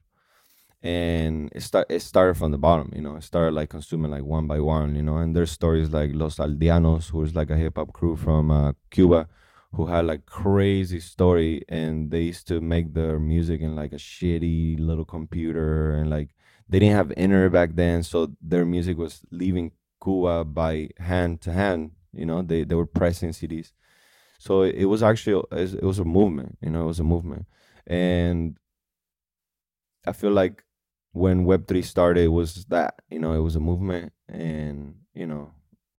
And 0.82 1.50
it 1.54 1.62
start 1.62 1.86
it 1.90 2.00
started 2.00 2.36
from 2.36 2.52
the 2.52 2.58
bottom, 2.58 2.92
you 2.94 3.02
know. 3.02 3.16
It 3.16 3.24
started 3.24 3.52
like 3.54 3.70
consuming 3.70 4.10
like 4.10 4.24
one 4.24 4.46
by 4.46 4.60
one, 4.60 4.94
you 4.94 5.02
know. 5.02 5.16
And 5.16 5.34
there's 5.34 5.50
stories 5.50 5.90
like 5.90 6.10
Los 6.14 6.36
Aldeanos, 6.36 7.10
who 7.10 7.22
is 7.22 7.34
like 7.34 7.50
a 7.50 7.56
hip 7.56 7.76
hop 7.76 7.92
crew 7.92 8.14
from 8.16 8.50
uh, 8.50 8.72
Cuba, 8.90 9.28
who 9.72 9.86
had 9.86 10.06
like 10.06 10.26
crazy 10.26 11.00
story, 11.00 11.62
and 11.68 12.10
they 12.10 12.22
used 12.22 12.46
to 12.48 12.60
make 12.60 12.94
their 12.94 13.18
music 13.18 13.60
in 13.60 13.74
like 13.74 13.92
a 13.92 13.96
shitty 13.96 14.78
little 14.78 15.04
computer, 15.04 15.94
and 15.94 16.10
like 16.10 16.28
they 16.68 16.78
didn't 16.78 16.96
have 16.96 17.12
internet 17.16 17.52
back 17.52 17.74
then, 17.74 18.02
so 18.02 18.32
their 18.40 18.64
music 18.64 18.96
was 18.98 19.22
leaving 19.30 19.72
Cuba 20.02 20.44
by 20.44 20.90
hand 20.98 21.40
to 21.42 21.52
hand. 21.52 21.92
You 22.12 22.26
know, 22.26 22.42
they 22.42 22.64
they 22.64 22.74
were 22.74 22.86
pressing 22.86 23.32
CDs, 23.32 23.72
so 24.38 24.62
it, 24.62 24.76
it 24.76 24.84
was 24.86 25.02
actually 25.02 25.42
it 25.52 25.82
was 25.82 25.98
a 25.98 26.04
movement. 26.04 26.58
You 26.62 26.70
know, 26.70 26.84
it 26.84 26.86
was 26.86 27.00
a 27.00 27.04
movement, 27.04 27.46
and 27.86 28.58
I 30.06 30.12
feel 30.12 30.30
like 30.32 30.64
when 31.16 31.44
Web 31.44 31.66
three 31.66 31.82
started, 31.82 32.24
it 32.24 32.28
was 32.28 32.66
that 32.66 32.96
you 33.10 33.18
know 33.18 33.32
it 33.32 33.40
was 33.40 33.56
a 33.56 33.60
movement, 33.60 34.12
and 34.28 34.96
you 35.14 35.26
know, 35.26 35.52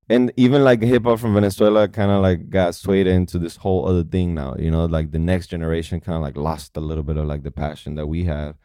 and 0.09 0.31
even 0.37 0.63
like 0.63 0.81
hip 0.81 1.03
hop 1.03 1.19
from 1.19 1.33
Venezuela 1.33 1.87
kind 1.87 2.11
of 2.11 2.21
like 2.21 2.49
got 2.49 2.75
swayed 2.75 3.07
into 3.07 3.39
this 3.39 3.57
whole 3.57 3.87
other 3.87 4.03
thing 4.03 4.33
now. 4.33 4.55
You 4.57 4.71
know, 4.71 4.85
like 4.85 5.11
the 5.11 5.19
next 5.19 5.47
generation 5.47 5.99
kind 5.99 6.15
of 6.15 6.21
like 6.21 6.37
lost 6.37 6.77
a 6.77 6.81
little 6.81 7.03
bit 7.03 7.17
of 7.17 7.25
like 7.25 7.43
the 7.43 7.51
passion 7.51 7.95
that 7.95 8.07
we 8.07 8.25
had 8.25 8.55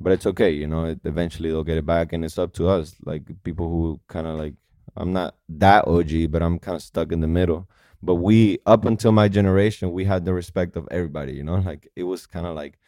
but 0.00 0.12
it's 0.12 0.26
okay 0.26 0.50
you 0.50 0.66
know 0.66 0.84
it, 0.84 1.00
eventually 1.04 1.50
they'll 1.50 1.64
get 1.64 1.78
it 1.78 1.86
back 1.86 2.12
and 2.12 2.24
it's 2.24 2.38
up 2.38 2.52
to 2.52 2.68
us 2.68 2.94
like 3.04 3.22
people 3.44 3.68
who 3.68 4.00
kind 4.08 4.26
of 4.26 4.38
like 4.38 4.54
i'm 4.96 5.12
not 5.12 5.34
that 5.48 5.86
og 5.86 6.10
but 6.30 6.42
i'm 6.42 6.58
kind 6.58 6.76
of 6.76 6.82
stuck 6.82 7.12
in 7.12 7.20
the 7.20 7.28
middle 7.28 7.68
but 8.02 8.16
we 8.16 8.58
up 8.66 8.84
until 8.84 9.12
my 9.12 9.28
generation 9.28 9.92
we 9.92 10.04
had 10.04 10.24
the 10.24 10.32
respect 10.32 10.76
of 10.76 10.86
everybody 10.90 11.32
you 11.32 11.42
know 11.42 11.56
like 11.66 11.88
it 11.96 12.04
was 12.04 12.26
kind 12.26 12.46
of 12.46 12.54
like 12.54 12.78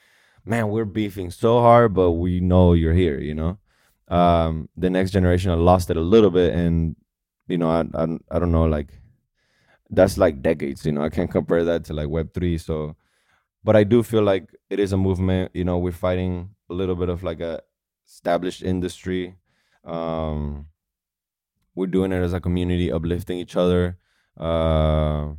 man 0.44 0.68
we're 0.68 0.85
beefing 0.85 1.31
so 1.31 1.61
hard 1.61 1.94
but 1.94 2.12
we 2.12 2.40
know 2.40 2.72
you're 2.72 2.94
here 2.94 3.18
you 3.18 3.35
know 3.35 3.59
um 4.09 4.68
the 4.76 4.90
next 4.90 5.11
generation 5.12 5.50
I 5.50 5.55
lost 5.55 5.90
it 5.90 5.96
a 5.96 6.00
little 6.00 6.31
bit 6.31 6.55
and 6.55 6.96
you 7.48 7.59
know 7.59 7.70
I, 7.70 7.85
I 7.94 8.07
i 8.31 8.38
don't 8.38 8.53
know 8.53 8.64
like 8.64 8.88
that's 9.90 10.16
like 10.18 10.42
decades 10.42 10.87
you 10.87 10.92
know 10.92 11.03
i 11.03 11.11
can't 11.11 11.31
compare 11.38 11.64
that 11.64 11.85
to 11.85 11.94
like 11.94 12.09
web 12.09 12.33
3 12.33 12.59
so 12.59 12.96
but 13.62 13.76
I 13.76 13.85
do 13.85 14.03
feel 14.03 14.22
like 14.22 14.55
it 14.70 14.81
is 14.81 14.92
a 14.92 14.96
movement. 14.96 15.50
You 15.55 15.64
know, 15.64 15.79
we're 15.79 15.92
fighting 15.92 16.50
a 16.70 16.74
little 16.74 16.94
bit 16.94 17.09
of 17.09 17.22
like 17.22 17.40
a 17.40 17.61
established 18.07 18.62
industry. 18.62 19.37
Um, 19.85 20.66
we're 21.74 21.87
doing 21.87 22.12
it 22.12 22.22
as 22.22 22.33
a 22.33 22.40
community, 22.40 22.90
uplifting 22.90 23.38
each 23.38 23.57
other. 23.57 23.98
Uh, 24.37 25.33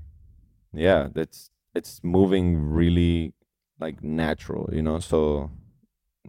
yeah, 0.73 1.07
that's 1.13 1.49
it's 1.75 2.01
moving 2.03 2.57
really 2.57 3.33
like 3.81 4.03
natural, 4.03 4.69
you 4.71 4.81
know. 4.81 4.99
So 4.99 5.51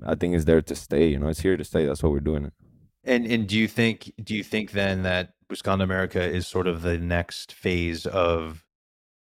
I 0.04 0.14
think 0.14 0.34
it's 0.34 0.46
there 0.46 0.62
to 0.62 0.74
stay. 0.74 1.08
You 1.08 1.18
know, 1.18 1.28
it's 1.28 1.40
here 1.40 1.56
to 1.56 1.64
stay. 1.64 1.86
That's 1.86 2.02
what 2.02 2.12
we're 2.12 2.20
doing 2.20 2.46
it. 2.46 2.52
And 3.04 3.26
and 3.26 3.46
do 3.46 3.56
you 3.56 3.68
think 3.68 4.12
do 4.22 4.34
you 4.34 4.42
think 4.42 4.72
then 4.72 5.02
that 5.02 5.34
Buscando 5.50 5.82
America 5.82 6.22
is 6.22 6.46
sort 6.46 6.66
of 6.66 6.82
the 6.82 6.98
next 6.98 7.52
phase 7.52 8.06
of 8.06 8.64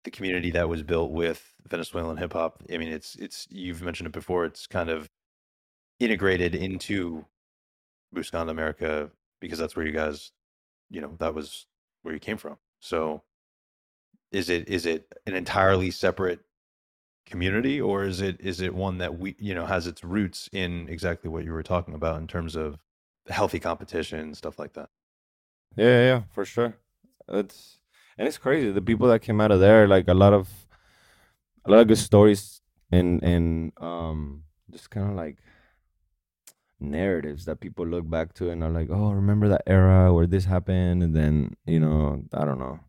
the 0.05 0.11
community 0.11 0.51
that 0.51 0.69
was 0.69 0.83
built 0.83 1.13
with 1.13 1.55
Venezuelan 1.69 2.19
hip 2.19 2.35
hop? 2.35 2.63
I 2.73 2.79
mean, 2.79 2.93
it's 2.93 3.17
it's 3.17 3.49
you've 3.51 3.83
mentioned 3.83 4.09
it 4.09 4.13
before. 4.13 4.45
It's 4.45 4.67
kind 4.67 4.91
of 4.91 5.09
integrated 6.01 6.55
into 6.55 7.25
Buscando 8.15 8.51
America 8.51 9.11
because 9.41 9.59
that's 9.59 9.77
where 9.77 9.87
you 9.87 9.93
guys, 9.93 10.33
you 10.91 11.01
know, 11.01 11.17
that 11.19 11.35
was 11.35 11.67
where 12.03 12.15
you 12.15 12.21
came 12.21 12.37
from. 12.37 12.59
So, 12.81 13.23
is 14.33 14.49
it 14.49 14.69
is 14.69 14.87
it 14.87 15.07
an 15.27 15.35
entirely 15.35 15.91
separate 15.93 16.41
community, 17.27 17.81
or 17.81 18.05
is 18.05 18.21
it 18.21 18.41
is 18.41 18.61
it 18.61 18.75
one 18.75 18.99
that 18.99 19.19
we 19.19 19.37
you 19.39 19.55
know 19.55 19.67
has 19.67 19.87
its 19.87 20.05
roots 20.05 20.49
in 20.53 20.89
exactly 20.89 21.31
what 21.31 21.45
you 21.45 21.53
were 21.53 21.63
talking 21.63 21.95
about 21.95 22.19
in 22.21 22.27
terms 22.27 22.57
of 22.57 22.79
healthy 23.29 23.61
competition 23.61 24.21
and 24.21 24.37
stuff 24.37 24.59
like 24.59 24.75
that? 24.75 24.89
Yeah, 25.77 25.87
yeah, 25.87 26.05
yeah, 26.05 26.23
for 26.33 26.45
sure. 26.45 26.77
It's 27.29 27.79
and 28.19 28.29
it's 28.29 28.39
crazy. 28.39 28.71
The 28.71 28.83
people 28.83 29.09
that 29.09 29.23
came 29.23 29.41
out 29.41 29.51
of 29.51 29.61
there, 29.61 29.89
like 29.89 30.09
a 30.09 30.15
lot 30.15 30.33
of 30.33 30.49
a 31.65 31.71
lot 31.71 31.81
of 31.81 31.89
good 31.89 31.99
stories 31.99 32.61
and 32.91 33.23
and 33.23 33.73
um 33.79 34.45
just 34.71 34.91
kind 34.91 35.09
of 35.11 35.17
like 35.17 35.39
narratives 36.81 37.45
that 37.45 37.61
people 37.61 37.87
look 37.87 38.09
back 38.09 38.35
to 38.35 38.51
and 38.51 38.63
are 38.63 38.71
like, 38.71 38.89
oh, 38.91 39.13
remember 39.13 39.49
that 39.49 39.63
era 39.67 40.13
where 40.13 40.27
this 40.27 40.45
happened, 40.45 41.03
and 41.03 41.15
then 41.15 41.57
you 41.67 41.81
know, 41.81 42.23
I 42.35 42.45
don't 42.45 42.59
know. 42.59 42.81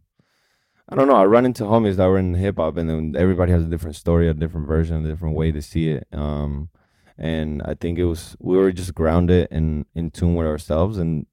I 0.89 0.95
don't 0.95 1.07
know. 1.07 1.15
I 1.15 1.25
run 1.25 1.45
into 1.45 1.63
homies 1.63 1.95
that 1.95 2.07
were 2.07 2.19
in 2.19 2.33
hip 2.33 2.57
hop, 2.57 2.77
and 2.77 2.89
then 2.89 3.15
everybody 3.17 3.51
has 3.51 3.63
a 3.63 3.67
different 3.67 3.95
story, 3.95 4.27
a 4.27 4.33
different 4.33 4.67
version, 4.67 5.05
a 5.05 5.09
different 5.09 5.35
way 5.35 5.51
to 5.51 5.61
see 5.61 5.89
it. 5.89 6.07
Um, 6.11 6.69
and 7.17 7.61
I 7.63 7.73
think 7.75 7.99
it 7.99 8.05
was 8.05 8.35
we 8.39 8.57
were 8.57 8.71
just 8.71 8.93
grounded 8.93 9.47
and 9.49 9.85
in 9.95 10.11
tune 10.11 10.35
with 10.35 10.47
ourselves, 10.47 10.97
and 10.97 11.25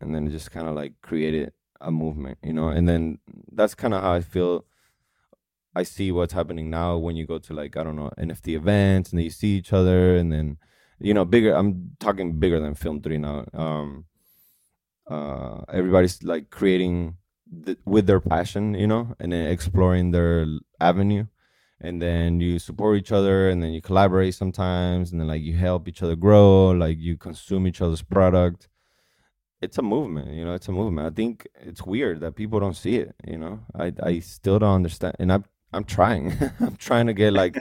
and 0.00 0.14
then 0.14 0.26
it 0.26 0.30
just 0.30 0.50
kind 0.50 0.66
of 0.66 0.74
like 0.74 0.94
created 1.02 1.52
a 1.80 1.90
movement, 1.90 2.38
you 2.42 2.54
know. 2.54 2.68
And 2.68 2.88
then 2.88 3.18
that's 3.52 3.74
kind 3.74 3.92
of 3.92 4.02
how 4.02 4.12
I 4.14 4.20
feel. 4.22 4.64
I 5.74 5.84
see 5.84 6.10
what's 6.10 6.32
happening 6.32 6.68
now 6.68 6.96
when 6.96 7.16
you 7.16 7.26
go 7.26 7.38
to 7.38 7.54
like 7.54 7.76
I 7.76 7.84
don't 7.84 7.96
know 7.96 8.10
NFT 8.18 8.56
events 8.56 9.10
and 9.10 9.18
then 9.18 9.24
you 9.24 9.30
see 9.30 9.56
each 9.56 9.74
other, 9.74 10.16
and 10.16 10.32
then 10.32 10.56
you 10.98 11.12
know 11.12 11.26
bigger. 11.26 11.52
I'm 11.52 11.96
talking 12.00 12.38
bigger 12.38 12.60
than 12.60 12.74
Film 12.74 13.02
Three 13.02 13.18
now. 13.18 13.44
Um, 13.52 14.06
uh, 15.06 15.62
everybody's 15.72 16.22
like 16.22 16.48
creating 16.50 17.16
th- 17.64 17.78
with 17.84 18.06
their 18.06 18.20
passion, 18.20 18.74
you 18.74 18.86
know, 18.86 19.14
and 19.18 19.32
then 19.32 19.50
exploring 19.50 20.10
their 20.10 20.46
avenue. 20.80 21.26
And 21.82 22.00
then 22.02 22.40
you 22.40 22.58
support 22.58 22.98
each 22.98 23.10
other, 23.10 23.48
and 23.48 23.62
then 23.62 23.72
you 23.72 23.80
collaborate 23.80 24.34
sometimes, 24.34 25.12
and 25.12 25.20
then 25.20 25.28
like 25.28 25.40
you 25.42 25.56
help 25.56 25.88
each 25.88 26.02
other 26.02 26.14
grow, 26.14 26.70
like 26.70 26.98
you 26.98 27.16
consume 27.16 27.66
each 27.66 27.80
other's 27.80 28.02
product. 28.02 28.68
It's 29.62 29.78
a 29.78 29.82
movement, 29.82 30.32
you 30.32 30.44
know. 30.44 30.54
It's 30.54 30.68
a 30.68 30.72
movement. 30.72 31.06
I 31.06 31.10
think 31.14 31.48
it's 31.54 31.82
weird 31.82 32.20
that 32.20 32.36
people 32.36 32.60
don't 32.60 32.76
see 32.76 32.96
it. 32.96 33.14
You 33.26 33.38
know, 33.38 33.60
I 33.74 33.92
I 34.02 34.18
still 34.20 34.58
don't 34.58 34.74
understand, 34.74 35.16
and 35.18 35.32
I'm 35.32 35.44
I'm 35.72 35.84
trying. 35.84 36.36
I'm 36.60 36.76
trying 36.76 37.06
to 37.06 37.14
get 37.14 37.32
like 37.32 37.56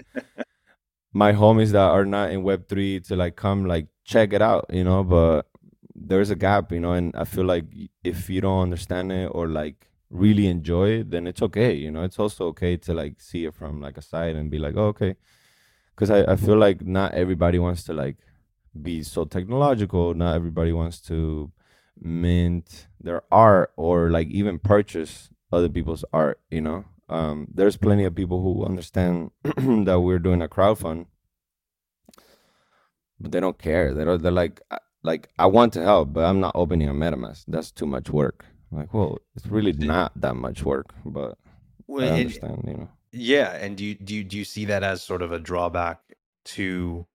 my 1.13 1.31
homies 1.31 1.71
that 1.71 1.89
are 1.89 2.05
not 2.05 2.31
in 2.31 2.43
Web 2.43 2.67
three 2.67 2.99
to 3.01 3.15
like 3.15 3.37
come 3.37 3.65
like 3.65 3.87
check 4.03 4.33
it 4.33 4.41
out, 4.41 4.65
you 4.69 4.83
know. 4.83 5.03
But 5.03 5.45
there's 5.99 6.29
a 6.29 6.35
gap, 6.35 6.71
you 6.71 6.79
know, 6.79 6.93
and 6.93 7.15
I 7.15 7.25
feel 7.25 7.45
like 7.45 7.65
if 8.03 8.29
you 8.29 8.41
don't 8.41 8.61
understand 8.61 9.11
it 9.11 9.27
or 9.27 9.47
like 9.47 9.89
really 10.09 10.47
enjoy 10.47 10.89
it, 11.01 11.11
then 11.11 11.27
it's 11.27 11.41
okay, 11.41 11.73
you 11.73 11.91
know. 11.91 12.03
It's 12.03 12.19
also 12.19 12.47
okay 12.47 12.77
to 12.77 12.93
like 12.93 13.21
see 13.21 13.45
it 13.45 13.53
from 13.53 13.81
like 13.81 13.97
a 13.97 14.01
side 14.01 14.35
and 14.35 14.49
be 14.49 14.57
like, 14.59 14.75
oh, 14.77 14.87
okay, 14.87 15.15
because 15.95 16.09
I 16.09 16.33
I 16.33 16.35
feel 16.35 16.57
like 16.57 16.85
not 16.85 17.13
everybody 17.13 17.59
wants 17.59 17.83
to 17.85 17.93
like 17.93 18.17
be 18.81 19.03
so 19.03 19.25
technological. 19.25 20.13
Not 20.13 20.35
everybody 20.35 20.71
wants 20.73 20.99
to 21.01 21.51
mint 22.01 22.87
their 23.01 23.23
art 23.31 23.71
or 23.75 24.09
like 24.09 24.27
even 24.29 24.59
purchase 24.59 25.29
other 25.51 25.69
people's 25.69 26.05
art, 26.13 26.39
you 26.49 26.61
know. 26.61 26.85
Um, 27.09 27.47
there's 27.53 27.77
plenty 27.77 28.05
of 28.05 28.15
people 28.15 28.41
who 28.41 28.65
understand 28.65 29.31
that 29.43 29.99
we're 30.01 30.19
doing 30.19 30.41
a 30.41 30.47
crowdfund, 30.47 31.07
but 33.19 33.31
they 33.31 33.39
don't 33.39 33.57
care. 33.57 33.93
They're 33.93 34.17
they're 34.17 34.31
like 34.31 34.61
like 35.03 35.29
I 35.37 35.45
want 35.45 35.73
to 35.73 35.83
help, 35.83 36.13
but 36.13 36.25
I'm 36.25 36.39
not 36.39 36.53
opening 36.55 36.89
a 36.89 36.93
MetaMask. 36.93 37.45
That's 37.47 37.71
too 37.71 37.85
much 37.85 38.09
work. 38.09 38.45
I'm 38.71 38.79
like, 38.79 38.93
well, 38.93 39.19
it's 39.35 39.47
really 39.47 39.73
not 39.73 40.11
that 40.19 40.35
much 40.35 40.63
work, 40.63 40.93
but 41.05 41.37
well, 41.87 42.05
I 42.05 42.19
understand, 42.19 42.63
you 42.67 42.73
know. 42.73 42.89
Yeah, 43.11 43.55
and 43.55 43.75
do 43.75 43.85
you 43.85 43.95
do 43.95 44.15
you, 44.15 44.23
do 44.23 44.37
you 44.37 44.45
see 44.45 44.65
that 44.65 44.83
as 44.83 45.01
sort 45.01 45.21
of 45.21 45.31
a 45.31 45.39
drawback 45.39 45.99
to? 46.45 47.05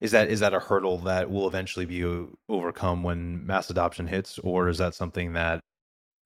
Is 0.00 0.12
that 0.12 0.28
is 0.28 0.40
that 0.40 0.54
a 0.54 0.60
hurdle 0.60 0.98
that 0.98 1.30
will 1.30 1.48
eventually 1.48 1.84
be 1.84 2.04
uh, 2.04 2.26
overcome 2.48 3.02
when 3.02 3.44
mass 3.44 3.68
adoption 3.68 4.06
hits, 4.06 4.38
or 4.38 4.68
is 4.68 4.78
that 4.78 4.94
something 4.94 5.32
that 5.32 5.60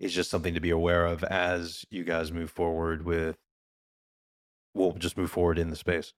is 0.03 0.13
just 0.13 0.31
something 0.31 0.53
to 0.53 0.61
be 0.61 0.71
aware 0.71 1.07
of 1.07 1.23
as 1.25 1.87
you 1.89 2.03
guys 2.05 2.33
move 2.33 2.51
forward 2.51 3.07
with 3.07 3.37
we'll 4.75 4.93
just 4.93 5.17
move 5.17 5.31
forward 5.31 5.59
in 5.59 5.71
the 5.71 5.77
space 5.77 6.13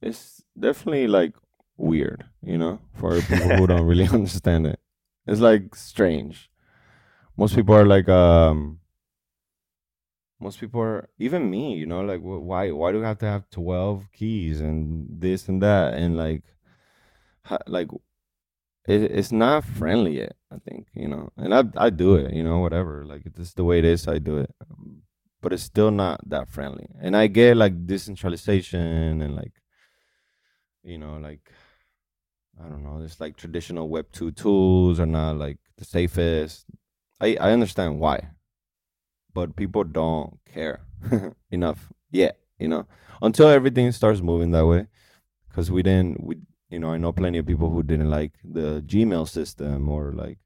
it's 0.00 0.42
definitely 0.58 1.06
like 1.06 1.34
weird 1.80 2.24
you 2.42 2.58
know 2.58 2.78
for 2.94 3.20
people 3.22 3.48
who 3.56 3.66
don't 3.66 3.86
really 3.86 4.08
understand 4.12 4.66
it 4.66 4.78
it's 5.26 5.40
like 5.40 5.74
strange 5.74 6.50
most 7.36 7.54
people 7.54 7.74
are 7.74 7.86
like 7.86 8.08
um 8.08 8.78
most 10.38 10.58
people 10.58 10.80
are 10.80 11.08
even 11.18 11.50
me 11.50 11.74
you 11.74 11.86
know 11.86 12.00
like 12.00 12.20
why 12.20 12.70
why 12.70 12.92
do 12.92 12.98
we 12.98 13.04
have 13.04 13.18
to 13.18 13.26
have 13.26 13.48
12 13.50 14.08
keys 14.12 14.60
and 14.60 15.06
this 15.10 15.48
and 15.48 15.62
that 15.62 15.94
and 15.94 16.16
like 16.16 16.42
like 17.66 17.88
it, 18.86 19.02
it's 19.02 19.32
not 19.32 19.64
friendly 19.64 20.18
yet. 20.18 20.36
I 20.50 20.58
think 20.58 20.88
you 20.94 21.08
know, 21.08 21.30
and 21.36 21.54
I 21.54 21.64
I 21.76 21.90
do 21.90 22.16
it, 22.16 22.32
you 22.34 22.42
know, 22.42 22.58
whatever. 22.58 23.04
Like 23.04 23.22
it's 23.24 23.54
the 23.54 23.64
way 23.64 23.78
it 23.78 23.84
is. 23.84 24.08
I 24.08 24.18
do 24.18 24.38
it, 24.38 24.54
but 25.40 25.52
it's 25.52 25.62
still 25.62 25.90
not 25.90 26.28
that 26.28 26.48
friendly. 26.48 26.88
And 27.00 27.16
I 27.16 27.26
get 27.26 27.56
like 27.56 27.86
decentralization 27.86 29.22
and 29.22 29.36
like, 29.36 29.52
you 30.82 30.98
know, 30.98 31.18
like 31.18 31.52
I 32.62 32.68
don't 32.68 32.82
know. 32.82 32.98
There's 32.98 33.20
like 33.20 33.36
traditional 33.36 33.88
Web 33.88 34.06
two 34.12 34.32
tools 34.32 35.00
are 35.00 35.06
not 35.06 35.36
like 35.36 35.58
the 35.78 35.84
safest. 35.84 36.66
I 37.20 37.36
I 37.40 37.52
understand 37.52 37.98
why, 38.00 38.30
but 39.32 39.56
people 39.56 39.84
don't 39.84 40.38
care 40.52 40.80
enough 41.50 41.92
yet. 42.10 42.38
You 42.58 42.68
know, 42.68 42.86
until 43.22 43.48
everything 43.48 43.90
starts 43.92 44.20
moving 44.20 44.50
that 44.50 44.66
way, 44.66 44.86
because 45.48 45.70
we 45.70 45.82
didn't 45.82 46.22
we 46.22 46.36
you 46.70 46.78
know, 46.78 46.90
I 46.90 46.98
know 46.98 47.12
plenty 47.12 47.38
of 47.38 47.46
people 47.46 47.68
who 47.70 47.82
didn't 47.82 48.10
like 48.10 48.32
the 48.44 48.82
Gmail 48.86 49.28
system 49.28 49.88
or 49.88 50.12
like 50.12 50.38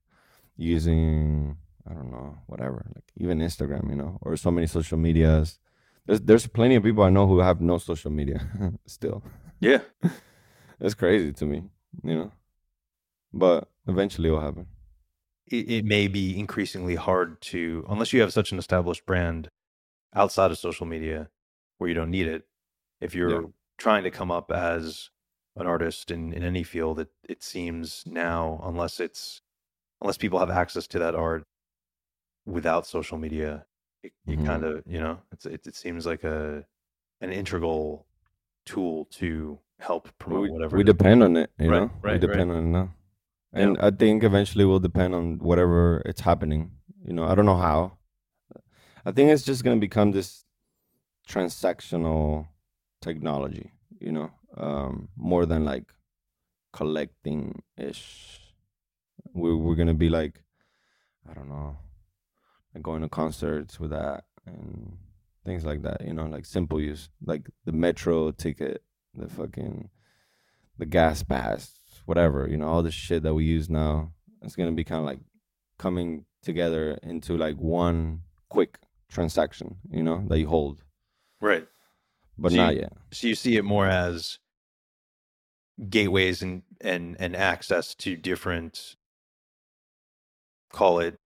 using 0.56 1.56
I 1.88 1.92
don't 1.92 2.10
know, 2.10 2.38
whatever, 2.46 2.86
like 2.94 3.04
even 3.16 3.40
Instagram, 3.40 3.90
you 3.90 3.96
know, 3.96 4.18
or 4.22 4.36
so 4.36 4.50
many 4.50 4.66
social 4.66 4.98
medias. 4.98 5.58
There's 6.06 6.20
there's 6.20 6.46
plenty 6.46 6.76
of 6.76 6.82
people 6.82 7.04
I 7.04 7.10
know 7.10 7.26
who 7.26 7.40
have 7.40 7.60
no 7.60 7.78
social 7.78 8.10
media 8.10 8.40
still. 8.86 9.22
Yeah. 9.60 9.80
That's 10.78 10.94
crazy 10.94 11.32
to 11.32 11.46
me, 11.46 11.64
you 12.02 12.14
know. 12.14 12.32
But 13.32 13.68
eventually 13.86 14.28
it'll 14.28 14.40
happen. 14.40 14.66
It, 15.46 15.70
it 15.70 15.84
may 15.84 16.08
be 16.08 16.38
increasingly 16.38 16.94
hard 16.94 17.40
to 17.42 17.84
unless 17.88 18.12
you 18.12 18.20
have 18.20 18.32
such 18.32 18.52
an 18.52 18.58
established 18.58 19.04
brand 19.04 19.48
outside 20.14 20.50
of 20.50 20.58
social 20.58 20.86
media 20.86 21.28
where 21.78 21.88
you 21.88 21.94
don't 21.94 22.10
need 22.10 22.28
it. 22.28 22.46
If 23.00 23.14
you're 23.14 23.42
yeah. 23.42 23.48
trying 23.76 24.04
to 24.04 24.10
come 24.10 24.30
up 24.30 24.50
as 24.50 25.10
an 25.56 25.66
artist 25.66 26.10
in, 26.10 26.32
in 26.32 26.42
any 26.42 26.62
field, 26.62 27.00
it, 27.00 27.10
it 27.28 27.42
seems 27.42 28.04
now, 28.06 28.60
unless 28.64 29.00
it's 29.00 29.42
unless 30.00 30.16
people 30.16 30.38
have 30.38 30.50
access 30.50 30.86
to 30.88 30.98
that 31.00 31.14
art 31.14 31.44
without 32.46 32.86
social 32.86 33.18
media, 33.18 33.66
it, 34.02 34.12
you 34.26 34.36
mm-hmm. 34.36 34.46
kind 34.46 34.64
of 34.64 34.82
you 34.86 35.00
know 35.00 35.18
it's 35.32 35.46
it, 35.46 35.66
it 35.66 35.74
seems 35.74 36.06
like 36.06 36.24
a 36.24 36.64
an 37.20 37.32
integral 37.32 38.06
tool 38.64 39.06
to 39.06 39.58
help 39.78 40.08
promote 40.18 40.42
we, 40.42 40.50
whatever. 40.50 40.76
We 40.76 40.84
depend 40.84 41.22
on 41.22 41.36
it, 41.36 41.50
you 41.58 41.70
right, 41.70 41.80
know. 41.80 41.90
Right, 42.02 42.14
we 42.14 42.18
depend 42.18 42.50
right. 42.50 42.58
on 42.58 42.64
it 42.64 42.70
now, 42.70 42.94
and 43.52 43.76
yeah. 43.76 43.86
I 43.86 43.90
think 43.90 44.24
eventually 44.24 44.64
we'll 44.64 44.80
depend 44.80 45.14
on 45.14 45.38
whatever 45.38 46.02
it's 46.06 46.20
happening. 46.20 46.72
You 47.06 47.12
know, 47.12 47.24
I 47.24 47.34
don't 47.34 47.46
know 47.46 47.56
how. 47.56 47.98
I 49.04 49.12
think 49.12 49.30
it's 49.30 49.42
just 49.42 49.64
gonna 49.64 49.80
become 49.80 50.12
this 50.12 50.44
transactional 51.28 52.48
technology. 53.00 53.72
You 54.00 54.12
know, 54.12 54.30
um, 54.56 55.08
more 55.16 55.46
than 55.46 55.64
like 55.64 55.84
collecting 56.72 57.62
ish. 57.76 58.40
We're 59.32 59.56
we're 59.56 59.76
gonna 59.76 59.94
be 59.94 60.08
like, 60.08 60.42
I 61.28 61.34
don't 61.34 61.48
know, 61.48 61.76
like 62.74 62.82
going 62.82 63.02
to 63.02 63.08
concerts 63.08 63.78
with 63.80 63.90
that 63.90 64.24
and 64.46 64.96
things 65.44 65.64
like 65.64 65.82
that. 65.82 66.02
You 66.04 66.12
know, 66.14 66.26
like 66.26 66.44
simple 66.44 66.80
use, 66.80 67.08
like 67.24 67.48
the 67.64 67.72
metro 67.72 68.30
ticket, 68.30 68.82
the 69.16 69.28
fucking, 69.28 69.90
the 70.78 70.86
gas 70.86 71.22
pass, 71.22 71.72
whatever. 72.06 72.48
You 72.48 72.56
know, 72.56 72.68
all 72.68 72.82
the 72.82 72.90
shit 72.90 73.22
that 73.22 73.34
we 73.34 73.44
use 73.44 73.68
now. 73.68 74.12
It's 74.42 74.56
gonna 74.56 74.72
be 74.72 74.84
kind 74.84 75.00
of 75.00 75.06
like 75.06 75.20
coming 75.78 76.26
together 76.42 76.98
into 77.02 77.36
like 77.36 77.56
one 77.56 78.22
quick 78.48 78.78
transaction. 79.08 79.76
You 79.90 80.02
know, 80.02 80.24
that 80.28 80.38
you 80.38 80.46
hold. 80.46 80.82
Right. 81.40 81.66
But 82.36 82.52
so 82.52 82.56
not 82.56 82.74
you, 82.74 82.80
yet. 82.82 82.92
So 83.12 83.26
you 83.28 83.34
see 83.34 83.56
it 83.56 83.64
more 83.64 83.86
as 83.86 84.38
gateways 85.88 86.42
and 86.42 86.62
and 86.80 87.16
and 87.18 87.34
access 87.34 87.94
to 87.94 88.16
different 88.16 88.96
call 90.72 90.98
it 90.98 91.18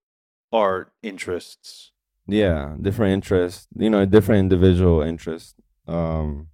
art 0.53 0.93
interests 1.03 1.93
yeah 2.27 2.75
different 2.81 3.13
interests 3.13 3.67
you 3.77 3.91
know 3.91 4.05
different 4.05 4.41
individual 4.41 5.03
interests 5.03 5.55
um 5.87 6.49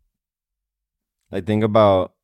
i 1.34 1.40
think 1.40 1.62
about 1.62 2.14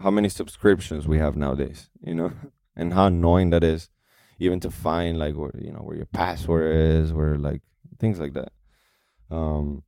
how 0.00 0.10
many 0.10 0.28
subscriptions 0.28 1.06
we 1.06 1.18
have 1.18 1.36
nowadays 1.36 1.90
you 2.02 2.14
know 2.14 2.32
and 2.76 2.92
how 2.94 3.06
annoying 3.06 3.50
that 3.50 3.62
is 3.62 3.90
even 4.38 4.58
to 4.58 4.70
find 4.70 5.18
like 5.18 5.36
where 5.36 5.52
you 5.58 5.72
know 5.72 5.84
where 5.86 5.96
your 5.96 6.06
password 6.06 6.74
is 6.74 7.12
where 7.12 7.36
like 7.38 7.62
things 8.00 8.18
like 8.18 8.34
that 8.34 8.52
um 9.30 9.84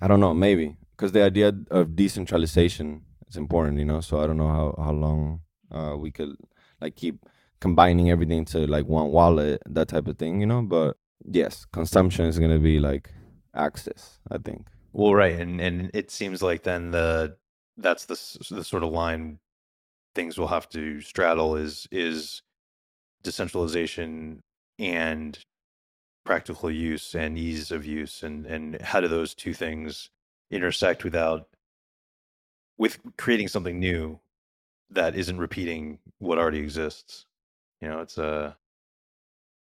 i 0.00 0.08
don't 0.08 0.20
know 0.20 0.32
maybe 0.32 0.76
because 1.00 1.12
the 1.12 1.22
idea 1.22 1.52
of 1.70 1.96
decentralization 1.96 3.02
is 3.30 3.36
important, 3.36 3.78
you 3.78 3.86
know. 3.86 4.00
So 4.00 4.20
I 4.20 4.26
don't 4.26 4.36
know 4.36 4.48
how 4.48 4.74
how 4.84 4.92
long 4.92 5.40
uh, 5.70 5.96
we 5.96 6.10
could 6.10 6.36
like 6.80 6.96
keep 6.96 7.24
combining 7.60 8.10
everything 8.10 8.44
to 8.46 8.66
like 8.66 8.86
one 8.86 9.10
wallet, 9.10 9.62
that 9.66 9.88
type 9.88 10.06
of 10.08 10.18
thing, 10.18 10.40
you 10.40 10.46
know. 10.46 10.62
But 10.62 10.96
yes, 11.24 11.64
consumption 11.72 12.26
is 12.26 12.38
gonna 12.38 12.58
be 12.58 12.78
like 12.78 13.12
access, 13.54 14.18
I 14.30 14.38
think. 14.38 14.66
Well, 14.92 15.14
right, 15.14 15.38
and 15.38 15.60
and 15.60 15.90
it 15.94 16.10
seems 16.10 16.42
like 16.42 16.62
then 16.62 16.90
the 16.90 17.36
that's 17.76 18.06
the 18.06 18.54
the 18.54 18.64
sort 18.64 18.82
of 18.82 18.90
line 18.90 19.38
things 20.14 20.38
will 20.38 20.48
have 20.48 20.68
to 20.70 21.00
straddle 21.00 21.56
is 21.56 21.86
is 21.92 22.42
decentralization 23.22 24.42
and 24.78 25.38
practical 26.24 26.70
use 26.70 27.14
and 27.14 27.38
ease 27.38 27.70
of 27.70 27.86
use 27.86 28.22
and 28.22 28.46
and 28.46 28.80
how 28.82 29.00
do 29.00 29.08
those 29.08 29.34
two 29.34 29.54
things 29.54 30.10
intersect 30.50 31.04
without 31.04 31.48
with 32.78 32.98
creating 33.16 33.48
something 33.48 33.78
new 33.78 34.18
that 34.90 35.14
isn't 35.14 35.38
repeating 35.38 35.98
what 36.18 36.38
already 36.38 36.58
exists. 36.58 37.26
You 37.80 37.88
know, 37.88 38.00
it's 38.00 38.18
a 38.18 38.56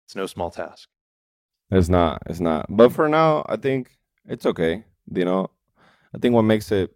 it's 0.05 0.15
no 0.15 0.25
small 0.25 0.49
task. 0.49 0.89
It's 1.69 1.89
not. 1.89 2.21
It's 2.25 2.39
not. 2.39 2.65
But 2.69 2.91
for 2.91 3.07
now, 3.07 3.45
I 3.47 3.55
think 3.55 3.91
it's 4.27 4.45
okay. 4.45 4.83
You 5.13 5.25
know, 5.25 5.49
I 6.13 6.17
think 6.17 6.35
what 6.35 6.43
makes 6.43 6.71
it 6.71 6.91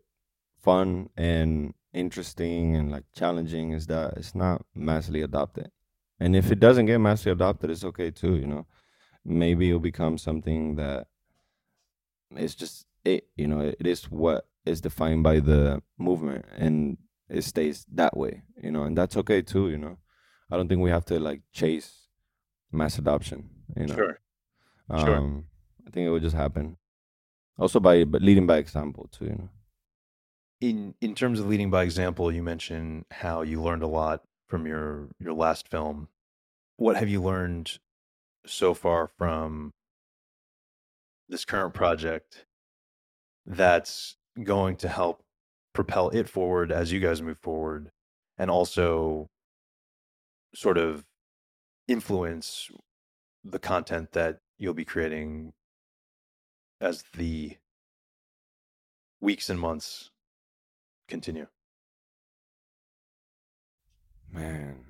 fun 0.61 1.09
and 1.17 1.73
interesting 1.93 2.75
and 2.75 2.91
like 2.91 3.03
challenging 3.13 3.71
is 3.71 3.87
that 3.87 4.13
it's 4.17 4.35
not 4.35 4.65
massively 4.75 5.21
adopted. 5.21 5.71
and 6.19 6.35
if 6.35 6.51
it 6.51 6.59
doesn't 6.59 6.85
get 6.87 6.97
massively 6.99 7.31
adopted, 7.33 7.69
it's 7.69 7.83
okay 7.83 8.11
too. 8.11 8.35
You 8.35 8.47
know, 8.47 8.67
maybe 9.23 9.67
it'll 9.69 9.79
become 9.79 10.17
something 10.17 10.75
that 10.75 11.07
it's 12.31 12.55
just 12.55 12.85
it. 13.03 13.27
You 13.35 13.47
know, 13.47 13.59
it 13.61 13.85
is 13.87 14.05
what 14.11 14.47
is 14.65 14.81
defined 14.81 15.23
by 15.23 15.39
the 15.39 15.81
movement, 15.97 16.45
and 16.57 16.97
it 17.29 17.43
stays 17.43 17.85
that 17.93 18.15
way. 18.17 18.43
You 18.61 18.71
know, 18.71 18.83
and 18.83 18.97
that's 18.97 19.17
okay 19.17 19.41
too. 19.41 19.69
You 19.69 19.77
know, 19.77 19.97
I 20.51 20.57
don't 20.57 20.67
think 20.67 20.81
we 20.81 20.89
have 20.89 21.05
to 21.05 21.19
like 21.19 21.41
chase 21.53 22.07
mass 22.71 22.97
adoption. 22.97 23.49
You 23.75 23.87
know, 23.87 23.95
Sure. 23.95 24.19
um, 24.89 25.05
Sure. 25.05 25.43
I 25.87 25.89
think 25.91 26.07
it 26.07 26.09
will 26.09 26.19
just 26.19 26.35
happen. 26.35 26.77
Also 27.57 27.79
by 27.79 28.03
leading 28.03 28.47
by 28.47 28.57
example 28.57 29.09
too. 29.11 29.25
You 29.25 29.31
know. 29.31 29.49
In 30.61 30.95
in 31.01 31.15
terms 31.15 31.39
of 31.39 31.47
leading 31.47 31.69
by 31.69 31.83
example, 31.83 32.31
you 32.31 32.43
mentioned 32.43 33.05
how 33.11 33.41
you 33.41 33.61
learned 33.61 33.83
a 33.83 33.87
lot 33.87 34.23
from 34.47 34.65
your 34.65 35.09
your 35.19 35.33
last 35.33 35.67
film. 35.69 36.09
What 36.77 36.97
have 36.97 37.09
you 37.09 37.21
learned 37.21 37.79
so 38.45 38.73
far 38.73 39.07
from 39.07 39.71
this 41.29 41.45
current 41.45 41.73
project 41.73 42.45
that's 43.45 44.17
going 44.43 44.75
to 44.77 44.87
help 44.87 45.23
propel 45.73 46.09
it 46.09 46.29
forward 46.29 46.71
as 46.71 46.91
you 46.91 46.99
guys 46.99 47.21
move 47.21 47.37
forward 47.39 47.91
and 48.37 48.49
also 48.49 49.29
sort 50.53 50.77
of 50.77 51.05
influence 51.87 52.69
the 53.43 53.59
content 53.59 54.11
that 54.13 54.39
you'll 54.57 54.73
be 54.73 54.85
creating 54.85 55.53
as 56.85 57.03
the 57.17 57.57
weeks 59.19 59.49
and 59.49 59.59
months 59.59 60.11
continue 61.07 61.47
Man, 64.31 64.85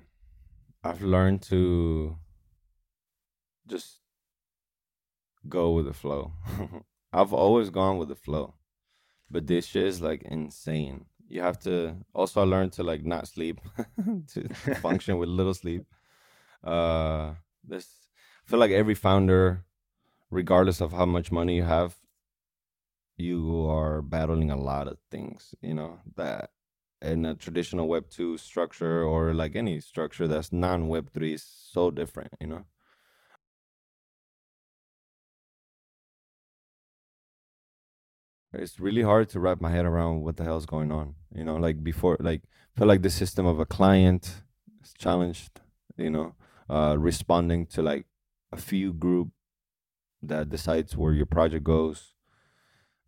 I've 0.82 1.02
learned 1.02 1.40
to 1.42 2.16
just 3.66 4.00
go 5.48 5.70
with 5.70 5.86
the 5.86 5.92
flow. 5.92 6.32
I've 7.12 7.32
always 7.32 7.70
gone 7.70 7.98
with 7.98 8.08
the 8.08 8.16
flow, 8.16 8.54
but 9.30 9.46
this 9.46 9.66
shit 9.66 9.84
is 9.84 10.00
like 10.00 10.22
insane. 10.22 11.04
You 11.28 11.42
have 11.42 11.60
to 11.60 11.96
also 12.12 12.42
I 12.42 12.44
learned 12.44 12.72
to 12.72 12.82
like 12.82 13.04
not 13.04 13.28
sleep 13.28 13.60
to 14.32 14.48
function 14.82 15.16
with 15.18 15.28
little 15.28 15.54
sleep. 15.54 15.84
Uh, 16.64 17.34
this 17.62 17.86
I 18.44 18.50
feel 18.50 18.58
like 18.58 18.72
every 18.72 18.96
founder, 18.96 19.64
regardless 20.30 20.80
of 20.80 20.92
how 20.92 21.06
much 21.06 21.32
money 21.32 21.56
you 21.56 21.64
have, 21.64 21.96
you 23.16 23.66
are 23.66 24.02
battling 24.02 24.50
a 24.50 24.56
lot 24.56 24.88
of 24.88 24.98
things. 25.10 25.54
You 25.62 25.74
know 25.74 26.00
that 26.16 26.50
in 27.02 27.24
a 27.24 27.34
traditional 27.34 27.88
Web 27.88 28.10
two 28.10 28.36
structure 28.38 29.02
or 29.02 29.34
like 29.34 29.56
any 29.56 29.80
structure 29.80 30.28
that's 30.28 30.52
non 30.52 30.88
Web 30.88 31.10
three 31.12 31.34
is 31.34 31.44
so 31.44 31.90
different. 31.90 32.32
You 32.40 32.48
know. 32.48 32.64
it's 38.58 38.80
really 38.80 39.02
hard 39.02 39.28
to 39.30 39.40
wrap 39.40 39.60
my 39.60 39.70
head 39.70 39.84
around 39.84 40.22
what 40.22 40.36
the 40.36 40.44
hell's 40.44 40.66
going 40.66 40.90
on. 40.92 41.14
You 41.34 41.44
know, 41.44 41.56
like 41.56 41.82
before, 41.82 42.16
like 42.20 42.42
feel 42.76 42.86
like 42.86 43.02
the 43.02 43.10
system 43.10 43.46
of 43.46 43.60
a 43.60 43.66
client 43.66 44.42
is 44.82 44.92
challenged. 44.96 45.60
You 45.96 46.10
know, 46.10 46.34
uh, 46.68 46.96
responding 46.98 47.66
to 47.66 47.82
like 47.82 48.06
a 48.52 48.56
few 48.56 48.92
group 48.92 49.28
that 50.28 50.50
decides 50.50 50.96
where 50.96 51.12
your 51.12 51.26
project 51.26 51.64
goes. 51.64 52.14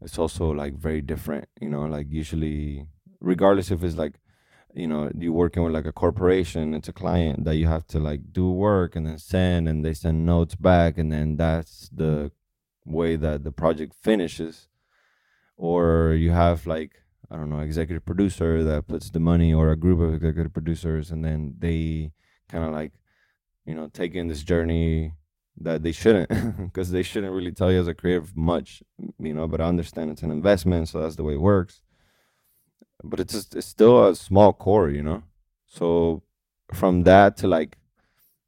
It's 0.00 0.18
also 0.18 0.50
like 0.50 0.74
very 0.74 1.00
different. 1.00 1.48
You 1.60 1.70
know, 1.70 1.82
like 1.82 2.06
usually, 2.10 2.86
regardless 3.20 3.70
if 3.70 3.82
it's 3.82 3.96
like, 3.96 4.20
you 4.74 4.86
know, 4.86 5.10
you're 5.16 5.32
working 5.32 5.62
with 5.62 5.72
like 5.72 5.86
a 5.86 5.92
corporation, 5.92 6.74
it's 6.74 6.88
a 6.88 6.92
client 6.92 7.44
that 7.44 7.56
you 7.56 7.66
have 7.66 7.86
to 7.88 7.98
like 7.98 8.32
do 8.32 8.50
work 8.50 8.94
and 8.96 9.06
then 9.06 9.18
send, 9.18 9.68
and 9.68 9.84
they 9.84 9.94
send 9.94 10.24
notes 10.24 10.54
back, 10.54 10.98
and 10.98 11.12
then 11.12 11.36
that's 11.36 11.88
the 11.92 12.30
way 12.84 13.16
that 13.16 13.44
the 13.44 13.52
project 13.52 13.94
finishes 14.02 14.68
or 15.58 16.14
you 16.14 16.30
have 16.30 16.66
like 16.66 17.02
I 17.30 17.36
don't 17.36 17.50
know 17.50 17.58
executive 17.60 18.06
producer 18.06 18.64
that 18.64 18.88
puts 18.88 19.10
the 19.10 19.20
money 19.20 19.52
or 19.52 19.70
a 19.70 19.76
group 19.76 20.00
of 20.00 20.14
executive 20.14 20.54
producers 20.54 21.10
and 21.10 21.24
then 21.24 21.56
they 21.58 22.12
kind 22.48 22.64
of 22.64 22.72
like 22.72 22.92
you 23.66 23.74
know 23.74 23.88
take 23.92 24.14
in 24.14 24.28
this 24.28 24.42
journey 24.42 25.12
that 25.61 25.82
they 25.82 25.92
shouldn't 25.92 26.28
because 26.64 26.90
they 26.90 27.02
shouldn't 27.02 27.32
really 27.32 27.52
tell 27.52 27.72
you 27.72 27.80
as 27.80 27.88
a 27.88 27.94
creative 27.94 28.36
much 28.36 28.82
you 29.18 29.34
know 29.34 29.46
but 29.46 29.61
I 29.61 29.64
understand 29.64 30.11
it's 30.11 30.22
an 30.22 30.30
investment 30.30 30.88
so 30.88 31.00
that's 31.00 31.16
the 31.16 31.24
way 31.24 31.34
it 31.34 31.40
works 31.40 31.80
but 33.02 33.20
it's 33.20 33.32
just 33.32 33.56
it's 33.56 33.66
still 33.66 34.09
a 34.09 34.14
small 34.14 34.52
core 34.52 34.90
you 34.90 35.02
know 35.02 35.22
so 35.66 36.22
from 36.72 37.04
that 37.04 37.36
to 37.38 37.48
like 37.48 37.76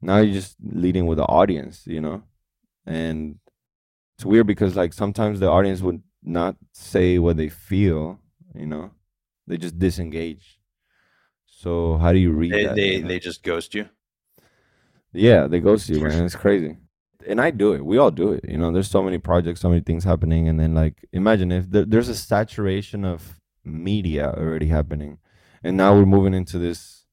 now 0.00 0.18
you're 0.18 0.34
just 0.34 0.56
leading 0.62 1.06
with 1.06 1.18
the 1.18 1.24
audience 1.24 1.86
you 1.86 2.00
know 2.00 2.22
and 2.86 3.38
it's 4.16 4.24
weird 4.24 4.46
because 4.46 4.76
like 4.76 4.92
sometimes 4.92 5.40
the 5.40 5.50
audience 5.50 5.80
would 5.80 6.02
not 6.22 6.56
say 6.72 7.18
what 7.18 7.38
they 7.38 7.48
feel, 7.48 8.18
you 8.54 8.66
know. 8.66 8.90
They 9.46 9.56
just 9.56 9.78
disengage. 9.78 10.61
So 11.46 11.96
how 11.96 12.12
do 12.12 12.18
you 12.18 12.30
read 12.30 12.52
they 12.52 12.64
that? 12.64 12.76
they, 12.76 12.96
you 12.96 13.02
know? 13.02 13.08
they 13.08 13.18
just 13.18 13.42
ghost 13.42 13.74
you 13.74 13.88
yeah, 15.12 15.46
they 15.46 15.61
ghost 15.61 15.88
you, 15.88 16.00
man. 16.00 16.24
It's 16.24 16.36
crazy. 16.36 16.76
And 17.26 17.40
I 17.40 17.50
do 17.50 17.72
it. 17.72 17.84
We 17.84 17.98
all 17.98 18.10
do 18.10 18.32
it. 18.32 18.44
You 18.48 18.58
know, 18.58 18.72
there's 18.72 18.90
so 18.90 19.02
many 19.02 19.18
projects, 19.18 19.60
so 19.60 19.68
many 19.68 19.80
things 19.80 20.04
happening, 20.04 20.48
and 20.48 20.58
then 20.58 20.74
like 20.74 21.04
imagine 21.12 21.52
if 21.52 21.70
there, 21.70 21.84
there's 21.84 22.08
a 22.08 22.14
saturation 22.14 23.04
of 23.04 23.40
media 23.64 24.32
already 24.36 24.68
happening, 24.68 25.18
and 25.62 25.76
now 25.76 25.94
we're 25.94 26.06
moving 26.06 26.34
into 26.34 26.58
this 26.58 27.04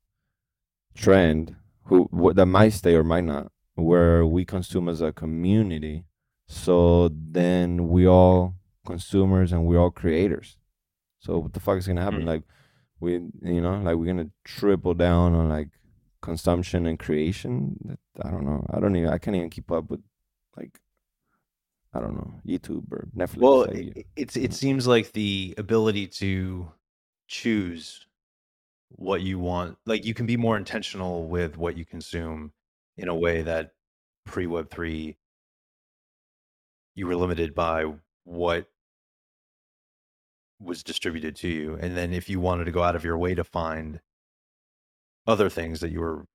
trend 0.96 1.56
who 1.84 2.04
what 2.12 2.36
that 2.36 2.46
might 2.46 2.70
stay 2.74 2.96
or 2.96 3.04
might 3.04 3.24
not, 3.24 3.52
where 3.76 4.26
we 4.26 4.46
consume 4.46 4.90
as 4.90 5.02
a 5.02 5.12
community. 5.12 6.06
So 6.48 7.10
then 7.12 7.90
we 7.90 8.08
all 8.08 8.56
consumers 8.86 9.52
and 9.52 9.66
we're 9.66 9.80
all 9.80 9.92
creators. 9.92 10.58
So 11.20 11.40
what 11.40 11.54
the 11.54 11.60
fuck 11.60 11.78
is 11.78 11.88
gonna 11.88 12.02
happen? 12.02 12.22
Hmm. 12.22 12.28
Like 12.28 12.44
we, 13.00 13.14
you 13.14 13.62
know, 13.62 13.80
like 13.82 13.96
we're 13.96 14.06
gonna 14.06 14.30
triple 14.44 14.94
down 14.94 15.34
on 15.34 15.50
like 15.50 15.70
consumption 16.28 16.86
and 16.86 17.00
creation. 17.00 17.78
That- 17.86 18.26
I 18.26 18.32
don't 18.32 18.46
know. 18.46 18.66
I 18.70 18.82
don't 18.82 18.96
even. 18.98 19.10
I 19.10 19.18
can't 19.18 19.38
even 19.38 19.50
keep 19.50 19.72
up 19.72 19.90
with 19.90 20.02
like 20.58 20.78
I 21.94 22.02
don't 22.02 22.16
know 22.16 22.42
YouTube 22.46 22.92
or 22.92 23.08
Netflix. 23.16 23.38
well 23.38 23.60
like, 23.62 23.76
it, 23.76 24.06
it's 24.16 24.36
it 24.36 24.54
seems 24.54 24.86
like 24.88 25.14
the 25.14 25.56
ability 25.58 26.08
to 26.08 26.70
choose 27.28 28.06
what 28.90 29.22
you 29.22 29.40
want 29.40 29.78
like 29.86 30.06
you 30.06 30.14
can 30.14 30.26
be 30.26 30.38
more 30.38 30.58
intentional 30.58 31.28
with 31.28 31.58
what 31.58 31.78
you 31.78 31.86
consume 31.86 32.52
in 32.98 33.08
a 33.08 33.16
way 33.16 33.42
that 33.42 33.72
pre 34.26 34.48
web 34.48 34.70
3 34.70 35.16
you 36.96 37.08
were 37.08 37.16
limited 37.16 37.54
by 37.54 37.86
what 38.24 38.66
was 40.60 40.84
distributed 40.84 41.36
to 41.36 41.48
you 41.48 41.78
and 41.82 41.96
then 41.98 42.14
if 42.14 42.30
you 42.30 42.40
wanted 42.40 42.66
to 42.66 42.72
go 42.72 42.82
out 42.84 42.96
of 42.96 43.04
your 43.04 43.18
way 43.18 43.36
to 43.36 43.44
find 43.44 44.00
other 45.28 45.50
things 45.50 45.82
that 45.82 45.92
you 45.92 46.00
were 46.00 46.26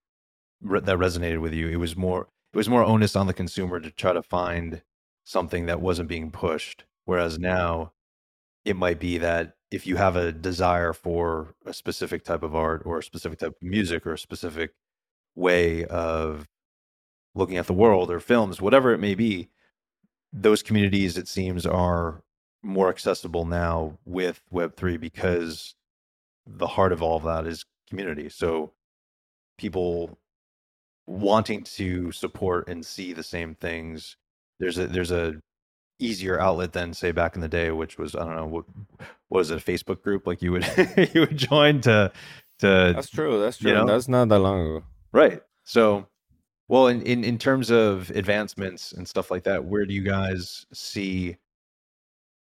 re- 0.61 0.81
that 0.81 0.97
mm-hmm. 0.97 1.03
resonated 1.03 1.41
with 1.41 1.55
you. 1.55 1.69
It 1.69 1.77
was 1.77 1.97
more 1.97 2.29
it 2.53 2.57
was 2.57 2.69
more 2.69 2.85
onus 2.85 3.17
on 3.17 3.27
the 3.27 3.33
consumer 3.33 3.81
to 3.81 3.91
try 3.91 4.13
to 4.13 4.23
find 4.23 4.83
something 5.25 5.67
that 5.67 5.81
wasn't 5.81 6.09
being 6.09 6.31
pushed 6.31 6.85
whereas 7.05 7.39
now 7.39 7.93
it 8.65 8.77
might 8.77 8.99
be 8.99 9.19
that 9.19 9.55
if 9.71 9.87
you 9.87 9.97
have 9.97 10.17
a 10.17 10.33
desire 10.33 10.93
for 10.93 11.55
a 11.65 11.73
specific 11.73 12.25
type 12.25 12.43
of 12.43 12.55
art 12.55 12.83
or 12.85 12.99
a 12.99 13.03
specific 13.03 13.39
type 13.39 13.55
of 13.61 13.63
music 13.63 14.07
or 14.07 14.13
a 14.13 14.19
specific 14.19 14.73
way 15.35 15.85
of 15.85 16.49
looking 17.35 17.57
at 17.57 17.67
the 17.67 17.73
world 17.73 18.11
or 18.11 18.19
films 18.19 18.61
whatever 18.61 18.93
it 18.93 18.99
may 18.99 19.15
be 19.15 19.49
those 20.33 20.63
communities 20.63 21.17
it 21.17 21.29
seems 21.29 21.65
are 21.65 22.23
more 22.63 22.89
accessible 22.89 23.45
now 23.45 23.97
with 24.05 24.43
web3 24.53 24.99
because 24.99 25.75
the 26.47 26.67
heart 26.67 26.93
of 26.93 27.03
all 27.03 27.17
of 27.17 27.23
that 27.23 27.47
is 27.47 27.65
community. 27.93 28.29
So 28.31 28.73
people 29.59 30.19
wanting 31.07 31.63
to 31.63 32.13
support 32.13 32.69
and 32.69 32.85
see 32.85 33.13
the 33.13 33.23
same 33.23 33.55
things 33.57 34.17
there's 34.61 34.79
a 34.79 34.87
there's 34.87 35.11
a 35.11 35.35
easier 35.99 36.41
outlet 36.41 36.73
than 36.73 36.95
say 36.95 37.13
back 37.13 37.35
in 37.35 37.41
the 37.41 37.49
day 37.49 37.71
which 37.71 37.99
was 37.99 38.15
i 38.15 38.21
don't 38.21 38.37
know 38.37 38.47
what, 38.47 38.65
what 39.29 39.39
was 39.39 39.51
it 39.51 39.59
a 39.59 39.71
facebook 39.71 40.03
group 40.03 40.27
like 40.27 40.41
you 40.43 40.53
would 40.53 40.65
you 41.15 41.21
would 41.21 41.37
join 41.37 41.81
to 41.81 42.11
to 42.59 42.93
that's 42.95 43.11
true. 43.11 43.41
That's 43.41 43.61
you 43.61 43.71
true. 43.71 43.79
know? 43.81 43.87
That's 43.87 44.09
not 44.09 44.29
that 44.29 44.39
long 44.39 44.61
ago. 44.61 44.85
right 45.13 45.43
so 45.65 46.07
well 46.69 46.87
in, 46.87 47.03
in 47.03 47.25
in 47.25 47.39
terms 47.39 47.71
of 47.71 48.11
advancements 48.11 48.93
and 48.93 49.07
stuff 49.07 49.31
like 49.31 49.45
that 49.45 49.65
where 49.65 49.85
do 49.85 49.93
you 49.95 50.03
guys 50.03 50.67
see 50.73 51.37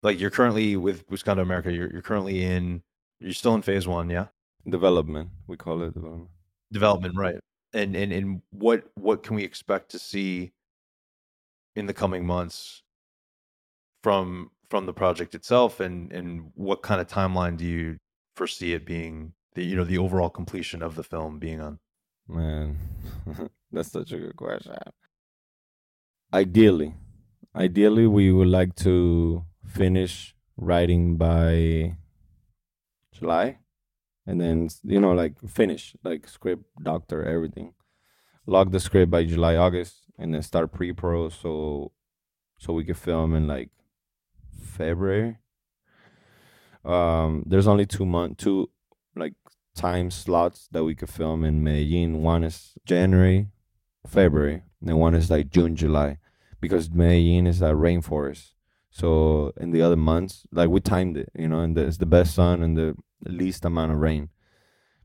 like 0.03 0.19
you're 0.19 0.29
currently 0.29 0.75
with 0.75 1.07
Buscando 1.09 1.41
America 1.41 1.71
you're 1.71 1.91
you're 1.91 2.01
currently 2.01 2.43
in 2.43 2.83
you're 3.19 3.33
still 3.33 3.55
in 3.55 3.61
phase 3.61 3.87
1 3.87 4.09
yeah 4.09 4.27
Development. 4.67 5.29
We 5.47 5.57
call 5.57 5.81
it 5.81 5.93
development. 5.93 6.29
Development 6.71 7.15
right 7.15 7.39
and 7.73 7.95
and 7.95 8.11
and 8.11 8.41
what 8.51 8.83
what 8.95 9.23
can 9.23 9.35
we 9.35 9.43
expect 9.43 9.89
to 9.91 9.99
see 9.99 10.51
in 11.75 11.85
the 11.85 11.93
coming 11.93 12.25
months 12.25 12.83
from 14.03 14.51
from 14.69 14.85
the 14.85 14.93
project 14.93 15.35
itself 15.35 15.79
and 15.79 16.11
and 16.11 16.51
what 16.55 16.81
kind 16.81 17.01
of 17.01 17.07
timeline 17.07 17.57
do 17.57 17.65
you 17.65 17.97
foresee 18.35 18.73
it 18.73 18.85
being 18.85 19.33
the 19.53 19.63
you 19.63 19.75
know 19.75 19.83
the 19.83 19.97
overall 19.97 20.29
completion 20.29 20.81
of 20.81 20.95
the 20.95 21.03
film 21.03 21.39
being 21.39 21.59
on 21.59 21.79
Man, 22.27 22.77
That's 23.71 23.91
such 23.91 24.13
a 24.13 24.17
good 24.17 24.37
question. 24.37 24.73
Ideally, 26.33 26.95
ideally, 27.53 28.07
we 28.07 28.31
would 28.31 28.47
like 28.47 28.73
to 28.75 29.43
finish 29.65 30.33
writing 30.55 31.17
by 31.17 31.97
July, 33.11 33.59
and 34.25 34.39
then 34.39 34.69
you 34.83 34.99
know, 34.99 35.11
like 35.11 35.39
finish 35.47 35.95
like 36.03 36.27
script, 36.27 36.63
doctor, 36.81 37.23
everything. 37.23 37.73
Log 38.45 38.71
the 38.71 38.79
script 38.79 39.11
by 39.11 39.23
July, 39.23 39.55
August, 39.55 40.03
and 40.17 40.33
then 40.33 40.41
start 40.41 40.71
pre-pro 40.71 41.29
so 41.29 41.91
so 42.57 42.73
we 42.73 42.83
could 42.83 42.97
film 42.97 43.35
in 43.35 43.47
like 43.47 43.69
February. 44.61 45.37
Um, 46.83 47.43
there's 47.45 47.67
only 47.67 47.85
two 47.85 48.05
month 48.05 48.37
two 48.37 48.69
like 49.15 49.33
time 49.75 50.11
slots 50.11 50.67
that 50.71 50.83
we 50.83 50.95
could 50.95 51.09
film 51.09 51.43
in 51.43 51.63
Medellin. 51.63 52.21
One 52.21 52.43
is 52.43 52.73
January, 52.85 53.47
February, 54.07 54.63
and 54.85 54.99
one 54.99 55.15
is 55.15 55.29
like 55.29 55.49
June, 55.49 55.75
July, 55.75 56.17
because 56.59 56.89
Medellin 56.89 57.47
is 57.47 57.61
a 57.61 57.71
rainforest. 57.71 58.53
So 58.89 59.53
in 59.57 59.71
the 59.71 59.81
other 59.81 59.95
months, 59.95 60.45
like 60.51 60.69
we 60.69 60.81
timed 60.81 61.17
it, 61.17 61.29
you 61.33 61.47
know, 61.47 61.61
and 61.61 61.77
the, 61.77 61.85
it's 61.85 61.97
the 61.97 62.05
best 62.05 62.35
sun 62.35 62.61
and 62.61 62.77
the 62.77 62.95
least 63.25 63.65
amount 63.65 63.91
of 63.91 63.99
rain, 63.99 64.29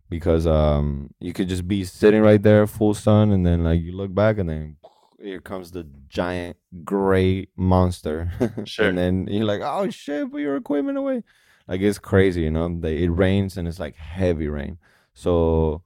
because 0.09 0.47
um 0.47 1.11
you 1.21 1.33
could 1.33 1.49
just 1.49 1.67
be 1.69 1.85
sitting 1.85 2.23
right 2.23 2.43
there, 2.43 2.67
full 2.67 2.95
sun, 2.95 3.31
and 3.33 3.45
then 3.47 3.65
like 3.65 3.81
you 3.81 3.93
look 3.93 4.15
back 4.15 4.39
and 4.39 4.49
then 4.49 4.77
here 5.21 5.41
comes 5.41 5.73
the 5.73 5.87
giant 6.09 6.57
gray 6.85 7.49
monster, 7.57 8.31
Sure. 8.65 8.89
and 8.89 8.99
then 8.99 9.27
you're 9.29 9.45
like, 9.47 9.61
oh 9.63 9.89
shit, 9.91 10.31
put 10.31 10.41
your 10.41 10.57
equipment 10.57 10.99
away. 10.99 11.25
Like 11.67 11.81
it's 11.81 11.99
crazy, 11.99 12.43
you 12.43 12.51
know. 12.51 12.69
They, 12.81 13.03
it 13.05 13.09
rains 13.09 13.57
and 13.57 13.67
it's 13.67 13.81
like 13.81 13.97
heavy 13.97 14.47
rain, 14.49 14.79
so 15.15 15.83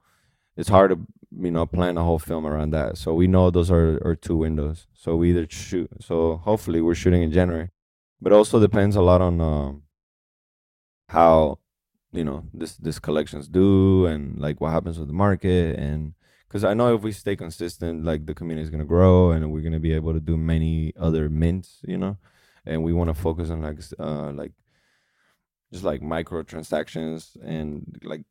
it's 0.56 0.68
hard 0.68 0.90
to 0.90 0.98
you 1.38 1.50
know 1.50 1.64
plan 1.64 1.96
a 1.96 2.04
whole 2.04 2.18
film 2.18 2.44
around 2.46 2.70
that. 2.72 2.98
So 2.98 3.14
we 3.14 3.26
know 3.26 3.50
those 3.50 3.70
are 3.70 3.98
our 4.04 4.14
two 4.14 4.36
windows. 4.36 4.86
So 4.92 5.16
we 5.16 5.30
either 5.30 5.46
shoot. 5.48 5.88
So 6.00 6.36
hopefully 6.44 6.82
we're 6.82 6.94
shooting 6.96 7.22
in 7.22 7.32
January, 7.32 7.70
but 8.20 8.32
also 8.32 8.60
depends 8.60 8.94
a 8.96 9.00
lot 9.00 9.22
on 9.22 9.40
um, 9.40 9.82
how 11.08 11.58
you 12.12 12.24
know 12.24 12.44
this 12.52 12.76
this 12.76 12.98
collections 12.98 13.48
do 13.48 14.06
and 14.06 14.38
like 14.38 14.60
what 14.60 14.72
happens 14.72 14.98
with 14.98 15.08
the 15.08 15.14
market 15.14 15.78
and 15.78 16.14
because 16.50 16.64
I 16.64 16.74
know 16.74 16.92
if 16.96 17.02
we 17.02 17.12
stay 17.12 17.36
consistent, 17.36 18.04
like 18.04 18.26
the 18.26 18.34
community 18.34 18.64
is 18.64 18.70
gonna 18.70 18.84
grow 18.84 19.30
and 19.30 19.52
we're 19.52 19.60
gonna 19.60 19.78
be 19.78 19.92
able 19.92 20.12
to 20.12 20.20
do 20.20 20.36
many 20.36 20.92
other 20.98 21.28
mints, 21.28 21.78
you 21.84 21.96
know, 21.96 22.18
and 22.66 22.82
we 22.82 22.92
want 22.92 23.08
to 23.08 23.14
focus 23.14 23.50
on 23.50 23.62
like 23.62 23.78
uh 24.00 24.32
like 24.32 24.50
just 25.72 25.84
like 25.84 26.02
micro 26.02 26.42
transactions 26.42 27.36
and 27.44 28.00
like 28.02 28.24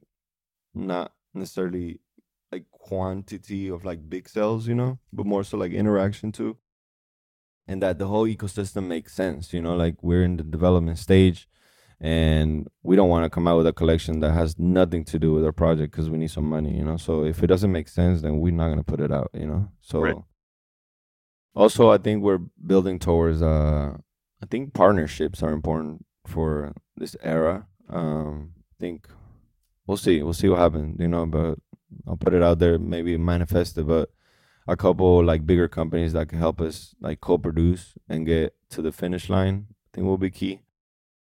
not 0.74 1.14
necessarily 1.34 2.02
like 2.52 2.66
quantity 2.72 3.70
of 3.70 3.86
like 3.86 4.10
big 4.10 4.28
sales, 4.28 4.68
you 4.68 4.76
know, 4.76 5.00
but 5.14 5.26
more 5.26 5.46
so 5.46 5.58
like 5.58 5.72
interaction 5.72 6.34
too. 6.34 6.58
And 7.70 7.82
that 7.82 8.00
the 8.00 8.08
whole 8.08 8.26
ecosystem 8.26 8.88
makes 8.88 9.14
sense, 9.14 9.54
you 9.54 9.62
know, 9.62 9.78
like 9.78 10.04
we're 10.04 10.24
in 10.24 10.36
the 10.36 10.44
development 10.44 10.98
stage 10.98 11.48
and 12.02 12.68
we 12.84 12.96
don't 12.96 13.10
want 13.10 13.26
to 13.26 13.30
come 13.30 13.48
out 13.48 13.58
with 13.58 13.68
a 13.68 13.74
collection 13.74 14.20
that 14.22 14.32
has 14.32 14.58
nothing 14.58 15.04
to 15.06 15.20
do 15.20 15.34
with 15.34 15.44
our 15.46 15.52
project 15.52 15.92
because 15.92 16.10
we 16.10 16.18
need 16.18 16.32
some 16.32 16.46
money, 16.50 16.76
you 16.76 16.84
know. 16.84 16.98
So 16.98 17.26
if 17.26 17.44
it 17.44 17.48
doesn't 17.48 17.72
make 17.72 17.88
sense, 17.90 18.22
then 18.22 18.40
we're 18.40 18.54
not 18.54 18.70
gonna 18.70 18.84
put 18.84 19.02
it 19.02 19.12
out, 19.12 19.30
you 19.34 19.48
know. 19.48 19.70
So 19.82 20.00
Right. 20.02 20.16
also, 21.56 21.90
I 21.90 21.98
think 21.98 22.24
we're 22.24 22.40
building 22.66 23.00
towards. 23.00 23.42
uh 23.42 23.98
I 24.42 24.46
think 24.46 24.74
partnerships 24.74 25.44
are 25.44 25.52
important 25.52 26.06
for 26.26 26.74
this 26.96 27.18
era. 27.22 27.68
Um, 27.90 28.54
I 28.58 28.74
think 28.80 29.10
we'll 29.86 29.98
see. 29.98 30.24
We'll 30.24 30.34
see 30.34 30.48
what 30.48 30.60
happens, 30.60 30.98
you 31.00 31.10
know. 31.10 31.26
But 31.26 31.60
I'll 32.08 32.16
put 32.16 32.34
it 32.34 32.42
out 32.42 32.60
there, 32.60 32.80
maybe 32.80 33.18
manifest 33.18 33.78
it. 33.78 33.86
But 33.88 34.10
a 34.68 34.78
couple 34.78 35.22
like 35.26 35.46
bigger 35.46 35.68
companies 35.68 36.14
that 36.14 36.30
can 36.30 36.40
help 36.40 36.62
us 36.62 36.96
like 37.02 37.20
co-produce 37.20 37.96
and 38.08 38.26
get 38.26 38.56
to 38.70 38.82
the 38.82 38.94
finish 38.94 39.30
line, 39.30 39.68
I 39.72 39.76
think 39.94 40.06
will 40.06 40.18
be 40.18 40.30
key 40.32 40.62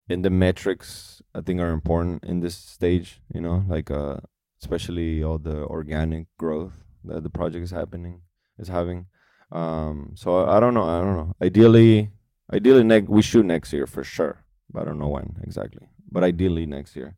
and 0.09 0.23
the 0.23 0.29
metrics 0.29 1.21
I 1.33 1.41
think 1.41 1.59
are 1.59 1.71
important 1.71 2.23
in 2.23 2.39
this 2.39 2.55
stage. 2.55 3.21
You 3.33 3.41
know, 3.41 3.63
like 3.67 3.91
uh, 3.91 4.17
especially 4.61 5.23
all 5.23 5.37
the 5.37 5.63
organic 5.65 6.27
growth 6.37 6.73
that 7.03 7.23
the 7.23 7.29
project 7.29 7.63
is 7.63 7.71
happening 7.71 8.21
is 8.57 8.67
having. 8.67 9.07
Um, 9.51 10.11
so 10.15 10.43
I, 10.43 10.57
I 10.57 10.59
don't 10.59 10.73
know. 10.73 10.83
I 10.83 11.01
don't 11.01 11.15
know. 11.15 11.35
Ideally, 11.41 12.11
ideally 12.51 12.83
next 12.83 13.09
we 13.09 13.21
shoot 13.21 13.45
next 13.45 13.71
year 13.73 13.87
for 13.87 14.03
sure, 14.03 14.43
but 14.71 14.81
I 14.81 14.85
don't 14.85 14.99
know 14.99 15.09
when 15.09 15.37
exactly. 15.43 15.87
But 16.11 16.23
ideally 16.23 16.65
next 16.65 16.95
year. 16.95 17.17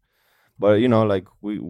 But 0.58 0.80
you 0.80 0.88
know, 0.88 1.04
like 1.04 1.28
we 1.42 1.62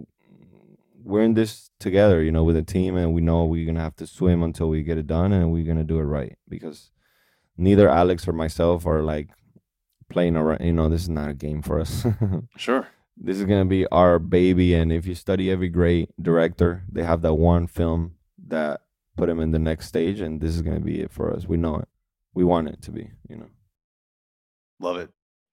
we're 1.02 1.22
in 1.22 1.34
this 1.34 1.70
together, 1.78 2.22
you 2.22 2.30
know, 2.30 2.44
with 2.44 2.56
a 2.56 2.62
team, 2.62 2.96
and 2.96 3.14
we 3.14 3.20
know 3.20 3.44
we're 3.44 3.66
gonna 3.66 3.80
have 3.80 3.96
to 3.96 4.06
swim 4.06 4.42
until 4.42 4.68
we 4.68 4.82
get 4.82 4.98
it 4.98 5.06
done, 5.06 5.32
and 5.32 5.52
we're 5.52 5.66
gonna 5.66 5.84
do 5.84 5.98
it 5.98 6.04
right 6.04 6.36
because 6.48 6.90
neither 7.56 7.88
Alex 7.88 8.26
or 8.26 8.32
myself 8.32 8.86
are 8.86 9.02
like 9.02 9.28
playing 10.10 10.36
around. 10.36 10.60
You 10.60 10.72
know, 10.72 10.88
this 10.88 11.02
is 11.02 11.08
not 11.08 11.30
a 11.30 11.34
game 11.34 11.62
for 11.62 11.80
us. 11.80 12.04
Sure. 12.56 12.86
this 13.16 13.38
is 13.38 13.44
gonna 13.44 13.64
be 13.64 13.86
our 13.86 14.18
baby, 14.18 14.74
and 14.74 14.92
if 14.92 15.06
you 15.06 15.14
study 15.14 15.50
every 15.50 15.68
great 15.68 16.10
director, 16.22 16.82
they 16.90 17.02
have 17.02 17.22
that 17.22 17.34
one 17.34 17.66
film 17.66 18.16
that 18.48 18.82
put 19.16 19.26
them 19.26 19.40
in 19.40 19.50
the 19.52 19.58
next 19.58 19.86
stage, 19.86 20.20
and 20.20 20.40
this 20.40 20.54
is 20.54 20.62
gonna 20.62 20.80
be 20.80 21.00
it 21.00 21.10
for 21.10 21.32
us. 21.32 21.46
We 21.46 21.56
know 21.56 21.76
it. 21.76 21.88
We 22.34 22.44
want 22.44 22.68
it 22.68 22.82
to 22.82 22.90
be. 22.90 23.10
You 23.28 23.36
know. 23.36 23.48
Love 24.80 24.96
it. 24.98 25.10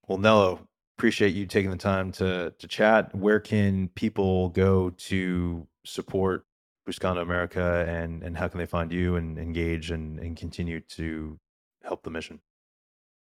Well, 0.08 0.18
Nelo, 0.18 0.60
appreciate 0.98 1.34
you 1.34 1.46
taking 1.46 1.72
the 1.72 1.78
time 1.78 2.12
to 2.14 2.54
to 2.58 2.68
chat. 2.68 3.14
Where 3.16 3.40
can 3.40 3.90
people 3.90 4.50
go 4.50 4.90
to 4.92 5.68
support 5.86 6.46
Buscando 6.88 7.22
America 7.22 7.86
and 7.88 8.24
and 8.24 8.38
how 8.38 8.48
can 8.48 8.60
they 8.60 8.66
find 8.66 8.92
you 8.92 9.16
and 9.16 9.38
engage 9.38 9.92
and, 9.92 10.20
and 10.20 10.36
continue 10.38 10.80
to 10.82 11.40
help 11.84 12.04
the 12.04 12.10
mission? 12.10 12.40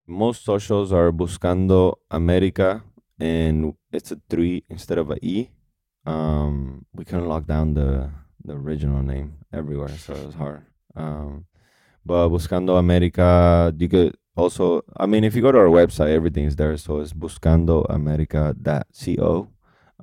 Most 0.07 0.43
socials 0.43 0.91
are 0.91 1.11
Buscando 1.11 1.95
America, 2.11 2.83
and 3.19 3.75
it's 3.91 4.11
a 4.11 4.19
three 4.29 4.63
instead 4.69 4.97
of 4.97 5.11
a 5.11 5.17
E. 5.25 5.49
Um, 6.05 6.85
we 6.93 7.05
couldn't 7.05 7.29
lock 7.29 7.47
down 7.47 7.73
the 7.73 8.11
the 8.43 8.53
original 8.53 9.01
name 9.01 9.35
everywhere, 9.53 9.87
so 9.89 10.13
it 10.13 10.25
was 10.25 10.35
hard. 10.35 10.65
Um, 10.95 11.45
but 12.05 12.29
Buscando 12.29 12.77
America, 12.77 13.73
you 13.77 13.87
could 13.87 14.17
also, 14.35 14.83
I 14.97 15.05
mean, 15.05 15.23
if 15.23 15.33
you 15.35 15.41
go 15.41 15.53
to 15.53 15.59
our 15.59 15.67
website, 15.67 16.09
everything 16.09 16.43
is 16.45 16.55
there. 16.57 16.75
So 16.77 16.99
it's 16.99 17.13
buscandoamerica.co. 17.13 19.47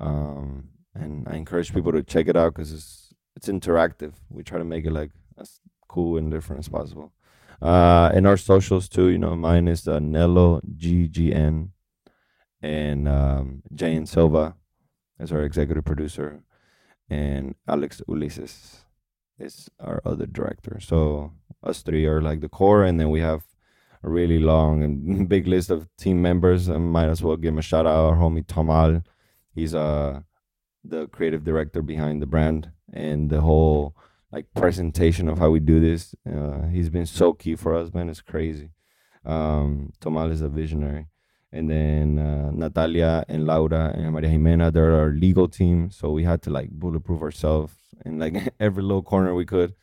Um, 0.01 0.69
and 0.95 1.29
I 1.29 1.37
encourage 1.37 1.75
people 1.75 1.93
to 1.93 2.03
check 2.03 2.27
it 2.29 2.37
out 2.37 2.55
because 2.55 2.73
it's 2.73 3.13
it's 3.37 3.49
interactive. 3.49 4.15
We 4.31 4.43
try 4.43 4.59
to 4.59 4.65
make 4.65 4.87
it 4.87 4.93
like 4.93 5.11
as 5.39 5.61
cool 5.89 6.17
and 6.17 6.31
different 6.31 6.61
as 6.61 6.69
possible. 6.69 7.13
Uh, 7.61 8.11
and 8.15 8.27
our 8.27 8.37
socials 8.37 8.89
too, 8.89 9.09
you 9.09 9.19
know, 9.19 9.37
mine 9.37 9.69
is 9.69 9.87
uh, 9.87 9.99
Nelo 9.99 10.61
GGN 10.77 11.69
and 12.63 13.09
um, 13.09 13.63
Jane 13.75 14.07
Silva 14.07 14.55
as 15.19 15.31
our 15.33 15.43
executive 15.43 15.85
producer, 15.85 16.43
and 17.09 17.55
Alex 17.69 18.01
Ulises 18.09 18.85
is 19.39 19.69
our 19.79 20.01
other 20.05 20.27
director. 20.27 20.79
So 20.81 21.33
us 21.63 21.83
three 21.83 22.07
are 22.07 22.23
like 22.23 22.41
the 22.41 22.49
core, 22.49 22.85
and 22.85 22.99
then 22.99 23.11
we 23.11 23.21
have 23.21 23.43
a 24.03 24.09
really 24.09 24.39
long 24.39 24.83
and 24.83 25.29
big 25.35 25.47
list 25.47 25.71
of 25.71 25.89
team 25.99 26.23
members. 26.23 26.71
I 26.71 26.79
might 26.79 27.09
as 27.09 27.23
well 27.23 27.37
give 27.37 27.53
him 27.53 27.59
a 27.59 27.63
shout 27.63 27.87
out. 27.87 28.07
Our 28.07 28.17
homie 28.17 28.47
Tomal, 28.47 29.05
he's 29.55 29.75
uh 29.75 30.21
the 30.83 31.09
creative 31.09 31.45
director 31.45 31.83
behind 31.83 32.23
the 32.23 32.27
brand 32.27 32.71
and 32.93 33.29
the 33.29 33.43
whole 33.43 33.95
like 34.33 34.47
presentation 34.55 35.29
of 35.29 35.39
how 35.39 35.51
we 35.51 35.61
do 35.61 35.81
this. 35.81 36.15
Uh, 36.27 36.67
he's 36.69 36.91
been 36.91 37.07
so 37.07 37.33
key 37.33 37.57
for 37.57 37.75
us, 37.75 37.93
man. 37.93 38.09
It's 38.09 38.21
crazy. 38.21 38.71
Um, 39.25 39.93
Tomal 40.01 40.31
is 40.31 40.41
a 40.41 40.49
visionary. 40.49 41.07
And 41.53 41.69
then 41.69 42.19
uh, 42.19 42.51
Natalia 42.53 43.25
and 43.29 43.45
Laura 43.45 43.93
and 43.95 44.13
Maria 44.13 44.31
Jimena, 44.31 44.73
they're 44.73 44.95
our 44.95 45.11
legal 45.11 45.49
team. 45.49 45.91
So 45.91 46.11
we 46.11 46.23
had 46.23 46.43
to 46.43 46.51
like 46.51 46.71
bulletproof 46.71 47.23
ourselves 47.23 47.75
in 48.05 48.19
like 48.19 48.53
every 48.61 48.83
little 48.83 49.03
corner 49.03 49.35
we 49.35 49.45
could. 49.45 49.75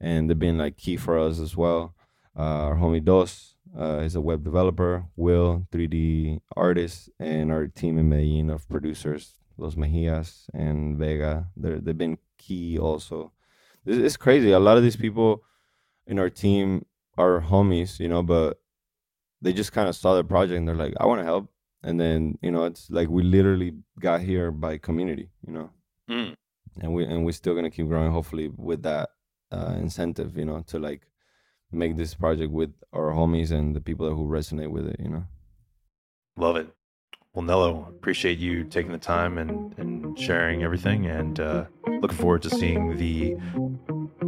And 0.00 0.30
they've 0.30 0.38
been 0.38 0.58
like 0.58 0.76
key 0.76 0.96
for 0.96 1.18
us 1.18 1.40
as 1.40 1.56
well. 1.56 1.94
Uh, 2.38 2.68
our 2.68 2.76
homie 2.76 3.04
Dos 3.04 3.54
uh, 3.76 4.00
is 4.04 4.14
a 4.14 4.20
web 4.20 4.44
developer, 4.44 5.06
Will, 5.16 5.66
3D 5.72 6.40
artist, 6.54 7.10
and 7.18 7.50
our 7.50 7.66
team 7.66 7.98
in 7.98 8.08
Medellin 8.08 8.50
of 8.50 8.68
producers, 8.68 9.34
Los 9.56 9.74
Mejias 9.74 10.44
and 10.54 10.96
Vega. 10.98 11.48
They're, 11.56 11.80
they've 11.80 11.96
been 11.96 12.18
key 12.38 12.78
also. 12.78 13.32
It's, 13.86 14.16
crazy. 14.16 14.50
A 14.52 14.58
lot 14.58 14.76
of 14.76 14.82
these 14.82 14.96
people 14.96 15.42
in 16.06 16.18
our 16.18 16.30
team 16.30 16.84
are 17.16 17.40
homies, 17.40 17.98
you 18.00 18.08
know, 18.08 18.22
but 18.22 18.60
they 19.40 19.52
just 19.52 19.72
kind 19.72 19.88
of 19.88 19.94
saw 19.96 20.14
the 20.14 20.24
project 20.24 20.58
and 20.58 20.66
they're 20.66 20.74
like, 20.74 20.94
I 20.98 21.06
want 21.06 21.20
to 21.20 21.24
help. 21.24 21.50
And 21.82 22.00
then, 22.00 22.38
you 22.42 22.50
know, 22.50 22.64
it's 22.64 22.90
like 22.90 23.08
we 23.08 23.22
literally 23.22 23.74
got 24.00 24.20
here 24.20 24.50
by 24.50 24.78
community, 24.78 25.30
you 25.46 25.52
know, 25.52 25.70
Mm. 26.10 26.36
and 26.80 26.94
we 26.94 27.04
and 27.04 27.24
we're 27.24 27.32
still 27.32 27.54
gonna 27.54 27.70
keep 27.70 27.86
growing, 27.86 28.10
hopefully, 28.12 28.50
with 28.56 28.82
that 28.82 29.10
uh, 29.52 29.76
incentive, 29.78 30.36
you 30.36 30.44
know, 30.44 30.62
to 30.68 30.78
like 30.78 31.02
make 31.70 31.96
this 31.96 32.14
project 32.14 32.52
with 32.52 32.72
our 32.92 33.10
homies 33.12 33.50
and 33.52 33.74
the 33.76 33.80
people 33.80 34.12
who 34.14 34.26
resonate 34.26 34.70
with 34.70 34.86
it, 34.86 34.96
you 34.98 35.08
know. 35.08 35.24
Love 36.36 36.56
it. 36.56 36.68
Well, 37.36 37.44
Nelo, 37.44 37.86
appreciate 37.90 38.38
you 38.38 38.64
taking 38.64 38.92
the 38.92 38.98
time 38.98 39.36
and, 39.36 39.78
and 39.78 40.18
sharing 40.18 40.62
everything, 40.62 41.04
and 41.04 41.38
uh, 41.38 41.66
looking 41.86 42.16
forward 42.16 42.40
to 42.44 42.50
seeing 42.50 42.96
the 42.96 43.36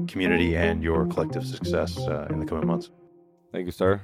community 0.06 0.54
and 0.58 0.82
your 0.82 1.06
collective 1.06 1.46
success 1.46 1.96
uh, 1.96 2.26
in 2.28 2.38
the 2.38 2.44
coming 2.44 2.66
months. 2.66 2.90
Thank 3.50 3.64
you, 3.64 3.72
sir. 3.72 4.02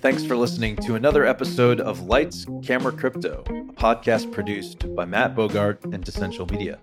Thanks 0.00 0.22
for 0.22 0.36
listening 0.36 0.76
to 0.84 0.96
another 0.96 1.24
episode 1.24 1.80
of 1.80 2.02
Lights, 2.02 2.44
Camera, 2.62 2.92
Crypto, 2.92 3.42
a 3.48 3.72
podcast 3.72 4.30
produced 4.30 4.94
by 4.94 5.06
Matt 5.06 5.34
Bogart 5.34 5.82
and 5.86 6.06
Essential 6.06 6.44
Media. 6.44 6.78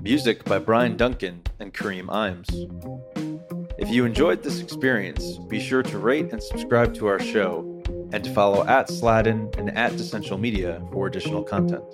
Music 0.00 0.44
by 0.44 0.60
Brian 0.60 0.96
Duncan 0.96 1.42
and 1.58 1.74
Kareem 1.74 2.06
Imes. 2.06 3.66
If 3.78 3.90
you 3.90 4.04
enjoyed 4.04 4.44
this 4.44 4.60
experience, 4.60 5.38
be 5.48 5.58
sure 5.58 5.82
to 5.82 5.98
rate 5.98 6.30
and 6.30 6.40
subscribe 6.40 6.94
to 6.94 7.08
our 7.08 7.18
show 7.18 7.75
and 8.12 8.24
to 8.24 8.32
follow 8.32 8.64
at 8.66 8.88
Sladden 8.88 9.50
and 9.58 9.76
at 9.76 9.92
Essential 9.92 10.38
Media 10.38 10.82
for 10.92 11.06
additional 11.06 11.42
content. 11.42 11.84